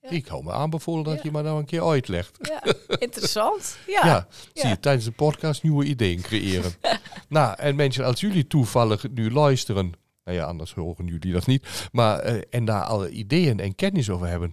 Ja. 0.02 0.10
ik 0.10 0.28
hou 0.28 0.44
me 0.44 0.52
aanbevolen 0.52 1.04
dat 1.04 1.16
Ja. 1.16 1.20
je 1.24 1.32
me 1.32 1.42
nou 1.42 1.60
een 1.60 1.66
keer 1.66 1.88
uitlegt. 1.88 2.38
Ja, 2.42 2.64
interessant. 2.98 3.78
Ja. 3.88 4.06
Ja, 4.06 4.28
zie 4.54 4.68
je 4.70 4.80
tijdens 4.80 5.06
de 5.06 5.12
podcast 5.12 5.64
nieuwe 5.64 5.86
ideeën 5.86 6.22
creëren. 6.22 6.74
nou, 7.30 7.58
en 7.58 7.76
mensen, 7.76 8.06
als 8.06 8.20
jullie 8.20 8.48
toevallig 8.48 9.10
nu 9.12 9.32
luisteren, 9.32 9.92
nou 10.24 10.38
ja, 10.38 10.46
anders 10.46 10.74
horen 10.74 11.06
jullie 11.08 11.34
dat 11.34 11.46
niet, 11.46 11.90
maar 11.92 12.20
eh, 12.20 12.42
en 12.50 12.66
daar 12.66 12.84
alle 12.84 13.10
ideeën 13.10 13.60
en 13.60 13.76
kennis 13.76 14.10
over 14.10 14.28
hebben, 14.28 14.52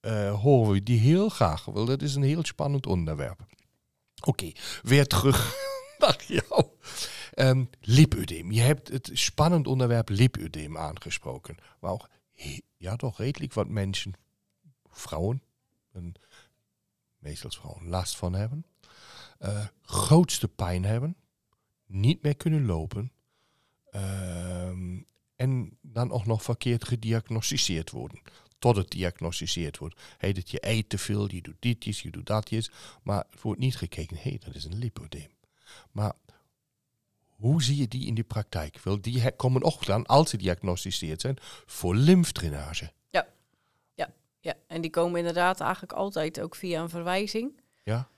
eh, 0.00 0.40
horen 0.40 0.72
we 0.72 0.82
die 0.82 0.98
heel 1.00 1.28
graag. 1.28 1.64
Wel, 1.64 1.84
dat 1.84 2.02
is 2.02 2.14
een 2.14 2.22
heel 2.22 2.44
spannend 2.44 2.86
onderwerp. 2.86 3.40
Oké, 4.24 4.52
weer 4.82 5.06
terug 5.06 5.54
naar 5.98 6.24
jou. 6.26 6.64
Lipödem. 7.80 8.52
Je 8.52 8.60
hebt 8.60 8.88
het 8.88 9.10
spannend 9.12 9.66
onderwerp 9.66 10.08
lipödem 10.08 10.78
aangesproken. 10.78 11.56
Waar 11.78 11.92
ook, 11.92 12.08
ja, 12.76 12.96
toch 12.96 13.18
redelijk 13.18 13.52
wat 13.52 13.68
mensen, 13.68 14.12
vrouwen, 14.90 15.42
en 15.92 16.14
meestal 17.18 17.50
vrouwen, 17.50 17.88
last 17.88 18.16
van 18.16 18.34
hebben. 18.34 18.66
Eh, 19.38 19.66
grootste 19.82 20.48
pijn 20.48 20.84
hebben. 20.84 21.16
Niet 21.86 22.22
meer 22.22 22.36
kunnen 22.36 22.66
lopen. 22.66 23.12
ehm, 23.90 25.00
en 25.36 25.78
dan 25.80 26.10
ook 26.10 26.26
nog 26.26 26.42
verkeerd 26.42 26.84
gediagnosticeerd 26.84 27.90
worden. 27.90 28.22
Tot 28.58 28.76
het 28.76 28.90
diagnosticeerd 28.90 29.78
wordt. 29.78 30.00
Hey, 30.18 30.32
dat 30.32 30.50
je 30.50 30.68
eet 30.68 30.88
te 30.88 30.98
veel, 30.98 31.30
je 31.30 31.42
doet 31.42 31.56
ditjes, 31.58 32.02
je 32.02 32.10
doet 32.10 32.26
datjes. 32.26 32.70
Maar 33.02 33.24
het 33.30 33.42
wordt 33.42 33.60
niet 33.60 33.76
gekeken, 33.76 34.16
hé, 34.16 34.22
hey, 34.22 34.40
dat 34.44 34.54
is 34.54 34.64
een 34.64 34.78
lipodeem. 34.78 35.30
Maar 35.92 36.12
hoe 37.44 37.62
zie 37.62 37.76
je 37.76 37.88
die 37.88 38.06
in 38.06 38.14
de 38.14 38.22
praktijk? 38.22 38.78
Wel, 38.78 39.00
die 39.00 39.30
komen 39.30 39.62
ook 39.62 39.86
dan, 39.86 40.06
als 40.06 40.30
ze 40.30 40.36
diagnosticeerd 40.36 41.20
zijn, 41.20 41.36
voor 41.66 41.94
lymfdrainage. 41.94 42.92
Ja, 44.44 44.54
en 44.66 44.80
die 44.80 44.90
komen 44.90 45.18
inderdaad 45.18 45.60
eigenlijk 45.60 45.92
altijd 45.92 46.40
ook 46.40 46.54
via 46.54 46.82
een 46.82 46.88
verwijzing. 46.88 47.60
Ja? 47.82 48.08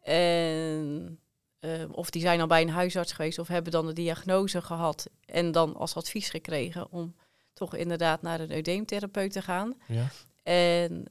En, 0.00 1.18
eh, 1.58 1.84
of 1.90 2.10
die 2.10 2.20
zijn 2.22 2.40
al 2.40 2.46
bij 2.46 2.62
een 2.62 2.70
huisarts 2.70 3.12
geweest 3.12 3.38
of 3.38 3.48
hebben 3.48 3.72
dan 3.72 3.86
de 3.86 3.92
diagnose 3.92 4.62
gehad 4.62 5.06
en 5.24 5.52
dan 5.52 5.76
als 5.76 5.94
advies 5.96 6.30
gekregen 6.30 6.92
om 6.92 7.14
toch 7.52 7.74
inderdaad 7.74 8.22
naar 8.22 8.40
een 8.40 8.52
eudeemtherapeut 8.52 9.32
te 9.32 9.42
gaan. 9.42 9.74
Ja? 9.86 10.08
En 10.42 11.04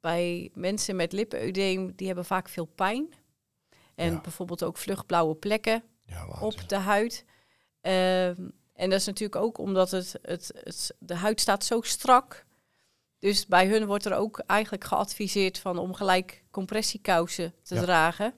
bij 0.00 0.50
mensen 0.54 0.96
met 0.96 1.12
lippeneudeem, 1.12 1.92
die 1.96 2.06
hebben 2.06 2.24
vaak 2.24 2.48
veel 2.48 2.66
pijn. 2.66 3.14
En 3.94 4.12
Ja. 4.12 4.20
bijvoorbeeld 4.20 4.62
ook 4.62 4.76
vluchtblauwe 4.76 5.34
plekken 5.34 5.82
Ja, 6.06 6.26
op 6.40 6.68
de 6.68 6.76
huid. 6.76 7.24
Ehm, 7.80 8.34
en 8.74 8.90
dat 8.90 9.00
is 9.00 9.06
natuurlijk 9.06 9.42
ook 9.42 9.58
omdat 9.58 9.90
het, 9.90 10.14
het, 10.22 10.50
het, 10.64 10.94
de 10.98 11.14
huid 11.14 11.40
staat 11.40 11.64
zo 11.64 11.80
strak. 11.80 12.44
Dus 13.18 13.46
bij 13.46 13.66
hun 13.68 13.86
wordt 13.86 14.04
er 14.06 14.14
ook 14.16 14.38
eigenlijk 14.46 14.84
geadviseerd 14.84 15.58
van 15.58 15.78
om 15.78 15.94
gelijk 15.94 16.42
compressiekousen 16.50 17.54
te 17.62 17.74
Ja. 17.74 17.80
dragen. 17.80 18.34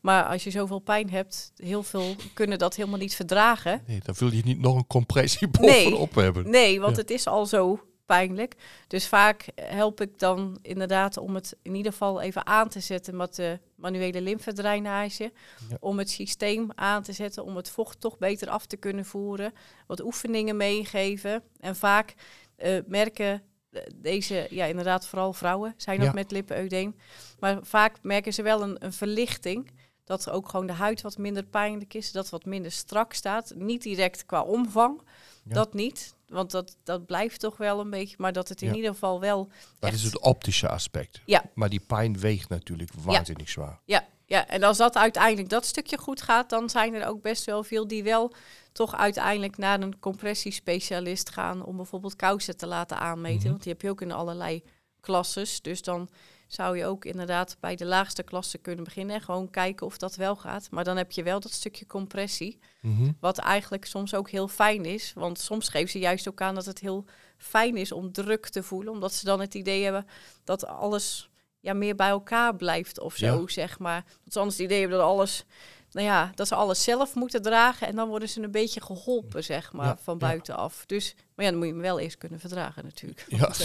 Maar 0.00 0.24
als 0.24 0.44
je 0.44 0.50
zoveel 0.50 0.78
pijn 0.78 1.10
hebt, 1.10 1.52
heel 1.56 1.82
veel 1.82 2.14
kunnen 2.34 2.58
dat 2.58 2.76
helemaal 2.76 2.98
niet 2.98 3.14
verdragen. 3.14 3.82
Nee, 3.86 4.00
dan 4.04 4.14
wil 4.18 4.32
je 4.32 4.42
niet 4.44 4.58
nog 4.60 4.76
een 4.76 4.86
compressie 4.86 5.48
bovenop 5.48 6.14
hebben. 6.14 6.50
Nee, 6.50 6.80
want 6.80 6.96
Ja. 6.96 7.00
het 7.02 7.10
is 7.10 7.26
al 7.26 7.46
zo 7.46 7.80
pijnlijk. 8.16 8.54
Dus 8.86 9.06
vaak 9.08 9.46
help 9.54 10.00
ik 10.00 10.18
dan 10.18 10.58
inderdaad 10.62 11.16
om 11.16 11.34
het 11.34 11.56
in 11.62 11.74
ieder 11.74 11.92
geval 11.92 12.20
even 12.20 12.46
aan 12.46 12.68
te 12.68 12.80
zetten 12.80 13.16
met 13.16 13.34
de 13.34 13.58
manuele 13.74 14.20
lymfedrainage. 14.20 15.32
Ja. 15.68 15.76
Om 15.80 15.98
het 15.98 16.10
systeem 16.10 16.70
aan 16.74 17.02
te 17.02 17.12
zetten, 17.12 17.44
om 17.44 17.56
het 17.56 17.70
vocht 17.70 18.00
toch 18.00 18.18
beter 18.18 18.48
af 18.48 18.66
te 18.66 18.76
kunnen 18.76 19.04
voeren. 19.04 19.52
Wat 19.86 20.00
oefeningen 20.04 20.56
meegeven. 20.56 21.42
En 21.60 21.76
vaak 21.76 22.14
eh, 22.56 22.78
merken 22.86 23.42
eh, 23.70 23.82
deze, 23.94 24.46
ja 24.50 24.64
inderdaad 24.64 25.06
vooral 25.06 25.32
vrouwen 25.32 25.74
zijn 25.76 25.98
ook 25.98 26.04
Ja. 26.06 26.12
met 26.12 26.30
lippeneudeem. 26.30 26.96
Maar 27.38 27.58
vaak 27.62 27.96
merken 28.02 28.32
ze 28.32 28.42
wel 28.42 28.62
een, 28.62 28.84
een 28.84 28.92
verlichting. 28.92 29.70
Dat 30.04 30.30
ook 30.30 30.48
gewoon 30.48 30.66
de 30.66 30.72
huid 30.72 31.00
wat 31.00 31.18
minder 31.18 31.44
pijnlijk 31.44 31.94
is. 31.94 32.12
Dat 32.12 32.30
wat 32.30 32.44
minder 32.44 32.70
strak 32.72 33.12
staat. 33.12 33.52
Niet 33.56 33.82
direct 33.82 34.26
qua 34.26 34.42
omvang. 34.42 35.02
Ja. 35.44 35.54
Dat 35.54 35.74
niet. 35.74 36.14
Want 36.28 36.50
dat, 36.50 36.76
dat 36.84 37.06
blijft 37.06 37.40
toch 37.40 37.56
wel 37.56 37.80
een 37.80 37.90
beetje. 37.90 38.16
Maar 38.18 38.32
dat 38.32 38.48
het 38.48 38.62
in 38.62 38.68
Ja. 38.68 38.74
ieder 38.74 38.90
geval 38.92 39.20
wel. 39.20 39.44
Dat 39.78 39.90
echt- 39.90 39.94
is 39.98 40.02
het 40.02 40.20
optische 40.20 40.68
aspect. 40.68 41.20
Ja. 41.26 41.42
Maar 41.54 41.68
die 41.68 41.80
pijn 41.86 42.18
weegt 42.18 42.48
natuurlijk 42.48 42.90
waanzinnig 42.98 43.48
zwaar. 43.48 43.80
Ja, 43.84 44.06
ja, 44.26 44.48
en 44.48 44.62
als 44.62 44.76
dat 44.76 44.96
uiteindelijk 44.96 45.48
dat 45.48 45.64
stukje 45.66 45.98
goed 45.98 46.22
gaat, 46.22 46.50
dan 46.50 46.70
zijn 46.70 46.94
er 46.94 47.06
ook 47.06 47.22
best 47.22 47.44
wel 47.44 47.64
veel 47.64 47.86
die 47.86 48.02
wel 48.02 48.32
toch 48.72 48.96
uiteindelijk 48.96 49.56
naar 49.56 49.80
een 49.80 49.98
compressiespecialist 49.98 51.30
gaan 51.30 51.64
om 51.64 51.76
bijvoorbeeld 51.76 52.16
kousen 52.16 52.56
te 52.56 52.66
laten 52.66 52.98
aanmeten. 52.98 53.40
Mhm. 53.40 53.48
Want 53.50 53.62
die 53.62 53.72
heb 53.72 53.82
je 53.82 53.90
ook 53.90 54.00
in 54.00 54.12
allerlei 54.12 54.62
klasses. 55.00 55.60
Dus 55.60 55.82
dan 55.82 56.08
zou 56.54 56.78
je 56.78 56.86
ook 56.86 57.04
inderdaad 57.04 57.56
bij 57.60 57.76
de 57.76 57.84
laagste 57.84 58.22
klasse 58.22 58.58
kunnen 58.58 58.84
beginnen 58.84 59.16
en 59.16 59.22
gewoon 59.22 59.50
kijken 59.50 59.86
of 59.86 59.98
dat 59.98 60.16
wel 60.16 60.36
gaat. 60.36 60.70
Maar 60.70 60.84
dan 60.84 60.96
heb 60.96 61.12
je 61.12 61.22
wel 61.22 61.40
dat 61.40 61.52
stukje 61.52 61.86
compressie. 61.86 62.58
Mhm. 62.80 63.12
Wat 63.20 63.38
eigenlijk 63.38 63.84
soms 63.84 64.14
ook 64.14 64.30
heel 64.30 64.48
fijn 64.48 64.84
is. 64.84 65.12
Want 65.14 65.38
soms 65.38 65.68
geven 65.68 65.90
ze 65.90 65.98
juist 65.98 66.28
ook 66.28 66.40
aan 66.40 66.54
dat 66.54 66.64
het 66.64 66.78
heel 66.78 67.04
fijn 67.36 67.76
is 67.76 67.92
om 67.92 68.12
druk 68.12 68.48
te 68.48 68.62
voelen. 68.62 68.92
Omdat 68.92 69.12
ze 69.12 69.24
dan 69.24 69.40
het 69.40 69.54
idee 69.54 69.82
hebben 69.82 70.06
dat 70.44 70.66
alles 70.66 71.30
ja, 71.60 71.72
meer 71.74 71.94
bij 71.94 72.08
elkaar 72.08 72.56
blijft 72.56 73.00
of 73.00 73.16
zo, 73.16 73.40
Ja. 73.40 73.48
zeg 73.48 73.78
maar. 73.78 74.04
Dat 74.24 74.32
ze 74.32 74.38
anders 74.38 74.56
het 74.58 74.66
idee 74.66 74.80
hebben 74.80 74.98
dat 74.98 75.06
alles... 75.06 75.44
Nou 75.92 76.06
ja, 76.06 76.32
dat 76.34 76.48
ze 76.48 76.54
alles 76.54 76.82
zelf 76.82 77.14
moeten 77.14 77.42
dragen 77.42 77.86
en 77.86 77.96
dan 77.96 78.08
worden 78.08 78.28
ze 78.28 78.42
een 78.42 78.50
beetje 78.50 78.80
geholpen, 78.80 79.44
zeg 79.44 79.72
maar, 79.72 79.86
Ja, 79.86 79.96
van 80.02 80.14
ja. 80.14 80.26
buitenaf. 80.26 80.86
Dus, 80.86 81.14
maar 81.34 81.44
ja, 81.44 81.50
dan 81.50 81.58
moet 81.60 81.68
je 81.68 81.72
hem 81.74 81.82
wel 81.82 82.00
eerst 82.00 82.18
kunnen 82.18 82.40
verdragen 82.40 82.84
natuurlijk. 82.84 83.24
Ja, 83.28 83.38
Want, 83.38 83.60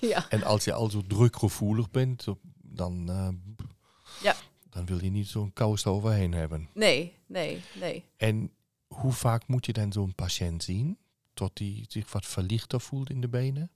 eh, 0.00 0.08
ja, 0.10 0.26
En 0.28 0.42
als 0.42 0.64
je 0.64 0.72
al 0.72 0.90
zo 0.90 1.02
drukgevoelig 1.06 1.90
bent, 1.90 2.26
dan, 2.62 3.08
eh, 3.10 3.28
Ja. 4.22 4.34
dan 4.70 4.86
wil 4.86 5.04
je 5.04 5.10
niet 5.10 5.28
zo'n 5.28 5.52
kous 5.52 5.86
overheen 5.86 6.32
hebben. 6.34 6.68
nee, 6.74 7.16
nee, 7.26 7.62
nee. 7.80 8.04
En 8.16 8.50
hoe 8.86 9.12
vaak 9.12 9.46
moet 9.46 9.66
je 9.66 9.72
dan 9.72 9.92
zo'n 9.92 10.14
patiënt 10.14 10.62
zien? 10.62 10.98
Tot 11.34 11.58
hij 11.58 11.84
zich 11.88 12.12
wat 12.12 12.26
verlichter 12.26 12.80
voelt 12.80 13.10
in 13.10 13.20
de 13.20 13.28
benen? 13.28 13.70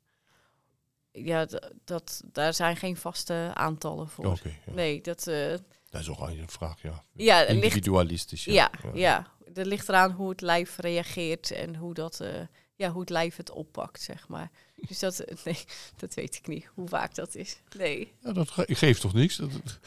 Ja, 1.12 1.46
dat, 1.84 2.22
daar 2.32 2.54
zijn 2.54 2.76
geen 2.76 2.96
vaste 2.96 3.50
aantallen 3.54 4.08
voor. 4.08 4.24
Ja. 4.42 4.72
Nee, 4.72 5.00
dat... 5.00 5.26
eh, 5.26 5.54
dat 5.90 6.00
is 6.00 6.08
ook 6.08 6.20
een 6.20 6.48
vraag, 6.48 6.82
ja. 6.82 7.04
ja, 7.12 7.38
het 7.38 7.48
ligt 7.48 7.62
Individualistisch. 7.62 8.44
Ja, 8.44 8.70
ja. 8.94 9.34
Er 9.54 9.66
ligt 9.66 9.88
eraan 9.88 10.10
hoe 10.12 10.28
het 10.28 10.40
lijf 10.40 10.76
reageert 10.76 11.50
en 11.50 11.76
hoe, 11.76 11.94
dat, 11.94 12.20
eh, 12.20 12.40
ja, 12.74 12.90
hoe 12.90 13.00
het 13.00 13.10
lijf 13.10 13.36
het 13.36 13.50
oppakt, 13.50 14.02
zeg 14.02 14.28
maar. 14.28 14.50
Dus 14.74 14.98
dat, 14.98 15.24
nee, 15.44 15.58
dat 15.96 16.14
weet 16.14 16.34
ik 16.36 16.46
niet, 16.46 16.66
hoe 16.74 16.88
vaak 16.88 17.14
dat 17.14 17.34
is. 17.34 17.60
Nee. 17.76 18.12
Ja, 18.20 18.32
dat 18.32 18.50
ge- 18.50 18.74
geeft 18.74 19.00
toch 19.00 19.12
niks? 19.12 19.36
Dat, 19.36 19.52
dat 19.52 19.78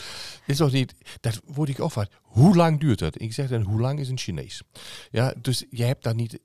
is 0.45 0.57
toch 0.57 0.71
niet... 0.71 0.93
Dat 1.19 1.41
word 1.45 1.69
ik 1.69 1.79
afgevraagd. 1.79 2.11
Hoe 2.21 2.55
lang 2.55 2.79
duurt 2.79 2.99
dat? 2.99 3.21
Ik 3.21 3.33
zeg 3.33 3.49
dan, 3.49 3.61
hoe 3.61 3.79
lang 3.79 3.99
is 3.99 4.09
een 4.09 4.17
Chinees? 4.17 4.61
Ja, 5.11 5.33
dus 5.37 5.65
je 5.69 5.83
hebt 5.83 6.03
daar 6.03 6.15
niet 6.15 6.39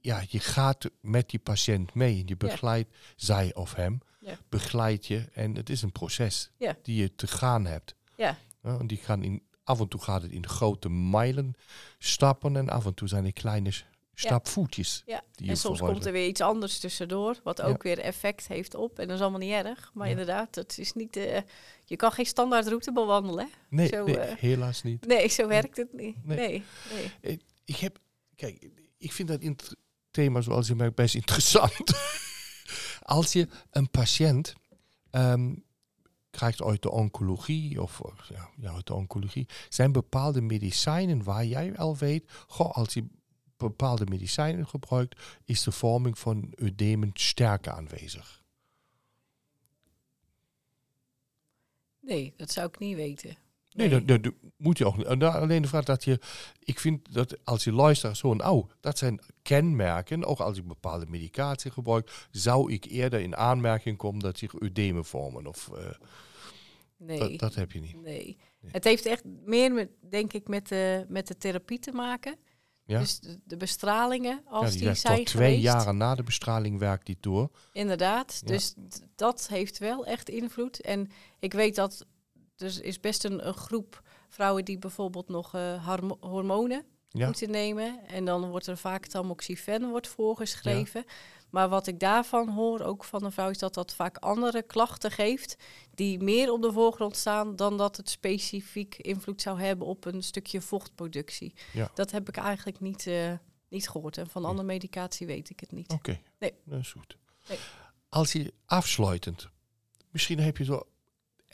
ja, 0.00 0.22
je 0.28 0.40
gaat 0.40 0.90
met 1.00 1.30
die 1.30 1.38
patiënt 1.38 1.94
mee. 1.94 2.22
Je 2.26 2.36
begeleidt 2.36 2.94
zij 3.16 3.54
of 3.54 3.74
hem. 3.74 4.00
Ja. 4.20 4.38
Begeleid 4.48 5.06
je. 5.06 5.28
En 5.32 5.54
het 5.54 5.70
is 5.70 5.82
een 5.82 5.92
proces 5.92 6.50
die 6.82 6.96
je 7.02 7.14
te 7.14 7.26
gaan 7.26 7.66
hebt. 7.66 7.94
Ja. 8.16 8.38
Ja, 8.66 8.78
en 8.78 8.86
die 8.86 8.98
gaan 8.98 9.22
in, 9.22 9.42
af 9.64 9.80
en 9.80 9.88
toe 9.88 10.00
gaat 10.00 10.22
het 10.22 10.30
in 10.32 10.46
grote 10.48 10.88
mijlen 10.90 11.54
stappen. 11.98 12.56
En 12.56 12.68
af 12.68 12.86
en 12.86 12.94
toe 12.94 13.08
zijn 13.08 13.24
het 13.24 13.34
kleine 13.34 13.72
stapvoetjes. 14.14 15.02
Ja. 15.06 15.22
Die 15.32 15.44
je 15.46 15.52
En 15.52 15.58
soms 15.58 15.78
komt 15.78 16.06
er 16.06 16.12
weer 16.12 16.26
iets 16.26 16.40
anders 16.40 16.78
tussendoor, 16.78 17.40
wat 17.42 17.62
ook 17.62 17.82
weer 17.82 17.98
effect 17.98 18.48
heeft 18.48 18.74
op. 18.74 18.98
En 18.98 19.06
dat 19.06 19.16
is 19.16 19.22
allemaal 19.22 19.40
niet 19.40 19.52
erg. 19.52 19.90
Maar 19.94 20.04
Ja. 20.06 20.10
inderdaad, 20.10 20.54
het 20.54 20.78
is 20.78 20.92
niet, 20.92 21.16
eh, 21.16 21.40
je 21.84 21.96
kan 21.96 22.12
geen 22.12 22.26
standaard 22.26 22.66
route 22.68 22.92
bewandelen. 22.92 23.48
Nee, 23.68 23.86
zo, 23.86 24.04
nee 24.04 24.18
eh, 24.18 24.36
helaas 24.36 24.82
niet. 24.82 25.06
Nee, 25.06 25.28
zo 25.28 25.48
werkt 25.48 25.76
het 25.76 25.92
niet. 25.92 26.24
Nee. 26.24 26.36
Nee, 26.36 26.62
nee. 27.22 27.40
Ik 27.64 27.76
heb, 27.76 27.98
kijk, 28.36 28.68
ik 28.98 29.12
vind 29.12 29.28
dat 29.28 29.74
thema 30.10 30.40
zoals 30.40 30.66
je 30.66 30.74
mij 30.74 30.92
best 30.92 31.14
interessant. 31.24 31.92
Als 33.02 33.32
je 33.32 33.48
een 33.70 33.90
patiënt 33.90 34.54
ehm, 35.10 35.54
krijgt 36.36 36.62
uit 36.62 36.82
de 36.82 36.90
oncologie 36.90 37.82
of 37.82 38.00
ja, 38.56 38.72
uit 38.72 38.86
de 38.86 38.94
oncologie, 38.94 39.48
zijn 39.68 39.92
bepaalde 39.92 40.40
medicijnen 40.40 41.22
waar 41.22 41.44
jij 41.44 41.76
al 41.76 41.96
weet, 41.96 42.30
goh, 42.46 42.70
als 42.70 42.94
je 42.94 43.06
bepaalde 43.56 44.06
medicijnen 44.06 44.66
gebruikt, 44.66 45.20
is 45.44 45.62
de 45.62 45.72
vorming 45.72 46.18
van 46.18 46.52
ödemen 46.62 47.10
sterker 47.12 47.72
aanwezig. 47.72 48.44
Nee, 52.00 52.34
dat 52.36 52.50
zou 52.50 52.66
ik 52.66 52.78
niet 52.78 52.96
weten. 52.96 53.36
Nee, 53.76 53.88
dat, 53.88 54.08
dat, 54.08 54.22
dat 54.22 54.32
moet 54.56 54.78
je 54.78 54.86
ook 54.86 54.96
niet. 54.96 55.06
Alleen 55.06 55.62
de 55.62 55.68
vraag 55.68 55.84
dat 55.84 56.04
je, 56.04 56.20
ik 56.58 56.80
vind 56.80 57.14
dat 57.14 57.44
als 57.44 57.64
je 57.64 57.72
luistert 57.72 58.16
zo 58.16 58.30
een, 58.30 58.46
oh, 58.46 58.70
dat 58.80 58.98
zijn 58.98 59.20
kenmerken, 59.42 60.24
ook 60.24 60.38
als 60.38 60.58
ik 60.58 60.66
bepaalde 60.66 61.06
medicatie 61.08 61.70
gebruik, 61.70 62.26
zou 62.30 62.72
ik 62.72 62.84
eerder 62.84 63.20
in 63.20 63.36
aanmerking 63.36 63.96
komen 63.96 64.20
dat 64.20 64.38
zich 64.38 64.52
ödemen 64.64 65.04
vormen. 65.04 65.46
Of 65.46 65.70
eh, 65.74 65.84
Nee. 66.98 67.18
dat, 67.18 67.38
dat 67.38 67.54
heb 67.54 67.72
je 67.72 67.80
niet. 67.80 68.02
Nee. 68.02 68.38
Het 68.66 68.84
heeft 68.84 69.06
echt 69.06 69.24
meer, 69.44 69.72
met, 69.72 69.88
denk 70.00 70.32
ik, 70.32 70.48
met 70.48 70.68
de, 70.68 71.04
met 71.08 71.26
de 71.26 71.36
therapie 71.36 71.78
te 71.78 71.92
maken. 71.92 72.36
Ja? 72.84 72.98
Dus 72.98 73.20
de, 73.44 73.56
bestralingen, 73.56 74.42
als 74.46 74.72
ja, 74.72 74.78
die, 74.78 74.86
die 74.86 74.94
zijn 74.94 75.16
tot 75.16 75.26
twee 75.26 75.46
geweest. 75.56 75.62
jaren 75.74 75.96
na 75.96 76.14
de 76.14 76.22
bestraling 76.22 76.78
werkt 76.78 77.06
die 77.06 77.16
door. 77.20 77.50
Inderdaad. 77.72 78.40
Ja. 78.40 78.52
Dus 78.52 78.74
dat 79.14 79.48
heeft 79.48 79.78
wel 79.78 80.06
echt 80.06 80.28
invloed. 80.28 80.80
En 80.80 81.10
ik 81.38 81.52
weet 81.52 81.74
dat 81.74 82.06
er 82.56 82.84
is 82.84 83.00
best 83.00 83.24
een, 83.24 83.46
een 83.46 83.54
groep 83.54 84.02
vrouwen 84.28 84.64
die 84.64 84.78
bijvoorbeeld 84.78 85.28
nog 85.28 85.54
eh, 85.54 85.96
hormonen 86.20 86.84
Ja, 87.08 87.26
moeten 87.26 87.50
nemen. 87.50 88.06
En 88.06 88.24
dan 88.24 88.48
wordt 88.50 88.66
er 88.66 88.76
vaak 88.76 89.06
tamoxifen 89.06 89.88
wordt 89.88 90.08
voorgeschreven. 90.08 91.04
Maar 91.50 91.68
wat 91.68 91.86
ik 91.86 92.00
daarvan 92.00 92.48
hoor, 92.48 92.80
ook 92.80 93.04
van 93.04 93.24
een 93.24 93.32
vrouw, 93.32 93.50
is 93.50 93.58
dat 93.58 93.74
dat 93.74 93.94
vaak 93.94 94.16
andere 94.16 94.62
klachten 94.62 95.10
geeft. 95.10 95.56
Die 95.94 96.18
meer 96.18 96.52
op 96.52 96.62
de 96.62 96.72
voorgrond 96.72 97.16
staan 97.16 97.56
dan 97.56 97.76
dat 97.76 97.96
het 97.96 98.10
specifiek 98.10 98.94
invloed 98.96 99.42
zou 99.42 99.60
hebben 99.60 99.86
op 99.86 100.04
een 100.04 100.22
stukje 100.22 100.60
vochtproductie. 100.60 101.54
Ja. 101.72 101.90
Dat 101.94 102.10
heb 102.10 102.28
ik 102.28 102.36
eigenlijk 102.36 102.80
niet, 102.80 103.06
eh, 103.06 103.32
niet 103.68 103.88
gehoord. 103.88 104.16
En 104.18 104.26
van 104.28 104.40
Nee. 104.42 104.50
andere 104.50 104.68
medicatie 104.68 105.26
weet 105.26 105.50
ik 105.50 105.60
het 105.60 105.72
niet. 105.72 105.92
oké. 105.92 106.20
Nee. 106.38 106.54
Dat 106.64 106.80
is 106.80 106.92
goed. 106.92 107.16
Nee. 107.48 107.58
Als 108.08 108.32
je 108.32 108.54
afsluitend, 108.64 109.48
misschien 110.10 110.38
heb 110.38 110.56
je 110.56 110.64
zo 110.64 110.86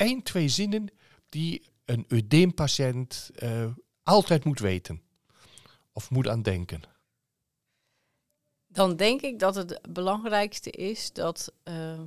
één, 0.02 0.22
twee 0.22 0.48
zinnen 0.48 0.90
die 1.28 1.62
een 1.84 2.06
ödeempatiënt 2.08 3.30
eh 3.34 3.66
altijd 4.02 4.44
moet 4.44 4.58
weten. 4.58 5.02
Of 5.92 6.10
moet 6.10 6.28
aan 6.28 6.42
denken. 6.42 6.82
Dan 8.66 8.96
denk 8.96 9.20
ik 9.20 9.38
dat 9.38 9.54
het 9.54 9.80
belangrijkste 9.88 10.70
is 10.70 11.12
dat 11.12 11.52
eh, 11.62 12.00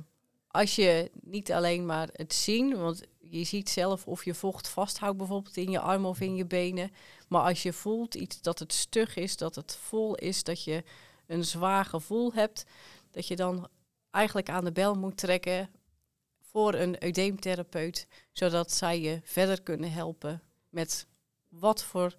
als 0.48 0.74
je 0.74 1.10
niet 1.20 1.52
alleen 1.52 1.86
maar 1.86 2.08
het 2.12 2.34
zien, 2.34 2.76
want 2.76 3.02
je 3.18 3.44
ziet 3.44 3.68
zelf 3.68 4.06
of 4.06 4.24
je 4.24 4.34
vocht 4.34 4.68
vasthoudt 4.68 5.16
bijvoorbeeld 5.16 5.56
in 5.56 5.70
je 5.70 5.80
armen 5.80 6.10
of 6.10 6.20
in 6.20 6.34
je 6.34 6.46
benen, 6.46 6.90
maar 7.28 7.42
als 7.42 7.62
je 7.62 7.72
voelt 7.72 8.14
iets 8.14 8.40
dat 8.40 8.58
het 8.58 8.72
stug 8.72 9.16
is, 9.16 9.36
dat 9.36 9.54
het 9.54 9.76
vol 9.76 10.14
is, 10.14 10.42
dat 10.42 10.64
je 10.64 10.84
een 11.26 11.44
zwaar 11.44 11.84
gevoel 11.84 12.32
hebt, 12.32 12.64
dat 13.10 13.26
je 13.26 13.36
dan 13.36 13.68
eigenlijk 14.10 14.50
aan 14.50 14.64
de 14.64 14.72
bel 14.72 14.94
moet 14.94 15.16
trekken 15.16 15.70
voor 16.56 16.74
een 16.74 17.04
eudeemtherapeut, 17.04 18.06
zodat 18.32 18.72
zij 18.72 19.00
je 19.00 19.20
verder 19.22 19.62
kunnen 19.62 19.92
helpen 19.92 20.42
met 20.68 21.06
wat 21.48 21.84
voor 21.84 22.16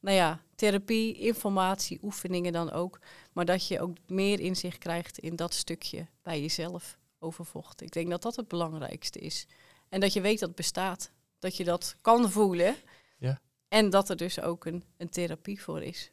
nou 0.00 0.16
ja, 0.16 0.42
therapie, 0.54 1.14
informatie, 1.14 1.98
oefeningen 2.02 2.52
dan 2.52 2.70
ook. 2.70 2.98
Maar 3.32 3.44
dat 3.44 3.68
je 3.68 3.80
ook 3.80 3.96
meer 4.06 4.40
inzicht 4.40 4.78
krijgt 4.78 5.18
in 5.18 5.36
dat 5.36 5.54
stukje 5.54 6.06
bij 6.22 6.40
jezelf 6.40 6.98
over 7.18 7.44
vocht. 7.44 7.80
Ik 7.80 7.92
denk 7.92 8.10
dat 8.10 8.22
dat 8.22 8.36
het 8.36 8.48
belangrijkste 8.48 9.18
is. 9.18 9.46
En 9.88 10.00
dat 10.00 10.12
je 10.12 10.20
weet 10.20 10.38
dat 10.38 10.48
het 10.48 10.56
bestaat. 10.56 11.10
Dat 11.38 11.56
je 11.56 11.64
dat 11.64 11.96
kan 12.00 12.30
voelen. 12.30 12.76
Ja. 13.18 13.40
En 13.68 13.90
dat 13.90 14.10
er 14.10 14.16
dus 14.16 14.40
ook 14.40 14.64
een, 14.64 14.84
een 14.96 15.10
therapie 15.10 15.62
voor 15.62 15.82
is. 15.82 16.10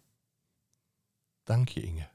Dank 1.44 1.70
je, 1.70 1.82
Inge. 1.82 2.08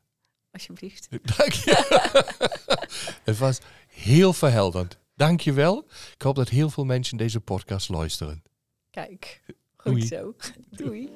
Alsjeblieft. 0.50 1.08
Dank 1.36 1.52
je. 1.52 2.08
Het 3.24 3.38
was 3.38 3.58
heel 3.86 4.32
verhelderend. 4.32 4.99
Dank 5.21 5.41
je 5.41 5.53
wel. 5.53 5.87
Ik 6.14 6.23
hoop 6.23 6.35
dat 6.35 6.49
heel 6.49 6.71
veel 6.71 6.85
mensen 6.85 7.16
deze 7.16 7.41
podcast 7.41 7.89
luisteren. 7.89 8.43
Kijk, 8.91 9.43
goed 9.77 9.93
Doei. 9.93 10.07
zo. 10.07 10.35
Doei. 10.85 11.11